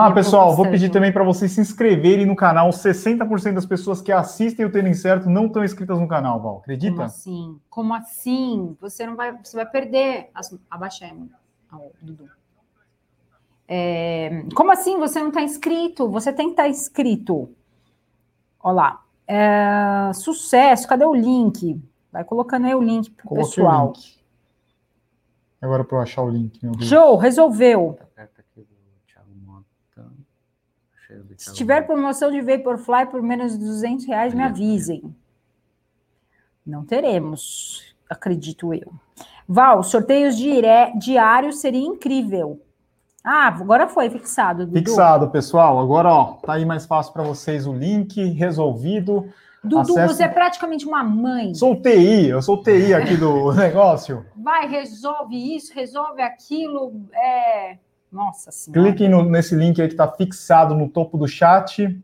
Ah, 0.00 0.12
pessoal, 0.12 0.54
vou 0.54 0.70
pedir 0.70 0.90
também 0.90 1.12
para 1.12 1.24
vocês 1.24 1.50
se 1.50 1.60
inscreverem 1.60 2.24
no 2.24 2.36
canal. 2.36 2.70
60% 2.70 3.54
das 3.54 3.66
pessoas 3.66 4.00
que 4.00 4.12
assistem 4.12 4.64
o 4.64 4.70
Tênis 4.70 5.02
Certo 5.02 5.28
não 5.28 5.46
estão 5.46 5.64
inscritas 5.64 5.98
no 5.98 6.06
canal, 6.06 6.40
Val. 6.40 6.58
Acredita? 6.58 6.94
Como 6.94 7.02
assim? 7.02 7.60
Como 7.68 7.94
assim? 7.94 8.76
Você 8.80 9.04
não 9.04 9.16
vai, 9.16 9.36
você 9.36 9.56
vai 9.56 9.66
perder 9.66 10.30
as, 10.32 10.56
abaixemos, 10.70 11.28
Dudu. 12.00 12.30
É, 13.66 14.44
como 14.54 14.70
assim 14.70 14.96
você 14.98 15.18
não 15.18 15.28
está 15.28 15.42
inscrito? 15.42 16.08
Você 16.08 16.32
tem 16.32 16.46
que 16.46 16.52
estar 16.52 16.62
tá 16.62 16.68
inscrito. 16.68 17.50
Olha 18.60 18.74
lá. 18.74 19.04
É, 19.26 20.12
sucesso, 20.14 20.86
cadê 20.86 21.04
o 21.04 21.14
link? 21.14 21.82
Vai 22.12 22.22
colocando 22.22 22.66
aí 22.66 22.74
o 22.74 22.80
link 22.80 23.10
pro 23.10 23.30
Coloquei 23.30 23.48
pessoal. 23.48 23.86
Link. 23.88 24.18
Agora 25.60 25.82
para 25.82 25.98
eu 25.98 26.02
achar 26.02 26.22
o 26.22 26.30
link. 26.30 26.60
Show, 26.84 27.16
resolveu. 27.16 27.98
Se 31.36 31.54
tiver 31.54 31.86
promoção 31.86 32.30
de 32.30 32.40
Vaporfly 32.40 33.06
por 33.10 33.22
menos 33.22 33.52
de 33.52 33.64
200 33.64 34.06
reais, 34.06 34.34
me 34.34 34.42
avisem. 34.42 35.02
Não 36.66 36.84
teremos, 36.84 37.94
acredito 38.10 38.74
eu. 38.74 38.92
Val, 39.46 39.82
sorteios 39.82 40.36
diários 40.36 41.60
seria 41.60 41.86
incrível. 41.86 42.60
Ah, 43.24 43.48
agora 43.48 43.88
foi 43.88 44.10
fixado. 44.10 44.66
Dudu. 44.66 44.78
Fixado, 44.78 45.30
pessoal. 45.30 45.78
Agora, 45.78 46.12
ó, 46.12 46.24
tá 46.34 46.54
aí 46.54 46.66
mais 46.66 46.84
fácil 46.86 47.12
para 47.12 47.22
vocês 47.22 47.66
o 47.66 47.72
link 47.72 48.22
resolvido. 48.32 49.32
Dudu, 49.62 49.80
Acesse... 49.80 50.14
você 50.14 50.22
é 50.24 50.28
praticamente 50.28 50.86
uma 50.86 51.02
mãe. 51.02 51.54
Sou 51.54 51.74
TI, 51.80 52.28
eu 52.28 52.40
sou 52.42 52.62
TI 52.62 52.94
aqui 52.94 53.16
do 53.16 53.52
negócio. 53.56 54.24
Vai, 54.36 54.68
resolve 54.68 55.56
isso, 55.56 55.74
resolve 55.74 56.22
aquilo. 56.22 56.92
É... 57.12 57.78
Nossa 58.10 58.50
senhora. 58.50 58.82
Cliquem 58.82 59.08
no, 59.08 59.22
nesse 59.22 59.54
link 59.54 59.80
aí 59.80 59.88
que 59.88 59.94
está 59.94 60.08
fixado 60.10 60.74
no 60.74 60.88
topo 60.88 61.18
do 61.18 61.28
chat 61.28 61.96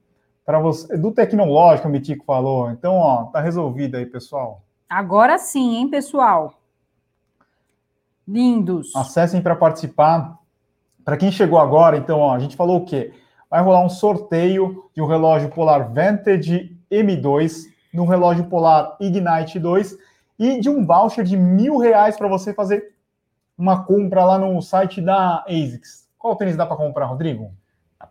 para 0.45 0.59
você 0.59 0.97
do 0.97 1.11
tecnológico, 1.11 1.89
o 1.89 1.91
Mitico 1.91 2.25
falou. 2.25 2.71
Então, 2.71 2.97
ó, 2.97 3.25
tá 3.25 3.41
resolvido 3.41 3.97
aí, 3.97 4.05
pessoal. 4.05 4.63
Agora 4.89 5.39
sim, 5.39 5.77
hein, 5.77 5.89
pessoal? 5.89 6.55
Lindos. 8.29 8.95
Acessem 8.95 9.41
para 9.41 9.57
participar. 9.57 10.39
Para 11.05 11.17
quem 11.17 11.31
chegou 11.31 11.59
agora, 11.59 11.97
então, 11.97 12.21
ó, 12.21 12.35
a 12.35 12.39
gente 12.39 12.57
falou 12.57 12.79
o 12.79 12.85
quê? 12.85 13.13
Vai 13.51 13.63
rolar 13.63 13.85
um 13.85 13.89
sorteio 13.89 14.85
de 14.95 15.01
um 15.01 15.07
relógio 15.07 15.51
Polar 15.51 15.93
Vantage 15.93 16.77
M2, 16.91 17.65
de 17.93 18.01
um 18.01 18.07
relógio 18.07 18.45
Polar 18.45 18.97
Ignite 19.01 19.59
2 19.59 19.97
e 20.39 20.61
de 20.61 20.69
um 20.69 20.85
voucher 20.85 21.25
de 21.25 21.37
mil 21.37 21.79
reais 21.79 22.17
para 22.17 22.29
você 22.29 22.53
fazer 22.53 22.94
uma 23.57 23.85
compra 23.85 24.25
lá 24.25 24.39
no 24.39 24.61
site 24.61 25.01
da 25.01 25.45
ASICS. 25.47 26.09
Qual 26.19 26.37
tênis 26.37 26.57
dá 26.57 26.67
para 26.67 26.77
comprar, 26.77 27.07
Rodrigo? 27.07 27.53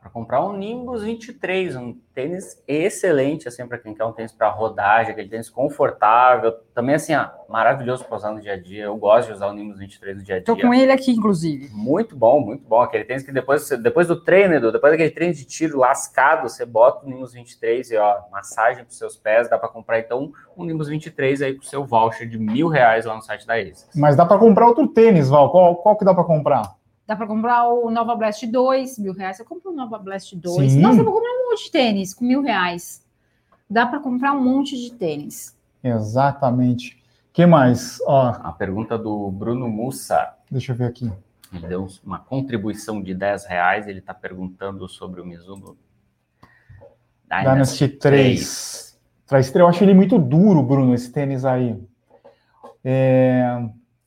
Para 0.03 0.11
comprar 0.11 0.43
um 0.43 0.51
Nimbus 0.57 1.01
23, 1.01 1.77
um 1.77 1.95
tênis 2.13 2.61
excelente, 2.67 3.47
assim, 3.47 3.65
para 3.65 3.77
quem 3.77 3.93
quer 3.93 4.03
um 4.03 4.11
tênis 4.11 4.33
para 4.33 4.49
rodagem, 4.49 5.13
aquele 5.13 5.29
tênis 5.29 5.49
confortável. 5.49 6.51
Também, 6.75 6.95
assim, 6.95 7.15
ó, 7.15 7.29
maravilhoso 7.47 8.03
para 8.03 8.17
usar 8.17 8.31
no 8.33 8.41
dia 8.41 8.51
a 8.51 8.61
dia. 8.61 8.83
Eu 8.83 8.97
gosto 8.97 9.29
de 9.29 9.35
usar 9.35 9.47
o 9.47 9.53
Nimbus 9.53 9.79
23 9.79 10.17
no 10.17 10.23
dia 10.23 10.35
a 10.35 10.37
dia. 10.39 10.45
Tô 10.45 10.57
com 10.57 10.73
ele 10.73 10.91
aqui, 10.91 11.11
inclusive. 11.11 11.69
Muito 11.71 12.17
bom, 12.17 12.41
muito 12.41 12.67
bom. 12.67 12.81
Aquele 12.81 13.05
tênis 13.05 13.23
que 13.23 13.31
depois, 13.31 13.69
depois 13.69 14.05
do 14.09 14.19
treino, 14.19 14.73
depois 14.73 14.91
daquele 14.91 15.11
treino 15.11 15.33
de 15.33 15.45
tiro 15.45 15.79
lascado, 15.79 16.49
você 16.49 16.65
bota 16.65 17.05
o 17.05 17.09
Nimbus 17.09 17.31
23 17.31 17.91
e, 17.91 17.95
ó, 17.95 18.23
massagem 18.29 18.83
para 18.83 18.93
seus 18.93 19.15
pés. 19.15 19.49
Dá 19.49 19.57
para 19.57 19.69
comprar, 19.69 19.99
então, 19.99 20.33
um 20.57 20.65
Nimbus 20.65 20.89
23 20.89 21.41
aí 21.41 21.55
com 21.55 21.63
seu 21.63 21.85
voucher 21.85 22.27
de 22.27 22.37
mil 22.37 22.67
reais 22.67 23.05
lá 23.05 23.15
no 23.15 23.21
site 23.21 23.47
da 23.47 23.53
ASICS. 23.53 23.91
Mas 23.95 24.17
dá 24.17 24.25
para 24.25 24.37
comprar 24.37 24.67
outro 24.67 24.85
tênis, 24.85 25.29
Val. 25.29 25.49
Qual, 25.49 25.77
qual 25.77 25.95
que 25.95 26.03
dá 26.03 26.13
para 26.13 26.25
comprar? 26.25 26.82
Dá 27.05 27.15
para 27.15 27.27
comprar 27.27 27.67
o 27.67 27.91
Nova 27.91 28.15
Blast 28.15 28.45
2, 28.47 28.97
mil 28.99 29.13
reais. 29.13 29.37
Você 29.37 29.43
compra 29.43 29.71
o 29.71 29.75
Nova 29.75 29.97
Blast 29.97 30.35
2. 30.35 30.71
Sim. 30.71 30.79
Nossa, 30.79 30.99
eu 30.99 31.03
vou 31.03 31.13
comprar 31.13 31.31
um 31.31 31.49
monte 31.49 31.65
de 31.65 31.71
tênis 31.71 32.13
com 32.13 32.23
mil 32.23 32.41
reais. 32.41 33.03
Dá 33.69 33.85
para 33.85 33.99
comprar 33.99 34.33
um 34.33 34.41
monte 34.41 34.77
de 34.77 34.93
tênis. 34.93 35.57
Exatamente. 35.83 37.01
que 37.33 37.45
mais? 37.45 37.99
Ó, 38.05 38.27
a 38.41 38.51
pergunta 38.53 38.97
do 38.97 39.29
Bruno 39.31 39.67
Mussa. 39.67 40.33
Deixa 40.49 40.71
eu 40.71 40.75
ver 40.75 40.85
aqui. 40.85 41.11
Ele 41.51 41.67
deu 41.67 41.87
uma 42.03 42.19
contribuição 42.19 43.01
de 43.01 43.13
10 43.13 43.45
reais. 43.45 43.87
Ele 43.87 43.99
está 43.99 44.13
perguntando 44.13 44.87
sobre 44.87 45.21
o 45.21 45.25
Mizuno 45.25 45.77
Dynasty, 47.27 47.51
Dynasty 47.51 47.87
3. 47.89 48.99
3. 49.27 49.55
Eu 49.55 49.67
acho 49.67 49.83
ele 49.83 49.93
muito 49.93 50.17
duro, 50.17 50.63
Bruno, 50.63 50.93
esse 50.93 51.11
tênis 51.11 51.43
aí. 51.43 51.77
É... 52.83 53.61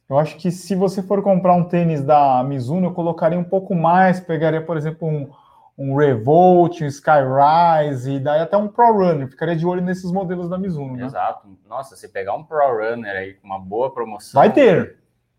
Eu 0.09 0.19
acho 0.19 0.37
que 0.37 0.51
se 0.51 0.75
você 0.75 1.03
for 1.03 1.21
comprar 1.23 1.55
um 1.55 1.65
tênis 1.65 2.03
da 2.03 2.43
Mizuno, 2.45 2.89
eu 2.89 2.93
colocaria 2.93 3.39
um 3.39 3.45
pouco 3.45 3.75
mais, 3.75 4.21
pegaria, 4.21 4.61
por 4.61 4.77
exemplo, 4.77 5.09
um, 5.09 5.29
um 5.77 5.97
Revolt, 5.97 6.81
um 6.81 6.87
Skyrise, 6.87 8.13
e 8.13 8.21
daí 8.21 8.41
até 8.41 8.57
um 8.57 8.69
Pro 8.69 8.93
Runner. 8.93 9.29
Ficaria 9.29 9.57
de 9.57 9.67
olho 9.67 9.83
nesses 9.83 10.13
modelos 10.13 10.49
da 10.49 10.57
Mizuno. 10.57 10.97
Né? 10.97 11.07
Exato. 11.07 11.49
Nossa, 11.69 11.97
se 11.97 12.09
pegar 12.09 12.35
um 12.35 12.45
Pro 12.45 12.59
Runner 12.59 13.17
aí 13.17 13.35
com 13.35 13.47
uma 13.49 13.59
boa 13.59 13.93
promoção. 13.93 14.41
Vai 14.41 14.53
ter. 14.53 14.97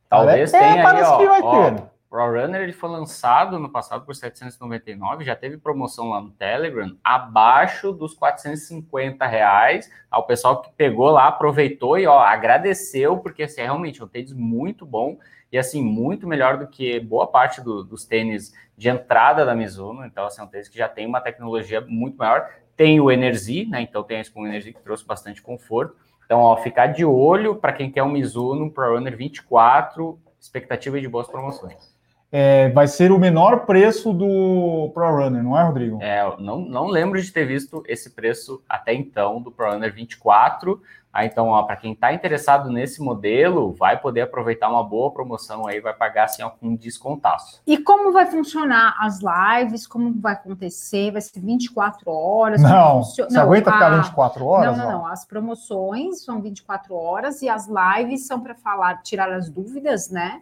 Talvez 0.09 0.53
é, 0.53 0.59
tenha 0.59 0.89
aí, 0.89 1.03
ó, 1.03 1.17
que 1.17 1.27
vai 1.27 1.41
ó, 1.41 1.71
ter. 1.71 1.83
ProRunner 2.09 2.61
ele 2.61 2.73
foi 2.73 2.89
lançado 2.89 3.59
no 3.59 3.69
passado 3.69 4.05
por 4.05 4.15
799, 4.15 5.25
já 5.25 5.35
teve 5.35 5.57
promoção 5.57 6.09
lá 6.09 6.21
no 6.21 6.31
Telegram, 6.31 6.95
abaixo 7.03 7.91
dos 7.91 8.13
450 8.13 9.25
reais. 9.25 9.89
O 10.11 10.23
pessoal 10.23 10.61
que 10.61 10.71
pegou 10.71 11.09
lá 11.09 11.27
aproveitou 11.27 11.97
e 11.97 12.07
ó, 12.07 12.19
agradeceu, 12.19 13.17
porque 13.17 13.43
assim, 13.43 13.61
realmente 13.61 14.01
é 14.01 14.05
um 14.05 14.07
tênis 14.07 14.31
muito 14.31 14.85
bom 14.85 15.17
e 15.51 15.57
assim, 15.57 15.81
muito 15.83 16.27
melhor 16.27 16.57
do 16.57 16.67
que 16.67 16.99
boa 16.99 17.27
parte 17.27 17.61
do, 17.61 17.83
dos 17.83 18.05
tênis 18.05 18.53
de 18.77 18.89
entrada 18.89 19.45
da 19.45 19.55
Mizuno. 19.55 20.05
Então, 20.05 20.25
assim, 20.25 20.41
é 20.41 20.43
um 20.43 20.47
tênis 20.47 20.69
que 20.69 20.77
já 20.77 20.87
tem 20.87 21.05
uma 21.05 21.19
tecnologia 21.21 21.81
muito 21.81 22.17
maior. 22.17 22.49
Tem 22.75 22.99
o 22.99 23.11
Energy, 23.11 23.65
né? 23.65 23.81
Então 23.81 24.03
tem 24.03 24.19
esse 24.19 24.31
com 24.31 24.45
Energy 24.45 24.71
que 24.71 24.81
trouxe 24.81 25.05
bastante 25.05 25.41
conforto. 25.41 25.95
Então, 26.25 26.39
ó, 26.39 26.57
ficar 26.57 26.87
de 26.87 27.03
olho 27.03 27.55
para 27.55 27.73
quem 27.73 27.89
quer 27.89 28.03
um 28.03 28.11
Mizuno 28.11 28.69
ProRunner 28.71 29.15
24, 29.15 30.19
expectativa 30.39 30.99
de 30.99 31.07
boas 31.07 31.27
promoções. 31.27 31.96
É, 32.31 32.69
vai 32.69 32.87
ser 32.87 33.11
o 33.11 33.19
menor 33.19 33.65
preço 33.65 34.11
do 34.13 34.91
ProRunner, 34.93 35.41
não 35.41 35.57
é, 35.57 35.63
Rodrigo? 35.63 36.01
É, 36.01 36.35
não, 36.39 36.59
não 36.59 36.87
lembro 36.87 37.21
de 37.21 37.31
ter 37.31 37.45
visto 37.45 37.83
esse 37.87 38.09
preço 38.09 38.61
até 38.67 38.93
então 38.93 39.41
do 39.41 39.51
ProRunner 39.51 39.93
24. 39.93 40.81
Ah, 41.11 41.25
então, 41.25 41.47
para 41.65 41.77
quem 41.77 41.93
está 41.93 42.13
interessado 42.13 42.69
nesse 42.69 43.01
modelo, 43.01 43.73
vai 43.73 43.99
poder 43.99 44.21
aproveitar 44.21 44.69
uma 44.69 44.83
boa 44.83 45.09
promoção 45.11 45.65
aí, 45.65 45.79
vai 45.79 45.93
pagar 45.93 46.25
assim 46.25 46.43
algum 46.43 46.75
descontaço. 46.75 47.59
E 47.65 47.77
como 47.77 48.11
vai 48.11 48.27
funcionar 48.27 48.95
as 48.99 49.19
lives? 49.19 49.87
Como 49.87 50.13
vai 50.21 50.33
acontecer? 50.33 51.11
Vai 51.11 51.21
ser 51.21 51.39
24 51.39 52.11
horas? 52.11 52.61
Não, 52.61 53.03
você 53.03 53.25
não, 53.31 53.41
aguenta 53.41 53.71
a... 53.71 53.73
ficar 53.73 53.89
24 54.01 54.45
horas? 54.45 54.77
Não, 54.77 54.85
não, 54.85 54.91
não. 54.91 55.07
As 55.07 55.25
promoções 55.25 56.23
são 56.23 56.39
24 56.39 56.93
horas 56.93 57.41
e 57.41 57.49
as 57.49 57.67
lives 57.67 58.27
são 58.27 58.39
para 58.41 58.53
falar, 58.53 59.01
tirar 59.01 59.31
as 59.31 59.49
dúvidas, 59.49 60.11
né? 60.11 60.41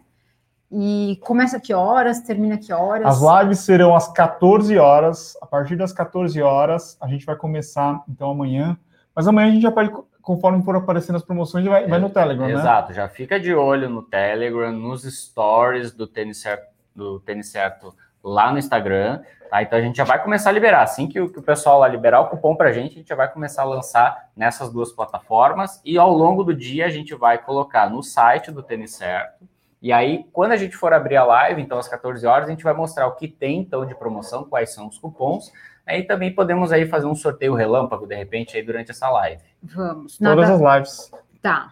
E 0.70 1.20
começa 1.22 1.60
que 1.60 1.72
horas, 1.72 2.20
termina 2.20 2.58
que 2.58 2.72
horas? 2.72 3.22
As 3.22 3.42
lives 3.42 3.60
serão 3.60 3.94
às 3.94 4.08
14 4.08 4.76
horas. 4.78 5.36
A 5.40 5.46
partir 5.46 5.76
das 5.76 5.92
14 5.92 6.40
horas, 6.42 6.96
a 7.00 7.06
gente 7.06 7.24
vai 7.24 7.36
começar, 7.36 8.02
então, 8.08 8.30
amanhã. 8.30 8.76
Mas 9.14 9.28
amanhã 9.28 9.48
a 9.48 9.50
gente 9.52 9.62
já 9.62 9.70
pode 9.70 9.90
conforme 10.26 10.60
for 10.64 10.74
aparecendo 10.74 11.14
as 11.14 11.22
promoções, 11.22 11.64
vai, 11.64 11.86
vai 11.86 12.00
no 12.00 12.10
Telegram, 12.10 12.48
Exato, 12.48 12.56
né? 12.56 12.62
Exato, 12.62 12.92
já 12.94 13.08
fica 13.08 13.38
de 13.38 13.54
olho 13.54 13.88
no 13.88 14.02
Telegram, 14.02 14.72
nos 14.72 15.04
stories 15.04 15.92
do 15.92 16.04
Tênis 16.04 16.38
Certo, 16.38 16.66
do 16.92 17.20
Tênis 17.20 17.46
Certo 17.46 17.94
lá 18.24 18.50
no 18.50 18.58
Instagram, 18.58 19.22
tá? 19.48 19.62
Então 19.62 19.78
a 19.78 19.82
gente 19.82 19.96
já 19.96 20.02
vai 20.02 20.20
começar 20.20 20.50
a 20.50 20.52
liberar. 20.52 20.82
Assim 20.82 21.06
que 21.06 21.20
o, 21.20 21.30
que 21.30 21.38
o 21.38 21.42
pessoal 21.42 21.78
lá 21.78 21.86
liberar 21.86 22.22
o 22.22 22.26
cupom 22.26 22.56
para 22.56 22.70
a 22.70 22.72
gente, 22.72 22.94
a 22.94 22.98
gente 22.98 23.08
já 23.08 23.14
vai 23.14 23.32
começar 23.32 23.62
a 23.62 23.66
lançar 23.66 24.30
nessas 24.34 24.72
duas 24.72 24.90
plataformas 24.90 25.80
e 25.84 25.96
ao 25.96 26.12
longo 26.12 26.42
do 26.42 26.52
dia 26.52 26.86
a 26.86 26.90
gente 26.90 27.14
vai 27.14 27.38
colocar 27.38 27.88
no 27.88 28.02
site 28.02 28.50
do 28.50 28.64
Tênis 28.64 28.96
Certo. 28.96 29.46
E 29.80 29.92
aí, 29.92 30.24
quando 30.32 30.52
a 30.52 30.56
gente 30.56 30.76
for 30.76 30.92
abrir 30.92 31.16
a 31.16 31.24
live, 31.24 31.60
então 31.60 31.78
às 31.78 31.88
14 31.88 32.26
horas, 32.26 32.48
a 32.48 32.50
gente 32.50 32.64
vai 32.64 32.74
mostrar 32.74 33.06
o 33.06 33.14
que 33.14 33.28
tem 33.28 33.60
então 33.60 33.84
de 33.84 33.94
promoção, 33.94 34.44
quais 34.44 34.72
são 34.72 34.88
os 34.88 34.98
cupons 34.98 35.52
Aí 35.86 36.02
também 36.02 36.34
podemos 36.34 36.72
aí 36.72 36.84
fazer 36.84 37.06
um 37.06 37.14
sorteio 37.14 37.54
relâmpago, 37.54 38.08
de 38.08 38.16
repente, 38.16 38.56
aí 38.56 38.62
durante 38.62 38.90
essa 38.90 39.08
live. 39.08 39.40
Vamos. 39.62 40.18
Nada... 40.18 40.34
Todas 40.34 40.50
as 40.50 40.76
lives. 40.76 41.10
Tá. 41.40 41.70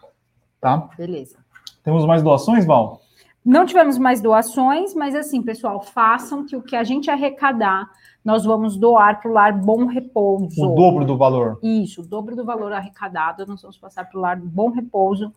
Tá. 0.61 0.89
Beleza. 0.97 1.37
Temos 1.83 2.07
mais 2.07 2.23
doações, 2.23 2.65
Val? 2.65 3.01
Não 3.45 3.67
tivemos 3.67 3.99
mais 3.99 4.23
doações, 4.23 4.95
mas 4.95 5.15
assim, 5.15 5.43
pessoal, 5.43 5.83
façam 5.83 6.47
que 6.47 6.57
o 6.57 6.63
que 6.63 6.77
a 6.77 6.85
gente 6.85 7.11
arrecadar, 7.11 7.91
nós 8.25 8.45
vamos 8.45 8.77
doar 8.77 9.21
para 9.21 9.31
o 9.31 9.35
Lar 9.35 9.53
Bom 9.53 9.85
Repouso. 9.87 10.65
O 10.65 10.75
dobro 10.75 11.05
do 11.05 11.17
valor. 11.17 11.59
Isso, 11.63 12.01
o 12.01 12.07
dobro 12.07 12.37
do 12.37 12.45
valor 12.45 12.73
arrecadado, 12.73 13.45
nós 13.45 13.61
vamos 13.61 13.77
passar 13.77 14.09
para 14.09 14.17
o 14.17 14.23
Lar 14.23 14.41
Bom 14.41 14.71
Repouso. 14.71 15.35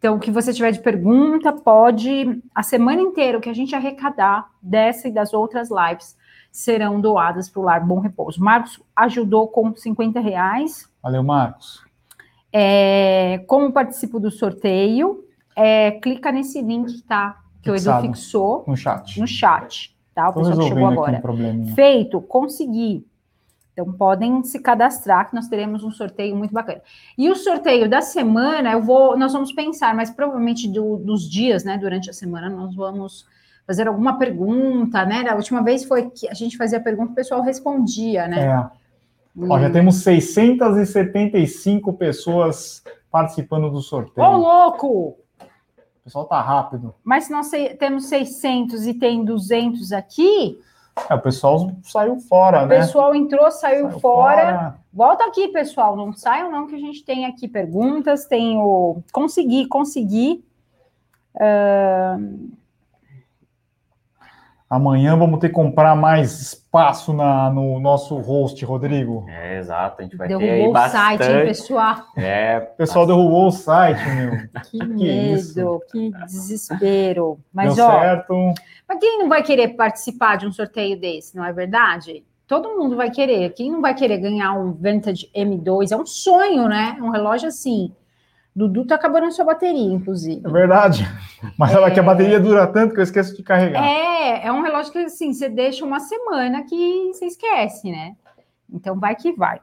Então, 0.00 0.16
o 0.16 0.18
que 0.18 0.30
você 0.30 0.50
tiver 0.50 0.70
de 0.70 0.80
pergunta, 0.80 1.52
pode, 1.52 2.42
a 2.54 2.62
semana 2.62 3.02
inteira, 3.02 3.36
o 3.36 3.40
que 3.40 3.50
a 3.50 3.54
gente 3.54 3.74
arrecadar 3.74 4.48
dessa 4.62 5.08
e 5.08 5.12
das 5.12 5.34
outras 5.34 5.68
lives, 5.70 6.16
serão 6.50 6.98
doadas 6.98 7.50
para 7.50 7.60
o 7.60 7.64
Lar 7.64 7.86
Bom 7.86 8.00
Repouso. 8.00 8.42
Marcos 8.42 8.80
ajudou 8.96 9.46
com 9.48 9.76
50 9.76 10.18
reais. 10.18 10.90
Valeu, 11.02 11.22
Marcos. 11.22 11.84
É, 12.50 13.44
como 13.46 13.70
participo 13.72 14.18
do 14.18 14.30
sorteio, 14.30 15.22
é, 15.54 15.90
clica 15.90 16.32
nesse 16.32 16.62
link 16.62 16.94
que 16.94 17.02
tá, 17.02 17.38
que 17.62 17.70
Fixado. 17.70 17.98
o 17.98 18.04
Edu 18.06 18.14
fixou. 18.14 18.64
No 18.66 18.76
chat. 18.78 19.20
No 19.20 19.26
chat, 19.26 19.94
tá? 20.14 20.30
O 20.30 20.32
pessoal 20.32 20.56
que 20.56 20.64
chegou 20.64 20.86
agora. 20.86 21.22
Um 21.28 21.74
Feito, 21.74 22.22
consegui. 22.22 23.06
Então 23.80 23.92
podem 23.92 24.42
se 24.42 24.58
cadastrar 24.58 25.28
que 25.28 25.34
nós 25.34 25.48
teremos 25.48 25.82
um 25.82 25.90
sorteio 25.90 26.36
muito 26.36 26.52
bacana. 26.52 26.82
E 27.16 27.30
o 27.30 27.34
sorteio 27.34 27.88
da 27.88 28.02
semana, 28.02 28.72
eu 28.72 28.82
vou, 28.82 29.16
nós 29.16 29.32
vamos 29.32 29.52
pensar, 29.52 29.94
mas 29.94 30.10
provavelmente 30.10 30.68
do, 30.68 30.98
dos 30.98 31.28
dias, 31.28 31.64
né, 31.64 31.78
durante 31.78 32.10
a 32.10 32.12
semana, 32.12 32.50
nós 32.50 32.74
vamos 32.74 33.26
fazer 33.66 33.88
alguma 33.88 34.18
pergunta, 34.18 35.04
né? 35.06 35.22
Da 35.22 35.34
última 35.34 35.62
vez 35.62 35.84
foi 35.84 36.10
que 36.10 36.28
a 36.28 36.34
gente 36.34 36.56
fazia 36.56 36.80
pergunta, 36.80 37.12
o 37.12 37.14
pessoal 37.14 37.40
respondia, 37.40 38.28
né? 38.28 38.46
É. 38.46 38.70
Ó, 39.48 39.58
já 39.58 39.70
temos 39.70 40.02
675 40.02 41.92
pessoas 41.94 42.82
participando 43.10 43.70
do 43.70 43.80
sorteio. 43.80 44.26
Ô, 44.26 44.36
louco! 44.36 45.16
O 45.38 46.04
pessoal 46.04 46.26
tá 46.26 46.40
rápido. 46.42 46.94
Mas 47.02 47.24
se 47.24 47.32
nós 47.32 47.48
temos 47.78 48.06
600 48.06 48.86
e 48.86 48.94
tem 48.94 49.24
200 49.24 49.92
aqui... 49.92 50.58
É, 51.08 51.14
o 51.14 51.20
pessoal 51.20 51.70
saiu 51.82 52.18
fora, 52.20 52.64
o 52.64 52.66
né? 52.66 52.76
O 52.76 52.80
pessoal 52.80 53.14
entrou, 53.14 53.50
saiu, 53.50 53.88
saiu 53.88 54.00
fora. 54.00 54.42
fora. 54.42 54.74
Volta 54.92 55.24
aqui, 55.24 55.48
pessoal. 55.48 55.96
Não 55.96 56.12
saiam 56.12 56.50
não, 56.50 56.66
que 56.66 56.74
a 56.74 56.78
gente 56.78 57.04
tem 57.04 57.26
aqui 57.26 57.46
perguntas, 57.48 58.26
tem 58.26 58.58
o... 58.58 59.02
Consegui, 59.12 59.66
consegui. 59.66 60.44
Uh... 61.34 62.50
Amanhã 64.68 65.16
vamos 65.16 65.40
ter 65.40 65.48
que 65.48 65.54
comprar 65.54 65.96
mais 65.96 66.59
espaço 66.70 67.12
na, 67.12 67.50
no 67.50 67.80
nosso 67.80 68.16
host, 68.18 68.64
Rodrigo. 68.64 69.26
É, 69.28 69.58
exato. 69.58 69.96
A 69.98 70.04
gente 70.04 70.16
vai 70.16 70.28
derrubou 70.28 70.48
ter 70.48 70.54
aí 70.54 70.72
bastante... 70.72 71.02
o 71.02 71.18
site, 71.18 71.32
hein, 71.32 71.46
pessoal? 71.46 71.96
É, 72.16 72.58
o 72.72 72.76
pessoal 72.76 73.06
bastante. 73.06 73.06
derrubou 73.06 73.46
o 73.48 73.50
site, 73.50 74.08
meu. 74.08 74.30
Que, 74.70 74.78
que 74.78 74.86
medo, 74.86 75.82
que 75.90 76.10
desespero. 76.26 77.40
Mas, 77.52 77.74
Deu 77.74 77.84
ó, 77.84 78.00
certo. 78.00 78.54
Mas 78.88 78.98
quem 79.00 79.18
não 79.18 79.28
vai 79.28 79.42
querer 79.42 79.68
participar 79.70 80.36
de 80.36 80.46
um 80.46 80.52
sorteio 80.52 80.98
desse, 80.98 81.36
não 81.36 81.44
é 81.44 81.52
verdade? 81.52 82.24
Todo 82.46 82.76
mundo 82.76 82.96
vai 82.96 83.10
querer. 83.10 83.50
Quem 83.50 83.72
não 83.72 83.80
vai 83.80 83.94
querer 83.94 84.18
ganhar 84.18 84.52
um 84.52 84.72
Vintage 84.72 85.28
M2? 85.36 85.90
É 85.90 85.96
um 85.96 86.06
sonho, 86.06 86.68
né? 86.68 86.96
Um 87.00 87.10
relógio 87.10 87.48
assim 87.48 87.92
Dudu 88.68 88.86
tá 88.86 88.96
acabando 88.96 89.26
a 89.26 89.30
sua 89.30 89.44
bateria, 89.44 89.92
inclusive. 89.92 90.42
É 90.44 90.50
verdade. 90.50 91.04
Mas 91.56 91.74
é... 91.74 91.90
que 91.90 92.00
a 92.00 92.02
bateria 92.02 92.38
dura 92.38 92.66
tanto 92.66 92.94
que 92.94 93.00
eu 93.00 93.04
esqueço 93.04 93.36
de 93.36 93.42
carregar. 93.42 93.82
É, 93.82 94.46
é 94.46 94.52
um 94.52 94.62
relógio 94.62 94.92
que 94.92 94.98
assim, 94.98 95.32
você 95.32 95.48
deixa 95.48 95.84
uma 95.84 96.00
semana 96.00 96.62
que 96.64 97.10
você 97.12 97.26
esquece, 97.26 97.90
né? 97.90 98.14
Então 98.72 98.98
vai 98.98 99.16
que 99.16 99.32
vai. 99.32 99.60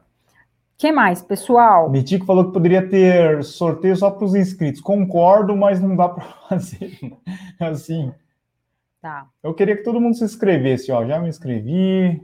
que 0.76 0.90
mais, 0.90 1.22
pessoal? 1.22 1.88
Mitico 1.88 2.26
falou 2.26 2.46
que 2.46 2.52
poderia 2.52 2.86
ter 2.88 3.42
sorteio 3.44 3.96
só 3.96 4.10
para 4.10 4.24
os 4.24 4.34
inscritos. 4.34 4.80
Concordo, 4.80 5.56
mas 5.56 5.80
não 5.80 5.94
dá 5.94 6.08
para 6.08 6.24
fazer 6.48 6.98
assim. 7.60 8.12
Tá. 9.00 9.26
Eu 9.42 9.54
queria 9.54 9.76
que 9.76 9.84
todo 9.84 10.00
mundo 10.00 10.16
se 10.16 10.24
inscrevesse, 10.24 10.90
ó. 10.90 11.06
Já 11.06 11.20
me 11.20 11.28
inscrevi. 11.28 12.20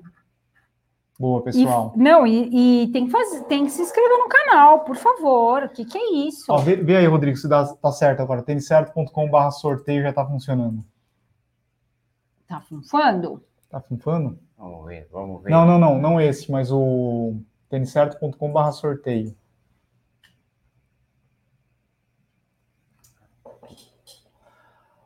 Boa, 1.18 1.42
pessoal. 1.42 1.92
E, 1.94 1.98
não, 1.98 2.26
e, 2.26 2.82
e, 2.82 2.88
tem, 2.88 3.06
que 3.06 3.12
fazer, 3.12 3.44
tem 3.44 3.64
que 3.64 3.70
se 3.70 3.82
inscrever 3.82 4.18
no 4.18 4.28
canal, 4.28 4.80
por 4.80 4.96
favor. 4.96 5.62
O 5.62 5.68
que, 5.68 5.84
que 5.84 5.96
é 5.96 6.12
isso? 6.26 6.46
Ó, 6.48 6.58
vê, 6.58 6.74
vê, 6.74 6.96
aí, 6.96 7.06
Rodrigo, 7.06 7.36
se 7.36 7.48
dá, 7.48 7.64
tá 7.64 7.92
certo 7.92 8.20
agora. 8.20 8.42
Têniscerto.com.br 8.42 9.50
sorteio 9.52 10.02
já 10.02 10.12
tá 10.12 10.26
funcionando. 10.26 10.84
Tá 12.48 12.60
funfando? 12.60 13.42
Tá 13.70 13.80
funfando? 13.80 14.38
Vamos 14.58 14.86
ver, 14.86 15.08
vamos 15.12 15.42
ver. 15.42 15.50
Não, 15.50 15.64
não, 15.64 15.78
não, 15.78 15.98
não 16.00 16.20
esse, 16.20 16.50
mas 16.50 16.72
o 16.72 17.36
têniscerto.com.br 17.70 18.70
sorteio. 18.72 19.36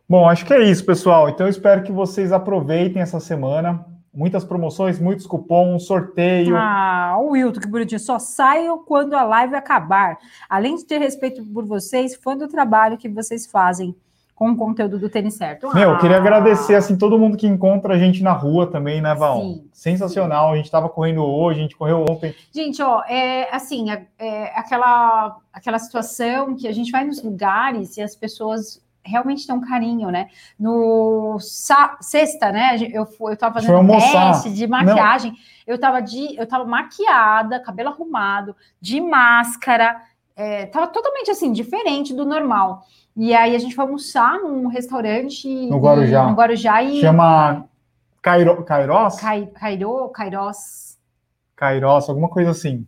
Bom, 0.08 0.26
acho 0.26 0.46
que 0.46 0.54
é 0.54 0.62
isso, 0.62 0.86
pessoal. 0.86 1.28
Então, 1.28 1.46
eu 1.46 1.50
espero 1.50 1.82
que 1.82 1.92
vocês 1.92 2.32
aproveitem 2.32 3.02
essa 3.02 3.20
semana 3.20 3.84
muitas 4.18 4.44
promoções, 4.44 4.98
muitos 4.98 5.28
cupons, 5.28 5.86
sorteio. 5.86 6.56
Ah, 6.56 7.16
o 7.20 7.30
Wilton, 7.30 7.60
que 7.60 7.68
bonitinho. 7.68 8.00
Só 8.00 8.18
saio 8.18 8.78
quando 8.78 9.14
a 9.14 9.22
live 9.22 9.54
acabar. 9.54 10.18
Além 10.50 10.74
de 10.74 10.84
ter 10.84 10.98
respeito 10.98 11.44
por 11.44 11.64
vocês, 11.64 12.16
fã 12.16 12.36
do 12.36 12.48
trabalho 12.48 12.98
que 12.98 13.08
vocês 13.08 13.46
fazem 13.46 13.94
com 14.34 14.50
o 14.50 14.56
conteúdo 14.56 14.98
do 14.98 15.08
Tênis 15.08 15.34
Certo. 15.34 15.72
Meu, 15.72 15.92
ah. 15.92 15.98
queria 15.98 16.16
agradecer, 16.16 16.74
assim, 16.74 16.96
todo 16.96 17.18
mundo 17.18 17.36
que 17.36 17.46
encontra 17.46 17.94
a 17.94 17.98
gente 17.98 18.20
na 18.20 18.32
rua 18.32 18.66
também, 18.66 19.00
né, 19.00 19.14
Val? 19.14 19.40
Sim, 19.40 19.68
Sensacional. 19.72 20.48
Sim. 20.48 20.52
A 20.52 20.56
gente 20.56 20.66
estava 20.66 20.88
correndo 20.88 21.22
hoje, 21.22 21.60
a 21.60 21.62
gente 21.62 21.76
correu 21.76 22.04
ontem. 22.08 22.34
Gente, 22.52 22.82
ó, 22.82 23.02
é 23.04 23.48
assim, 23.54 23.90
é, 23.90 24.04
é 24.18 24.58
aquela, 24.58 25.36
aquela 25.52 25.78
situação 25.78 26.56
que 26.56 26.66
a 26.66 26.72
gente 26.72 26.90
vai 26.90 27.04
nos 27.04 27.22
lugares 27.22 27.96
e 27.96 28.02
as 28.02 28.16
pessoas 28.16 28.80
realmente 29.08 29.46
tem 29.46 29.54
um 29.54 29.60
carinho, 29.60 30.10
né? 30.10 30.28
No 30.58 31.38
sexta, 32.00 32.52
né? 32.52 32.76
Eu 32.92 33.06
fui, 33.06 33.32
eu 33.32 33.36
tava 33.36 33.54
fazendo 33.54 33.78
um 33.78 33.86
teste 33.86 34.50
de 34.52 34.66
maquiagem. 34.66 35.32
Não. 35.32 35.38
Eu 35.66 35.78
tava 35.78 36.00
de, 36.00 36.38
eu 36.38 36.46
tava 36.46 36.64
maquiada, 36.64 37.60
cabelo 37.60 37.90
arrumado, 37.90 38.54
de 38.80 39.00
máscara, 39.00 40.00
é, 40.36 40.66
tava 40.66 40.86
totalmente 40.86 41.30
assim 41.30 41.52
diferente 41.52 42.14
do 42.14 42.24
normal. 42.24 42.82
E 43.16 43.34
aí 43.34 43.56
a 43.56 43.58
gente 43.58 43.74
foi 43.74 43.84
almoçar 43.84 44.38
num 44.38 44.68
restaurante 44.68 45.48
no 45.68 45.78
Guarujá. 45.78 46.28
No 46.28 46.34
Guarujá 46.36 46.82
e 46.82 47.00
chama 47.00 47.64
Cairo, 48.22 48.62
Cairós? 48.64 49.20
Cairo, 49.20 50.08
Cairós. 50.10 50.96
Cairós, 51.56 52.08
alguma 52.08 52.28
coisa 52.28 52.50
assim. 52.50 52.86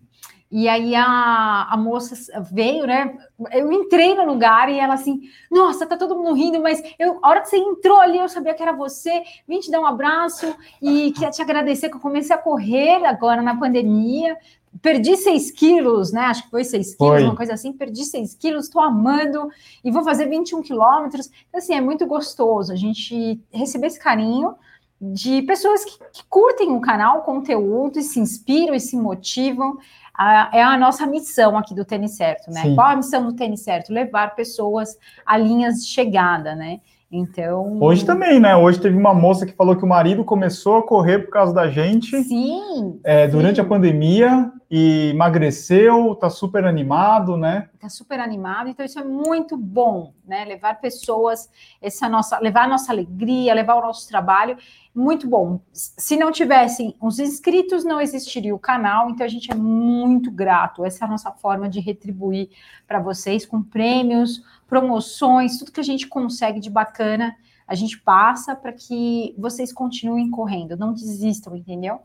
E 0.51 0.69
aí 0.69 0.97
a, 0.97 1.69
a 1.71 1.77
moça 1.77 2.43
veio, 2.51 2.85
né? 2.85 3.17
Eu 3.53 3.71
entrei 3.71 4.15
no 4.17 4.25
lugar 4.25 4.69
e 4.69 4.79
ela 4.79 4.95
assim, 4.95 5.21
nossa, 5.49 5.87
tá 5.87 5.97
todo 5.97 6.17
mundo 6.17 6.35
rindo, 6.35 6.61
mas 6.61 6.83
eu, 6.99 7.21
a 7.23 7.29
hora 7.29 7.41
que 7.41 7.49
você 7.49 7.57
entrou 7.57 8.01
ali, 8.01 8.19
eu 8.19 8.29
sabia 8.29 8.53
que 8.53 8.63
era 8.63 8.73
você, 8.73 9.23
vim 9.47 9.61
te 9.61 9.71
dar 9.71 9.81
um 9.81 9.87
abraço 9.87 10.53
e 10.83 11.13
queria 11.13 11.31
te 11.31 11.41
agradecer 11.41 11.89
que 11.89 11.97
eu 11.97 12.01
comecei 12.01 12.35
a 12.35 12.39
correr 12.39 13.05
agora 13.05 13.41
na 13.41 13.57
pandemia, 13.57 14.37
perdi 14.83 15.17
6 15.17 15.51
quilos, 15.53 16.13
né? 16.13 16.23
Acho 16.23 16.45
que 16.45 16.51
foi 16.51 16.65
6 16.65 16.95
quilos, 16.95 17.15
foi. 17.15 17.25
uma 17.25 17.37
coisa 17.37 17.55
assim. 17.55 17.73
Perdi 17.73 18.05
6 18.05 18.35
quilos, 18.35 18.65
estou 18.65 18.83
amando 18.83 19.49
e 19.85 19.91
vou 19.91 20.03
fazer 20.03 20.27
21 20.29 20.63
quilômetros. 20.63 21.31
Então, 21.49 21.59
assim, 21.59 21.75
é 21.75 21.81
muito 21.81 22.07
gostoso 22.07 22.73
a 22.73 22.77
gente 22.77 23.41
receber 23.53 23.89
esse 23.89 23.99
carinho 23.99 24.55
de 25.01 25.41
pessoas 25.43 25.85
que, 25.85 25.99
que 26.13 26.25
curtem 26.29 26.73
o 26.73 26.81
canal, 26.81 27.21
o 27.21 27.23
conteúdo, 27.23 27.99
e 27.99 28.03
se 28.03 28.21
inspiram 28.21 28.75
e 28.75 28.81
se 28.81 28.97
motivam. 28.97 29.79
A, 30.15 30.51
é 30.53 30.63
a 30.63 30.77
nossa 30.77 31.07
missão 31.07 31.57
aqui 31.57 31.75
do 31.75 31.85
Tênis 31.85 32.17
Certo, 32.17 32.51
né? 32.51 32.63
Sim. 32.63 32.75
Qual 32.75 32.89
a 32.89 32.97
missão 32.97 33.27
do 33.27 33.35
Tênis 33.35 33.63
Certo? 33.63 33.93
Levar 33.93 34.35
pessoas 34.35 34.97
a 35.25 35.37
linhas 35.37 35.83
de 35.83 35.87
chegada, 35.87 36.55
né? 36.55 36.81
Então. 37.11 37.79
Hoje 37.81 38.05
também, 38.05 38.39
né? 38.39 38.55
Hoje 38.57 38.81
teve 38.81 38.97
uma 38.97 39.13
moça 39.13 39.45
que 39.45 39.53
falou 39.53 39.75
que 39.75 39.85
o 39.85 39.89
marido 39.89 40.25
começou 40.25 40.77
a 40.77 40.87
correr 40.87 41.21
por 41.21 41.31
causa 41.31 41.53
da 41.53 41.69
gente. 41.69 42.23
Sim. 42.23 43.01
É, 43.03 43.27
durante 43.27 43.57
sim. 43.57 43.63
a 43.63 43.65
pandemia 43.65 44.53
e 44.71 45.11
emagreceu, 45.11 46.15
tá 46.15 46.31
super 46.31 46.65
animado, 46.65 47.37
né? 47.37 47.69
Tá 47.81 47.89
super 47.89 48.21
animado, 48.21 48.69
então 48.69 48.87
isso 48.87 49.01
é 49.01 49.05
muito 49.05 49.57
bom, 49.57 50.15
né? 50.25 50.45
Levar 50.45 50.81
pessoas, 50.81 51.51
essa 51.83 52.09
nossa, 52.09 52.39
levar 52.39 52.65
a 52.65 52.69
nossa 52.69 52.93
alegria, 52.93 53.53
levar 53.53 53.75
o 53.75 53.81
nosso 53.81 54.09
trabalho, 54.09 54.57
muito 54.95 55.27
bom. 55.27 55.61
Se 55.73 56.17
não 56.17 56.31
tivessem 56.31 56.95
os 57.01 57.19
inscritos, 57.19 57.85
não 57.85 58.01
existiria 58.01 58.55
o 58.55 58.61
canal, 58.61 59.11
então 59.11 59.27
a 59.27 59.29
gente 59.29 59.51
é 59.51 59.57
muito 59.57 60.31
grato. 60.31 60.85
Essa 60.85 61.05
é 61.05 61.09
a 61.09 61.11
nossa 61.11 61.33
forma 61.33 61.69
de 61.69 61.81
retribuir 61.81 62.51
para 62.87 63.01
vocês 63.01 63.45
com 63.45 63.61
prêmios 63.61 64.41
promoções, 64.69 65.59
tudo 65.59 65.73
que 65.73 65.81
a 65.81 65.85
gente 65.85 66.07
consegue 66.07 66.61
de 66.61 66.71
bacana, 66.71 67.35
a 67.67 67.75
gente 67.75 67.99
passa 67.99 68.55
para 68.55 68.73
que 68.73 69.35
vocês 69.37 69.73
continuem 69.73 70.31
correndo, 70.31 70.77
não 70.77 70.93
desistam, 70.93 71.57
entendeu? 71.57 72.01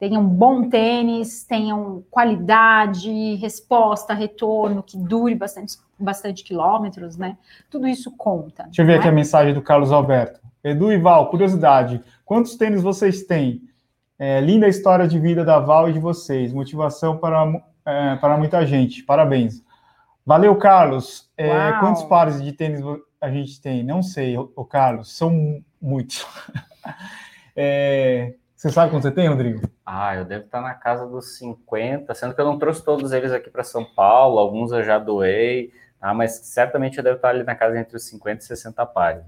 Tenham 0.00 0.26
bom 0.26 0.70
tênis, 0.70 1.44
tenham 1.44 2.02
qualidade, 2.10 3.34
resposta, 3.34 4.14
retorno, 4.14 4.82
que 4.82 4.96
dure 4.96 5.34
bastante, 5.34 5.76
bastante 5.98 6.42
quilômetros, 6.42 7.18
né? 7.18 7.36
Tudo 7.68 7.86
isso 7.86 8.10
conta. 8.16 8.62
Deixa 8.64 8.80
eu 8.80 8.86
ver 8.86 8.94
é? 8.94 8.96
aqui 8.96 9.08
a 9.08 9.12
mensagem 9.12 9.52
do 9.52 9.60
Carlos 9.60 9.92
Alberto. 9.92 10.40
Edu 10.64 10.90
e 10.90 10.96
Val, 10.96 11.28
curiosidade, 11.28 12.02
quantos 12.24 12.56
tênis 12.56 12.80
vocês 12.80 13.24
têm? 13.24 13.60
É, 14.18 14.40
linda 14.40 14.66
história 14.66 15.06
de 15.06 15.18
vida 15.18 15.44
da 15.44 15.58
Val 15.58 15.90
e 15.90 15.92
de 15.92 15.98
vocês, 15.98 16.50
motivação 16.50 17.18
para, 17.18 17.62
é, 17.84 18.16
para 18.16 18.38
muita 18.38 18.64
gente, 18.64 19.02
parabéns. 19.02 19.62
Valeu, 20.24 20.56
Carlos. 20.56 21.30
É, 21.36 21.72
quantos 21.78 22.04
pares 22.04 22.42
de 22.42 22.52
tênis 22.52 22.80
a 23.20 23.30
gente 23.30 23.60
tem? 23.60 23.84
Não 23.84 24.02
sei, 24.02 24.38
o 24.38 24.64
Carlos. 24.64 25.14
São 25.14 25.62
muitos. 25.80 26.26
é, 27.54 28.34
você 28.60 28.68
sabe 28.68 28.90
quanto 28.90 29.04
você 29.04 29.10
tem, 29.10 29.26
Rodrigo? 29.26 29.62
Ah, 29.86 30.16
eu 30.16 30.24
devo 30.26 30.44
estar 30.44 30.60
na 30.60 30.74
casa 30.74 31.06
dos 31.06 31.38
50, 31.38 32.14
sendo 32.14 32.34
que 32.34 32.40
eu 32.42 32.44
não 32.44 32.58
trouxe 32.58 32.84
todos 32.84 33.10
eles 33.10 33.32
aqui 33.32 33.48
para 33.48 33.64
São 33.64 33.86
Paulo, 33.86 34.38
alguns 34.38 34.70
eu 34.70 34.82
já 34.82 34.98
doei, 34.98 35.72
ah, 35.98 36.12
mas 36.12 36.32
certamente 36.42 36.98
eu 36.98 37.02
devo 37.02 37.16
estar 37.16 37.30
ali 37.30 37.42
na 37.42 37.54
casa 37.54 37.78
entre 37.78 37.96
os 37.96 38.02
50 38.02 38.42
e 38.42 38.46
60 38.46 38.84
pares. 38.84 39.24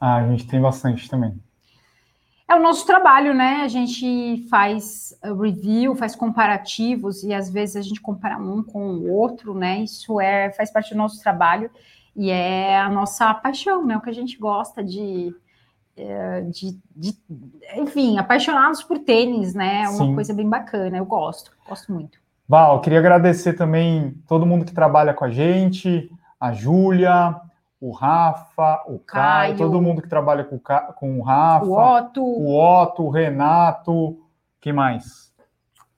Ah, 0.00 0.18
a 0.18 0.28
gente 0.28 0.46
tem 0.46 0.60
bastante 0.60 1.10
também. 1.10 1.34
É 2.46 2.54
o 2.54 2.62
nosso 2.62 2.86
trabalho, 2.86 3.34
né? 3.34 3.62
A 3.64 3.68
gente 3.68 4.46
faz 4.48 5.18
uh, 5.24 5.34
review, 5.34 5.96
faz 5.96 6.14
comparativos 6.14 7.24
e 7.24 7.34
às 7.34 7.50
vezes 7.50 7.74
a 7.74 7.82
gente 7.82 8.00
compara 8.00 8.38
um 8.38 8.62
com 8.62 8.98
o 8.98 9.10
outro, 9.10 9.52
né? 9.52 9.80
Isso 9.80 10.20
é 10.20 10.52
faz 10.52 10.70
parte 10.70 10.90
do 10.94 10.96
nosso 10.96 11.20
trabalho 11.20 11.68
e 12.14 12.30
é 12.30 12.78
a 12.78 12.88
nossa 12.88 13.34
paixão, 13.34 13.84
né? 13.84 13.96
O 13.96 14.00
que 14.00 14.10
a 14.10 14.14
gente 14.14 14.38
gosta 14.38 14.80
de, 14.80 15.34
de, 16.50 16.78
de 16.96 17.14
enfim, 17.76 18.18
apaixonados 18.18 18.82
por 18.82 18.98
tênis, 18.98 19.54
né? 19.54 19.82
É 19.82 19.88
uma 19.88 20.06
Sim. 20.06 20.14
coisa 20.14 20.34
bem 20.34 20.48
bacana. 20.48 20.96
Eu 20.96 21.04
gosto, 21.04 21.52
gosto 21.68 21.92
muito. 21.92 22.18
Val, 22.48 22.80
queria 22.80 22.98
agradecer 22.98 23.54
também 23.54 24.14
todo 24.26 24.46
mundo 24.46 24.64
que 24.64 24.72
trabalha 24.72 25.14
com 25.14 25.24
a 25.24 25.30
gente, 25.30 26.10
a 26.38 26.52
Júlia, 26.52 27.40
o 27.80 27.90
Rafa, 27.90 28.82
o 28.86 28.98
Caio, 28.98 29.56
Caio, 29.56 29.56
todo 29.56 29.80
mundo 29.80 30.02
que 30.02 30.08
trabalha 30.08 30.44
com, 30.44 30.58
com 30.58 31.18
o 31.18 31.22
Rafa, 31.22 31.66
o 31.66 31.72
Otto, 31.72 32.22
o 32.22 32.56
Otto, 32.56 33.02
o 33.04 33.10
Renato, 33.10 34.18
quem 34.60 34.72
mais? 34.72 35.31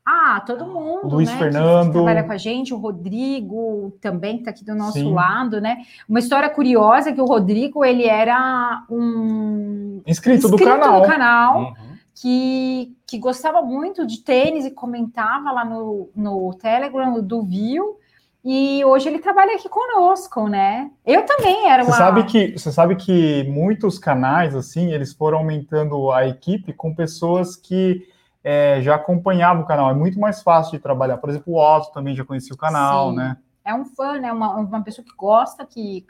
Ah, 0.07 0.42
todo 0.46 0.66
mundo, 0.66 1.09
Luiz 1.14 1.30
né, 1.30 1.38
Fernando. 1.38 1.86
Que 1.86 1.92
trabalha 1.92 2.24
com 2.24 2.32
a 2.32 2.36
gente, 2.36 2.74
o 2.74 2.76
Rodrigo 2.76 3.96
também 4.02 4.36
está 4.36 4.50
aqui 4.50 4.62
do 4.62 4.74
nosso 4.74 4.98
Sim. 4.98 5.14
lado, 5.14 5.62
né? 5.62 5.78
Uma 6.07 6.18
história 6.18 6.50
curiosa 6.50 7.09
é 7.09 7.12
que 7.12 7.20
o 7.22 7.24
Rodrigo, 7.24 7.82
ele 7.82 8.05
era 8.05 8.84
um 8.90 10.02
inscrito, 10.07 10.46
inscrito 10.46 10.48
do 10.50 10.59
canal. 10.59 11.00
Do 11.00 11.07
canal 11.07 11.59
uhum. 11.59 11.74
que, 12.14 12.94
que 13.07 13.18
gostava 13.18 13.62
muito 13.62 14.07
de 14.07 14.18
tênis 14.18 14.66
e 14.66 14.70
comentava 14.70 15.50
lá 15.50 15.64
no, 15.64 16.11
no 16.14 16.52
Telegram 16.52 17.22
do 17.22 17.42
Viu. 17.42 17.98
E 18.44 18.84
hoje 18.84 19.09
ele 19.09 19.20
trabalha 19.20 19.55
aqui 19.55 19.70
conosco, 19.70 20.48
né? 20.48 20.90
Eu 21.07 21.24
também 21.24 21.66
era 21.70 21.82
uma. 21.82 21.92
Você 21.92 21.96
sabe 21.96 22.24
que, 22.24 22.52
você 22.52 22.72
sabe 22.72 22.96
que 22.96 23.44
muitos 23.44 23.98
canais, 23.98 24.55
assim, 24.55 24.92
eles 24.92 25.14
foram 25.14 25.38
aumentando 25.38 26.12
a 26.12 26.28
equipe 26.28 26.74
com 26.74 26.94
pessoas 26.94 27.57
que 27.57 28.07
é, 28.45 28.82
já 28.82 28.95
acompanhavam 28.95 29.62
o 29.62 29.66
canal. 29.66 29.90
É 29.90 29.95
muito 29.95 30.20
mais 30.20 30.42
fácil 30.42 30.72
de 30.72 30.78
trabalhar. 30.78 31.16
Por 31.16 31.30
exemplo, 31.30 31.55
o 31.55 31.59
Otto 31.59 31.90
também 31.92 32.14
já 32.14 32.24
conhecia 32.24 32.55
o 32.55 32.59
canal, 32.59 33.11
Sim. 33.11 33.16
né? 33.16 33.36
É 33.64 33.74
um 33.74 33.86
fã, 33.86 34.20
né? 34.20 34.30
Uma, 34.30 34.57
uma 34.57 34.82
pessoa 34.82 35.05
que 35.05 35.16
gosta, 35.16 35.64
que, 35.64 36.05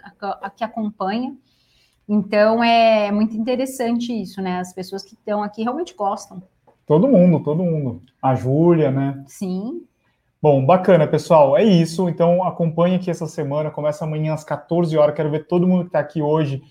que 0.56 0.64
acompanha. 0.64 1.32
Então 2.08 2.62
é 2.62 3.10
muito 3.12 3.36
interessante 3.36 4.12
isso, 4.12 4.42
né? 4.42 4.58
As 4.58 4.74
pessoas 4.74 5.04
que 5.04 5.14
estão 5.14 5.42
aqui 5.42 5.62
realmente 5.62 5.94
gostam. 5.94 6.42
Todo 6.84 7.08
mundo, 7.08 7.40
todo 7.40 7.62
mundo. 7.62 8.02
A 8.20 8.34
Júlia, 8.34 8.90
né? 8.90 9.24
Sim. 9.26 9.86
Bom, 10.42 10.66
bacana, 10.66 11.06
pessoal. 11.06 11.56
É 11.56 11.64
isso. 11.64 12.08
Então, 12.08 12.44
acompanhe 12.44 12.96
aqui 12.96 13.10
essa 13.10 13.26
semana. 13.26 13.70
Começa 13.70 14.04
amanhã 14.04 14.34
às 14.34 14.44
14 14.44 14.94
horas. 14.98 15.14
Quero 15.14 15.30
ver 15.30 15.46
todo 15.46 15.66
mundo 15.66 15.82
que 15.82 15.88
está 15.88 16.00
aqui 16.00 16.20
hoje. 16.20 16.62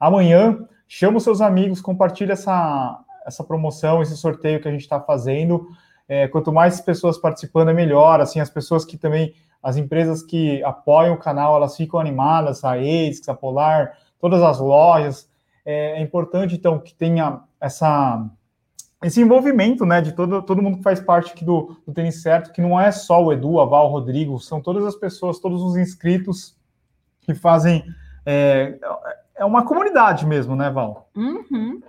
Amanhã, 0.00 0.66
chama 0.88 1.18
os 1.18 1.22
seus 1.22 1.40
amigos, 1.40 1.80
compartilha 1.80 2.32
essa, 2.32 2.98
essa 3.26 3.44
promoção, 3.44 4.02
esse 4.02 4.16
sorteio 4.16 4.60
que 4.60 4.68
a 4.68 4.70
gente 4.70 4.82
está 4.82 5.00
fazendo. 5.00 5.68
É, 6.08 6.26
quanto 6.28 6.52
mais 6.52 6.80
pessoas 6.80 7.18
participando, 7.18 7.70
é 7.70 7.74
melhor. 7.74 8.20
Assim, 8.20 8.40
as 8.40 8.50
pessoas 8.50 8.84
que 8.84 8.96
também, 8.96 9.34
as 9.62 9.76
empresas 9.76 10.22
que 10.22 10.62
apoiam 10.64 11.14
o 11.14 11.18
canal, 11.18 11.56
elas 11.56 11.76
ficam 11.76 12.00
animadas. 12.00 12.64
A 12.64 12.72
ASICS, 12.72 13.28
a 13.28 13.34
Polar, 13.34 13.96
todas 14.18 14.42
as 14.42 14.58
lojas. 14.58 15.28
É, 15.64 15.98
é 15.98 16.02
importante, 16.02 16.54
então, 16.54 16.78
que 16.78 16.94
tenha 16.94 17.40
essa 17.60 18.26
esse 19.02 19.20
envolvimento, 19.20 19.86
né, 19.86 20.00
de 20.00 20.12
todo, 20.12 20.42
todo 20.42 20.60
mundo 20.60 20.76
que 20.76 20.82
faz 20.82 21.00
parte 21.00 21.32
aqui 21.32 21.44
do, 21.44 21.74
do 21.86 21.92
Tênis 21.92 22.20
Certo, 22.20 22.52
que 22.52 22.60
não 22.60 22.78
é 22.78 22.92
só 22.92 23.22
o 23.24 23.32
Edu, 23.32 23.58
a 23.58 23.64
Val, 23.64 23.86
o 23.86 23.90
Rodrigo, 23.90 24.38
são 24.38 24.60
todas 24.60 24.84
as 24.84 24.94
pessoas, 24.94 25.38
todos 25.38 25.62
os 25.62 25.76
inscritos 25.76 26.54
que 27.22 27.34
fazem. 27.34 27.82
É, 28.26 28.78
é 29.36 29.44
uma 29.44 29.64
comunidade 29.64 30.26
mesmo, 30.26 30.54
né, 30.54 30.68
Val? 30.70 31.08
Uhum. 31.16 31.80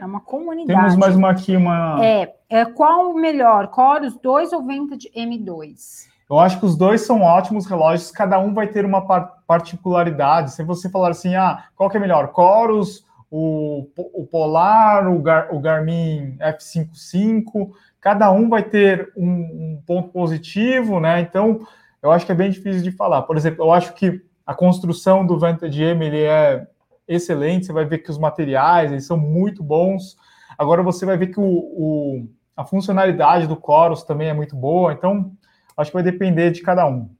É 0.00 0.04
uma 0.04 0.20
comunidade. 0.20 0.78
Temos 0.78 0.96
mais 0.96 1.16
uma 1.16 1.30
aqui, 1.30 1.56
uma. 1.56 2.04
É, 2.04 2.34
é 2.50 2.64
qual 2.64 3.10
o 3.10 3.14
melhor, 3.14 3.70
Chorus 3.72 4.16
2 4.16 4.52
ou 4.52 4.66
Vintage 4.66 5.10
M2? 5.16 6.08
Eu 6.28 6.38
acho 6.38 6.58
que 6.58 6.66
os 6.66 6.76
dois 6.76 7.02
são 7.02 7.22
ótimos 7.22 7.66
relógios, 7.66 8.10
cada 8.10 8.38
um 8.38 8.52
vai 8.52 8.66
ter 8.66 8.84
uma 8.84 9.02
particularidade. 9.46 10.52
Se 10.52 10.64
você 10.64 10.88
falar 10.88 11.10
assim, 11.10 11.36
ah, 11.36 11.64
qual 11.76 11.88
que 11.88 11.96
é 11.96 12.00
melhor, 12.00 12.32
Chorus 12.34 13.04
o, 13.30 13.88
o 13.96 14.26
Polar, 14.26 15.08
o, 15.12 15.20
Gar, 15.20 15.54
o 15.54 15.60
Garmin 15.60 16.36
F55, 16.38 17.70
cada 18.00 18.30
um 18.30 18.48
vai 18.48 18.62
ter 18.62 19.12
um, 19.16 19.28
um, 19.28 19.82
ponto 19.84 20.10
positivo, 20.10 21.00
né? 21.00 21.20
Então, 21.20 21.66
eu 22.02 22.12
acho 22.12 22.24
que 22.24 22.32
é 22.32 22.34
bem 22.34 22.50
difícil 22.50 22.82
de 22.82 22.92
falar. 22.92 23.22
Por 23.22 23.36
exemplo, 23.36 23.64
eu 23.64 23.72
acho 23.72 23.92
que 23.94 24.20
a 24.46 24.54
construção 24.54 25.26
do 25.26 25.38
Vantage 25.38 25.82
M 25.82 26.06
ele 26.06 26.22
é 26.22 26.66
excelente, 27.06 27.66
você 27.66 27.72
vai 27.72 27.84
ver 27.84 27.98
que 27.98 28.10
os 28.10 28.18
materiais 28.18 28.90
eles 28.90 29.06
são 29.06 29.16
muito 29.16 29.62
bons. 29.62 30.16
Agora 30.58 30.82
você 30.82 31.04
vai 31.04 31.16
ver 31.16 31.28
que 31.28 31.40
o, 31.40 31.44
o 31.44 32.28
a 32.56 32.64
funcionalidade 32.64 33.46
do 33.46 33.60
Chorus 33.60 34.04
também 34.04 34.28
é 34.28 34.34
muito 34.34 34.54
boa, 34.54 34.92
então 34.92 35.32
acho 35.76 35.90
que 35.90 35.96
vai 35.96 36.04
depender 36.04 36.50
de 36.50 36.62
cada 36.62 36.86
um. 36.86 37.10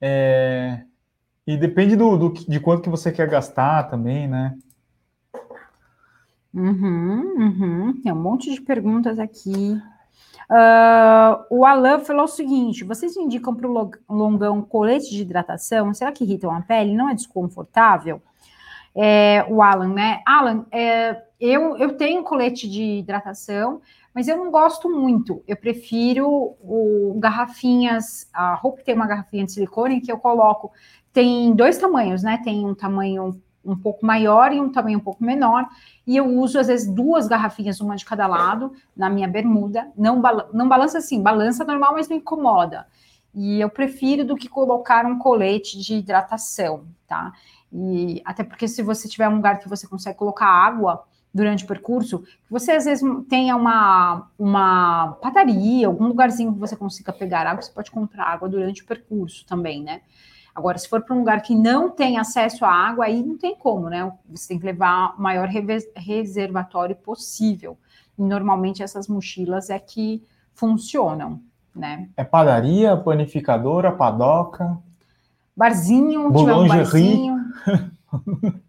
É, 0.00 0.82
e 1.46 1.56
depende 1.56 1.96
do, 1.96 2.16
do, 2.16 2.32
de 2.32 2.60
quanto 2.60 2.82
que 2.82 2.90
você 2.90 3.10
quer 3.10 3.28
gastar 3.28 3.84
também, 3.84 4.28
né? 4.28 4.56
Uhum, 6.52 7.34
uhum. 7.38 8.00
Tem 8.02 8.12
um 8.12 8.20
monte 8.22 8.52
de 8.52 8.60
perguntas 8.60 9.18
aqui. 9.18 9.80
Uh, 10.50 11.44
o 11.50 11.64
Alan 11.64 12.00
falou 12.00 12.24
o 12.24 12.28
seguinte: 12.28 12.84
vocês 12.84 13.16
indicam 13.16 13.54
para 13.54 13.68
o 13.68 13.90
longão 14.08 14.62
colete 14.62 15.10
de 15.10 15.22
hidratação? 15.22 15.92
Será 15.92 16.12
que 16.12 16.24
irritam 16.24 16.50
a 16.50 16.60
pele? 16.62 16.94
Não 16.94 17.08
é 17.08 17.14
desconfortável? 17.14 18.22
É, 18.96 19.44
o 19.48 19.62
Alan, 19.62 19.92
né? 19.92 20.22
Alan, 20.26 20.64
é, 20.72 21.22
eu, 21.38 21.76
eu 21.76 21.96
tenho 21.96 22.22
colete 22.22 22.68
de 22.68 22.82
hidratação, 22.82 23.82
mas 24.14 24.26
eu 24.26 24.36
não 24.38 24.50
gosto 24.50 24.88
muito. 24.88 25.42
Eu 25.46 25.56
prefiro 25.56 26.26
o 26.60 27.14
garrafinhas. 27.18 28.28
A 28.32 28.54
roupa 28.54 28.82
tem 28.82 28.94
uma 28.94 29.06
garrafinha 29.06 29.44
de 29.44 29.52
silicone 29.52 30.00
que 30.00 30.10
eu 30.10 30.16
coloco. 30.16 30.72
Tem 31.12 31.54
dois 31.54 31.76
tamanhos, 31.76 32.22
né? 32.22 32.40
Tem 32.42 32.64
um 32.64 32.74
tamanho 32.74 33.38
um 33.62 33.76
pouco 33.76 34.06
maior 34.06 34.52
e 34.52 34.60
um 34.60 34.70
tamanho 34.70 34.98
um 34.98 35.02
pouco 35.02 35.22
menor. 35.22 35.66
E 36.06 36.16
eu 36.16 36.24
uso, 36.24 36.58
às 36.58 36.68
vezes, 36.68 36.90
duas 36.90 37.26
garrafinhas, 37.28 37.80
uma 37.80 37.96
de 37.96 38.04
cada 38.04 38.26
lado, 38.26 38.72
na 38.96 39.10
minha 39.10 39.28
bermuda. 39.28 39.90
Não, 39.96 40.20
bala 40.20 40.48
não 40.52 40.68
balança 40.68 40.98
assim, 40.98 41.20
balança 41.20 41.64
normal, 41.64 41.92
mas 41.94 42.08
não 42.08 42.16
incomoda. 42.16 42.86
E 43.34 43.60
eu 43.60 43.68
prefiro 43.68 44.24
do 44.24 44.36
que 44.36 44.48
colocar 44.48 45.04
um 45.04 45.18
colete 45.18 45.78
de 45.78 45.96
hidratação, 45.96 46.86
tá? 47.06 47.32
E 47.72 48.22
até 48.24 48.44
porque 48.44 48.68
se 48.68 48.82
você 48.82 49.08
tiver 49.08 49.28
um 49.28 49.36
lugar 49.36 49.58
que 49.58 49.68
você 49.68 49.86
consegue 49.86 50.18
colocar 50.18 50.46
água 50.46 51.04
durante 51.32 51.64
o 51.64 51.66
percurso, 51.66 52.20
que 52.20 52.50
você 52.50 52.72
às 52.72 52.86
vezes 52.86 53.04
tenha 53.28 53.54
uma, 53.54 54.28
uma 54.38 55.18
padaria, 55.20 55.86
algum 55.86 56.06
lugarzinho 56.08 56.54
que 56.54 56.58
você 56.58 56.74
consiga 56.74 57.12
pegar 57.12 57.46
água, 57.46 57.60
você 57.60 57.70
pode 57.70 57.90
comprar 57.90 58.24
água 58.24 58.48
durante 58.48 58.82
o 58.82 58.86
percurso 58.86 59.44
também, 59.44 59.82
né? 59.82 60.00
Agora, 60.54 60.78
se 60.78 60.88
for 60.88 61.02
para 61.02 61.14
um 61.14 61.18
lugar 61.18 61.42
que 61.42 61.54
não 61.54 61.90
tem 61.90 62.16
acesso 62.16 62.64
à 62.64 62.72
água, 62.72 63.04
aí 63.04 63.22
não 63.22 63.36
tem 63.36 63.54
como, 63.54 63.90
né? 63.90 64.10
Você 64.30 64.48
tem 64.48 64.58
que 64.58 64.64
levar 64.64 65.14
o 65.14 65.20
maior 65.20 65.50
reservatório 65.94 66.96
possível. 66.96 67.76
E 68.18 68.22
normalmente 68.22 68.82
essas 68.82 69.06
mochilas 69.06 69.68
é 69.68 69.78
que 69.78 70.24
funcionam, 70.54 71.42
né? 71.74 72.08
É 72.16 72.24
padaria, 72.24 72.96
panificadora, 72.96 73.92
padoca. 73.92 74.78
Barzinho, 75.54 76.32
tiver 76.32 76.54
um 76.54 76.66
barzinho. 76.66 77.35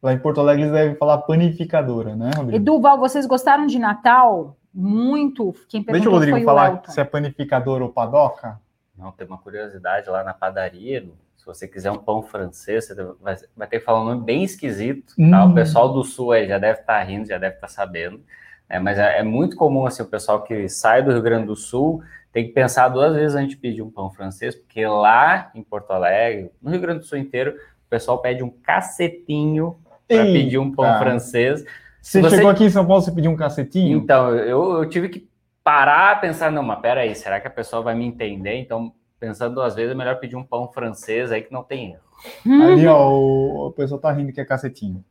Lá 0.00 0.12
em 0.12 0.18
Porto 0.18 0.40
Alegre 0.40 0.62
eles 0.62 0.72
devem 0.72 0.94
falar 0.94 1.18
panificadora, 1.18 2.14
né, 2.14 2.30
Rodrigo? 2.36 2.56
Eduval, 2.56 2.98
vocês 2.98 3.26
gostaram 3.26 3.66
de 3.66 3.78
Natal? 3.78 4.56
Muito. 4.72 5.52
Quem 5.68 5.82
perguntou 5.82 5.92
Deixa 5.92 6.08
o 6.08 6.12
Rodrigo 6.12 6.44
falar 6.44 6.82
se 6.86 7.00
é 7.00 7.04
panificadora 7.04 7.82
ou 7.82 7.90
padoca. 7.90 8.60
Não, 8.96 9.10
tem 9.10 9.26
uma 9.26 9.38
curiosidade 9.38 10.08
lá 10.08 10.22
na 10.22 10.32
padaria. 10.32 11.04
Se 11.36 11.44
você 11.44 11.66
quiser 11.66 11.90
um 11.90 11.98
pão 11.98 12.22
francês, 12.22 12.86
você 12.86 12.94
vai, 13.20 13.36
vai 13.56 13.66
ter 13.66 13.80
que 13.80 13.84
falar 13.84 14.02
um 14.02 14.04
nome 14.04 14.24
bem 14.24 14.44
esquisito. 14.44 15.14
Hum. 15.18 15.30
Tá? 15.30 15.44
O 15.44 15.48
hum. 15.48 15.54
pessoal 15.54 15.92
do 15.92 16.04
Sul 16.04 16.32
aí 16.32 16.46
já 16.46 16.58
deve 16.58 16.80
estar 16.80 16.98
tá 16.98 17.02
rindo, 17.02 17.26
já 17.26 17.38
deve 17.38 17.56
estar 17.56 17.66
tá 17.66 17.72
sabendo. 17.72 18.20
É, 18.68 18.78
mas 18.78 18.98
é, 18.98 19.18
é, 19.18 19.22
muito 19.22 19.56
comum 19.56 19.86
assim, 19.86 20.02
o 20.02 20.06
pessoal 20.06 20.42
que 20.42 20.68
sai 20.68 21.02
do 21.02 21.10
Rio 21.10 21.22
Grande 21.22 21.46
do 21.46 21.56
Sul 21.56 22.02
tem 22.30 22.46
que 22.46 22.52
pensar 22.52 22.88
duas 22.88 23.14
vezes 23.14 23.34
antes 23.34 23.50
de 23.50 23.56
pedir 23.56 23.82
um 23.82 23.90
pão 23.90 24.10
francês, 24.10 24.54
porque 24.54 24.86
lá 24.86 25.50
em 25.54 25.62
Porto 25.62 25.90
Alegre, 25.90 26.50
no 26.60 26.70
Rio 26.70 26.80
Grande 26.80 27.00
do 27.00 27.06
Sul 27.06 27.16
inteiro, 27.18 27.54
o 27.88 27.90
pessoal 27.90 28.18
pede 28.18 28.44
um 28.44 28.50
cacetinho 28.50 29.76
para 30.06 30.24
pedir 30.24 30.58
um 30.58 30.70
pão 30.70 30.98
francês. 30.98 31.64
Você, 32.02 32.20
você, 32.20 32.36
chegou 32.36 32.50
aqui 32.50 32.64
em 32.64 32.70
São 32.70 32.86
Paulo, 32.86 33.02
você 33.02 33.10
pediu 33.10 33.30
um 33.30 33.36
cacetinho? 33.36 33.96
Então, 33.96 34.34
eu, 34.34 34.82
eu 34.82 34.88
tive 34.88 35.08
que 35.08 35.28
parar, 35.64 36.20
pensar, 36.20 36.52
não, 36.52 36.62
mas 36.62 36.80
peraí, 36.80 37.14
será 37.14 37.40
que 37.40 37.46
a 37.46 37.50
pessoa 37.50 37.82
vai 37.82 37.94
me 37.94 38.06
entender? 38.06 38.56
Então, 38.56 38.92
pensando 39.18 39.54
duas 39.54 39.74
vezes, 39.74 39.92
é 39.92 39.94
melhor 39.94 40.20
pedir 40.20 40.36
um 40.36 40.44
pão 40.44 40.70
francês 40.70 41.32
aí 41.32 41.42
que 41.42 41.52
não 41.52 41.62
tem 41.62 41.92
erro. 41.92 42.62
Ali, 42.62 42.86
ó, 42.86 43.10
o, 43.10 43.68
o 43.68 43.72
pessoal 43.72 44.00
tá 44.00 44.12
rindo 44.12 44.32
que 44.32 44.40
é 44.40 44.44
cacetinho. 44.44 45.02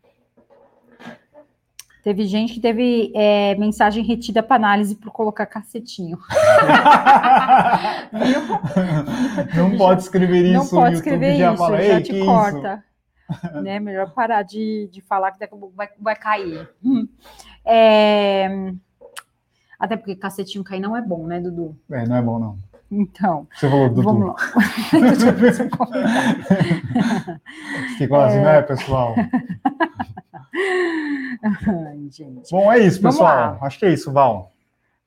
Teve 2.07 2.25
gente 2.25 2.53
que 2.53 2.61
teve 2.61 3.11
é, 3.13 3.53
mensagem 3.55 4.01
retida 4.01 4.41
para 4.41 4.55
análise 4.55 4.95
por 4.95 5.11
colocar 5.11 5.45
cacetinho. 5.45 6.17
não 9.53 9.77
pode 9.77 10.03
escrever 10.03 10.45
isso. 10.45 10.53
Não 10.53 10.69
pode 10.69 10.95
escrever 10.95 11.31
isso, 11.31 11.39
já, 11.39 11.57
fala, 11.57 11.81
já 11.81 12.01
te 12.01 12.23
corta. 12.23 12.81
Isso? 13.29 13.61
né? 13.61 13.77
Melhor 13.81 14.09
parar 14.11 14.43
de, 14.43 14.87
de 14.89 15.01
falar 15.01 15.33
que 15.33 15.39
daqui 15.39 15.53
a 15.53 15.57
pouco 15.57 15.75
vai, 15.75 15.89
vai 15.99 16.15
cair. 16.15 16.69
É... 17.65 18.71
Até 19.77 19.97
porque 19.97 20.15
cacetinho 20.15 20.63
cair 20.63 20.79
não 20.79 20.95
é 20.95 21.01
bom, 21.01 21.27
né, 21.27 21.41
Dudu? 21.41 21.77
É, 21.91 22.07
não 22.07 22.15
é 22.15 22.21
bom, 22.21 22.39
não. 22.39 22.57
Então. 22.89 23.45
Você 23.53 23.69
falou 23.69 23.89
Dudu. 23.89 24.03
Vamos 24.03 24.27
lá. 24.27 24.35
Ficou 27.97 28.21
assim, 28.21 28.39
né, 28.39 28.61
pessoal? 28.61 29.13
Ai, 31.43 32.07
gente. 32.09 32.49
Bom, 32.51 32.71
é 32.71 32.79
isso, 32.79 33.01
pessoal. 33.01 33.57
Acho 33.61 33.79
que 33.79 33.85
é 33.85 33.93
isso, 33.93 34.11
Val. 34.11 34.51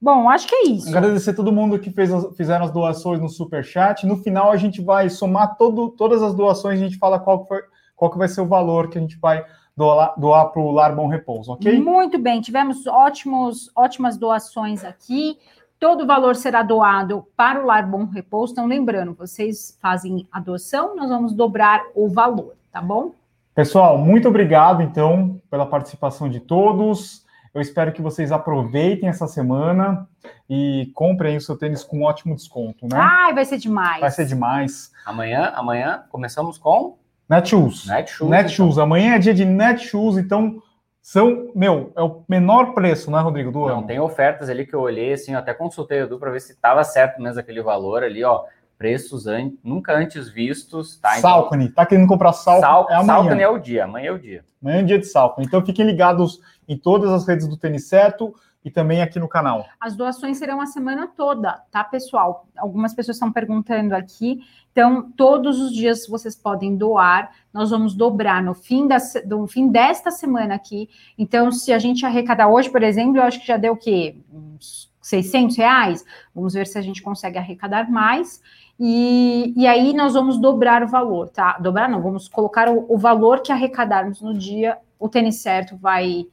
Bom, 0.01 0.30
acho 0.30 0.48
que 0.48 0.55
é 0.55 0.68
isso. 0.68 0.88
Agradecer 0.88 1.30
a 1.30 1.34
todo 1.34 1.53
mundo 1.53 1.78
que 1.78 1.90
fez, 1.90 2.11
fizeram 2.34 2.64
as 2.64 2.70
doações 2.70 3.20
no 3.20 3.28
Super 3.28 3.62
Chat. 3.62 4.07
No 4.07 4.16
final, 4.16 4.51
a 4.51 4.57
gente 4.57 4.80
vai 4.80 5.11
somar 5.11 5.57
todo, 5.57 5.90
todas 5.90 6.22
as 6.22 6.34
doações, 6.34 6.80
a 6.80 6.82
gente 6.82 6.96
fala 6.96 7.18
qual, 7.18 7.46
foi, 7.46 7.61
qual 7.94 8.11
que 8.11 8.16
vai 8.16 8.28
ser 8.28 8.40
o 8.40 8.46
valor 8.46 8.88
que 8.88 8.96
a 8.96 9.01
gente 9.01 9.18
vai 9.18 9.44
doar, 9.76 10.14
doar 10.16 10.46
para 10.46 10.62
o 10.62 10.70
Lar 10.70 10.96
Bom 10.96 11.07
Repouso, 11.07 11.53
ok? 11.53 11.78
Muito 11.78 12.18
bem, 12.18 12.40
tivemos 12.40 12.86
ótimos, 12.86 13.70
ótimas 13.76 14.16
doações 14.16 14.84
aqui. 14.84 15.38
Todo 15.78 16.05
o 16.05 16.07
valor 16.07 16.34
será 16.34 16.62
doado 16.62 17.26
para 17.36 17.62
o 17.62 17.66
Lar 17.66 17.86
Bom 17.86 18.05
Repouso. 18.05 18.53
Então, 18.53 18.66
lembrando, 18.66 19.14
vocês 19.14 19.78
fazem 19.82 20.26
a 20.32 20.40
doação, 20.40 20.96
nós 20.96 21.11
vamos 21.11 21.34
dobrar 21.34 21.82
o 21.94 22.09
valor, 22.09 22.55
tá 22.72 22.80
bom? 22.80 23.12
Pessoal, 23.55 23.98
muito 23.98 24.28
obrigado, 24.28 24.82
então, 24.82 25.40
pela 25.51 25.66
participação 25.66 26.28
de 26.28 26.40
todos. 26.40 27.24
Eu 27.53 27.61
espero 27.61 27.92
que 27.92 28.01
vocês 28.01 28.30
aproveitem 28.30 29.09
essa 29.09 29.26
semana 29.26 30.09
e 30.48 30.90
comprem 30.94 31.36
o 31.36 31.40
seu 31.40 31.59
tênis 31.59 31.82
com 31.82 31.98
um 31.98 32.05
ótimo 32.05 32.36
desconto, 32.36 32.86
né? 32.86 32.96
Ai, 32.96 33.34
vai 33.34 33.44
ser 33.44 33.59
demais. 33.59 34.01
Vai 34.01 34.11
ser 34.11 34.24
demais. 34.24 34.92
Amanhã, 35.05 35.53
amanhã 35.57 36.05
começamos 36.11 36.59
com 36.59 36.96
Netshoes. 37.28 37.86
Netshoes. 37.86 38.30
Netshoes. 38.30 38.72
Então. 38.74 38.84
Amanhã 38.84 39.14
é 39.14 39.18
dia 39.18 39.34
de 39.34 39.44
Netshoes, 39.44 40.16
então 40.16 40.62
são, 41.03 41.51
meu, 41.55 41.92
é 41.96 42.03
o 42.03 42.22
menor 42.28 42.72
preço, 42.72 43.11
né, 43.11 43.18
Rodrigo? 43.18 43.51
Do 43.51 43.66
Não, 43.66 43.78
ano. 43.78 43.86
tem 43.86 43.98
ofertas 43.98 44.48
ali 44.48 44.64
que 44.64 44.74
eu 44.74 44.80
olhei, 44.80 45.14
assim, 45.14 45.32
eu 45.32 45.38
até 45.38 45.53
consultei 45.53 46.03
o 46.03 46.05
Edu 46.05 46.20
para 46.20 46.30
ver 46.30 46.40
se 46.40 46.53
estava 46.53 46.84
certo 46.84 47.20
mesmo 47.20 47.40
aquele 47.40 47.62
valor 47.62 48.05
ali, 48.05 48.22
ó 48.22 48.44
preços 48.81 49.26
an 49.26 49.53
nunca 49.62 49.95
antes 49.95 50.31
vistos. 50.31 50.97
Tá? 50.97 51.18
Então, 51.18 51.31
Salcone, 51.31 51.68
tá 51.68 51.85
querendo 51.85 52.09
comprar 52.09 52.33
Salcone? 52.33 52.62
Sal 52.62 52.87
é 52.89 52.95
amanhã. 52.95 53.07
Salcone 53.07 53.43
é 53.43 53.49
o 53.49 53.59
dia, 53.59 53.85
amanhã 53.85 54.07
é 54.07 54.12
o 54.12 54.18
dia. 54.18 54.45
Amanhã 54.62 54.78
é 54.78 54.83
dia 54.83 54.99
de 54.99 55.05
Salcone. 55.05 55.47
Então 55.47 55.62
fiquem 55.62 55.85
ligados 55.85 56.41
em 56.66 56.78
todas 56.78 57.11
as 57.11 57.28
redes 57.28 57.47
do 57.47 57.59
Tênis 57.59 57.89
Certo 57.89 58.35
e 58.64 58.70
também 58.70 59.03
aqui 59.03 59.18
no 59.18 59.28
canal. 59.28 59.66
As 59.78 59.95
doações 59.95 60.39
serão 60.39 60.62
a 60.62 60.66
semana 60.66 61.07
toda, 61.07 61.61
tá, 61.70 61.85
pessoal? 61.85 62.47
Algumas 62.57 62.95
pessoas 62.95 63.16
estão 63.18 63.31
perguntando 63.31 63.95
aqui. 63.95 64.41
Então, 64.72 65.12
todos 65.14 65.61
os 65.61 65.74
dias 65.74 66.07
vocês 66.07 66.35
podem 66.35 66.74
doar. 66.74 67.33
Nós 67.53 67.68
vamos 67.68 67.95
dobrar 67.95 68.43
no 68.43 68.55
fim, 68.55 68.89
da, 68.89 68.97
no 69.26 69.47
fim 69.47 69.68
desta 69.68 70.11
semana 70.11 70.55
aqui. 70.55 70.89
Então, 71.18 71.53
se 71.53 71.70
a 71.70 71.78
gente 71.78 72.07
arrecadar 72.07 72.49
hoje, 72.49 72.70
por 72.70 72.83
exemplo, 72.83 73.18
eu 73.18 73.24
acho 73.24 73.41
que 73.41 73.47
já 73.47 73.59
deu 73.59 73.74
o 73.74 73.76
quê? 73.76 74.16
Uns 74.33 74.91
600 75.03 75.57
reais? 75.57 76.05
Vamos 76.35 76.55
ver 76.55 76.66
se 76.66 76.78
a 76.78 76.83
gente 76.83 77.03
consegue 77.03 77.37
arrecadar 77.39 77.91
mais. 77.91 78.41
E, 78.83 79.53
e 79.55 79.66
aí 79.66 79.93
nós 79.93 80.14
vamos 80.14 80.39
dobrar 80.39 80.83
o 80.83 80.89
valor, 80.89 81.28
tá? 81.28 81.59
Dobrar 81.59 81.87
não, 81.87 82.01
vamos 82.01 82.28
colocar 82.28 82.66
o, 82.70 82.87
o 82.89 82.97
valor 82.97 83.43
que 83.43 83.53
arrecadarmos 83.53 84.22
no 84.22 84.33
dia, 84.33 84.78
o 84.99 85.07
tênis 85.07 85.43
certo 85.43 85.76
vai, 85.76 86.24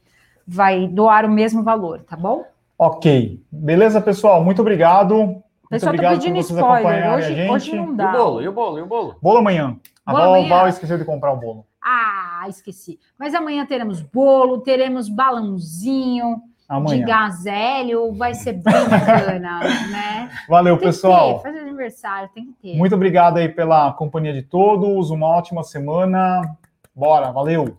vai 0.46 0.88
doar 0.88 1.26
o 1.26 1.30
mesmo 1.30 1.62
valor, 1.62 2.00
tá 2.00 2.16
bom? 2.16 2.46
Ok. 2.78 3.38
Beleza, 3.52 4.00
pessoal? 4.00 4.42
Muito 4.42 4.62
obrigado. 4.62 5.14
Muito 5.14 5.42
pessoal, 5.68 5.92
obrigado 5.92 6.14
por 6.14 6.22
vocês 6.22 6.50
spoiler. 6.50 7.12
Hoje, 7.12 7.26
a 7.26 7.34
gente. 7.34 7.50
Hoje 7.50 7.76
não 7.76 7.94
dá. 7.94 8.04
E 8.04 8.08
o 8.08 8.12
bolo, 8.12 8.42
e 8.42 8.48
o 8.48 8.52
bolo, 8.52 8.78
e 8.78 8.82
o 8.82 8.86
bolo? 8.86 9.16
Bolo 9.20 9.38
amanhã. 9.38 9.76
A 10.06 10.12
bolo 10.12 10.24
Val, 10.24 10.34
amanhã. 10.34 10.48
Val 10.48 10.68
esqueceu 10.68 10.96
de 10.96 11.04
comprar 11.04 11.32
o 11.32 11.36
bolo. 11.36 11.66
Ah, 11.84 12.46
esqueci. 12.48 12.98
Mas 13.18 13.34
amanhã 13.34 13.66
teremos 13.66 14.00
bolo, 14.00 14.60
teremos 14.60 15.10
balãozinho, 15.10 16.40
Amanhã. 16.68 16.98
de 16.98 17.10
gazélio, 17.10 18.12
vai 18.12 18.34
ser 18.34 18.52
bem 18.52 18.88
bacana, 18.88 19.60
né? 19.90 20.30
Valeu, 20.46 20.76
tem 20.76 20.88
pessoal. 20.88 21.40
Fazer 21.40 21.60
aniversário, 21.60 22.28
tem 22.34 22.44
que 22.44 22.52
ter. 22.60 22.76
Muito 22.76 22.94
obrigado 22.94 23.38
aí 23.38 23.48
pela 23.48 23.92
companhia 23.92 24.34
de 24.34 24.42
todos, 24.42 25.10
uma 25.10 25.26
ótima 25.26 25.64
semana. 25.64 26.42
Bora, 26.94 27.32
valeu! 27.32 27.78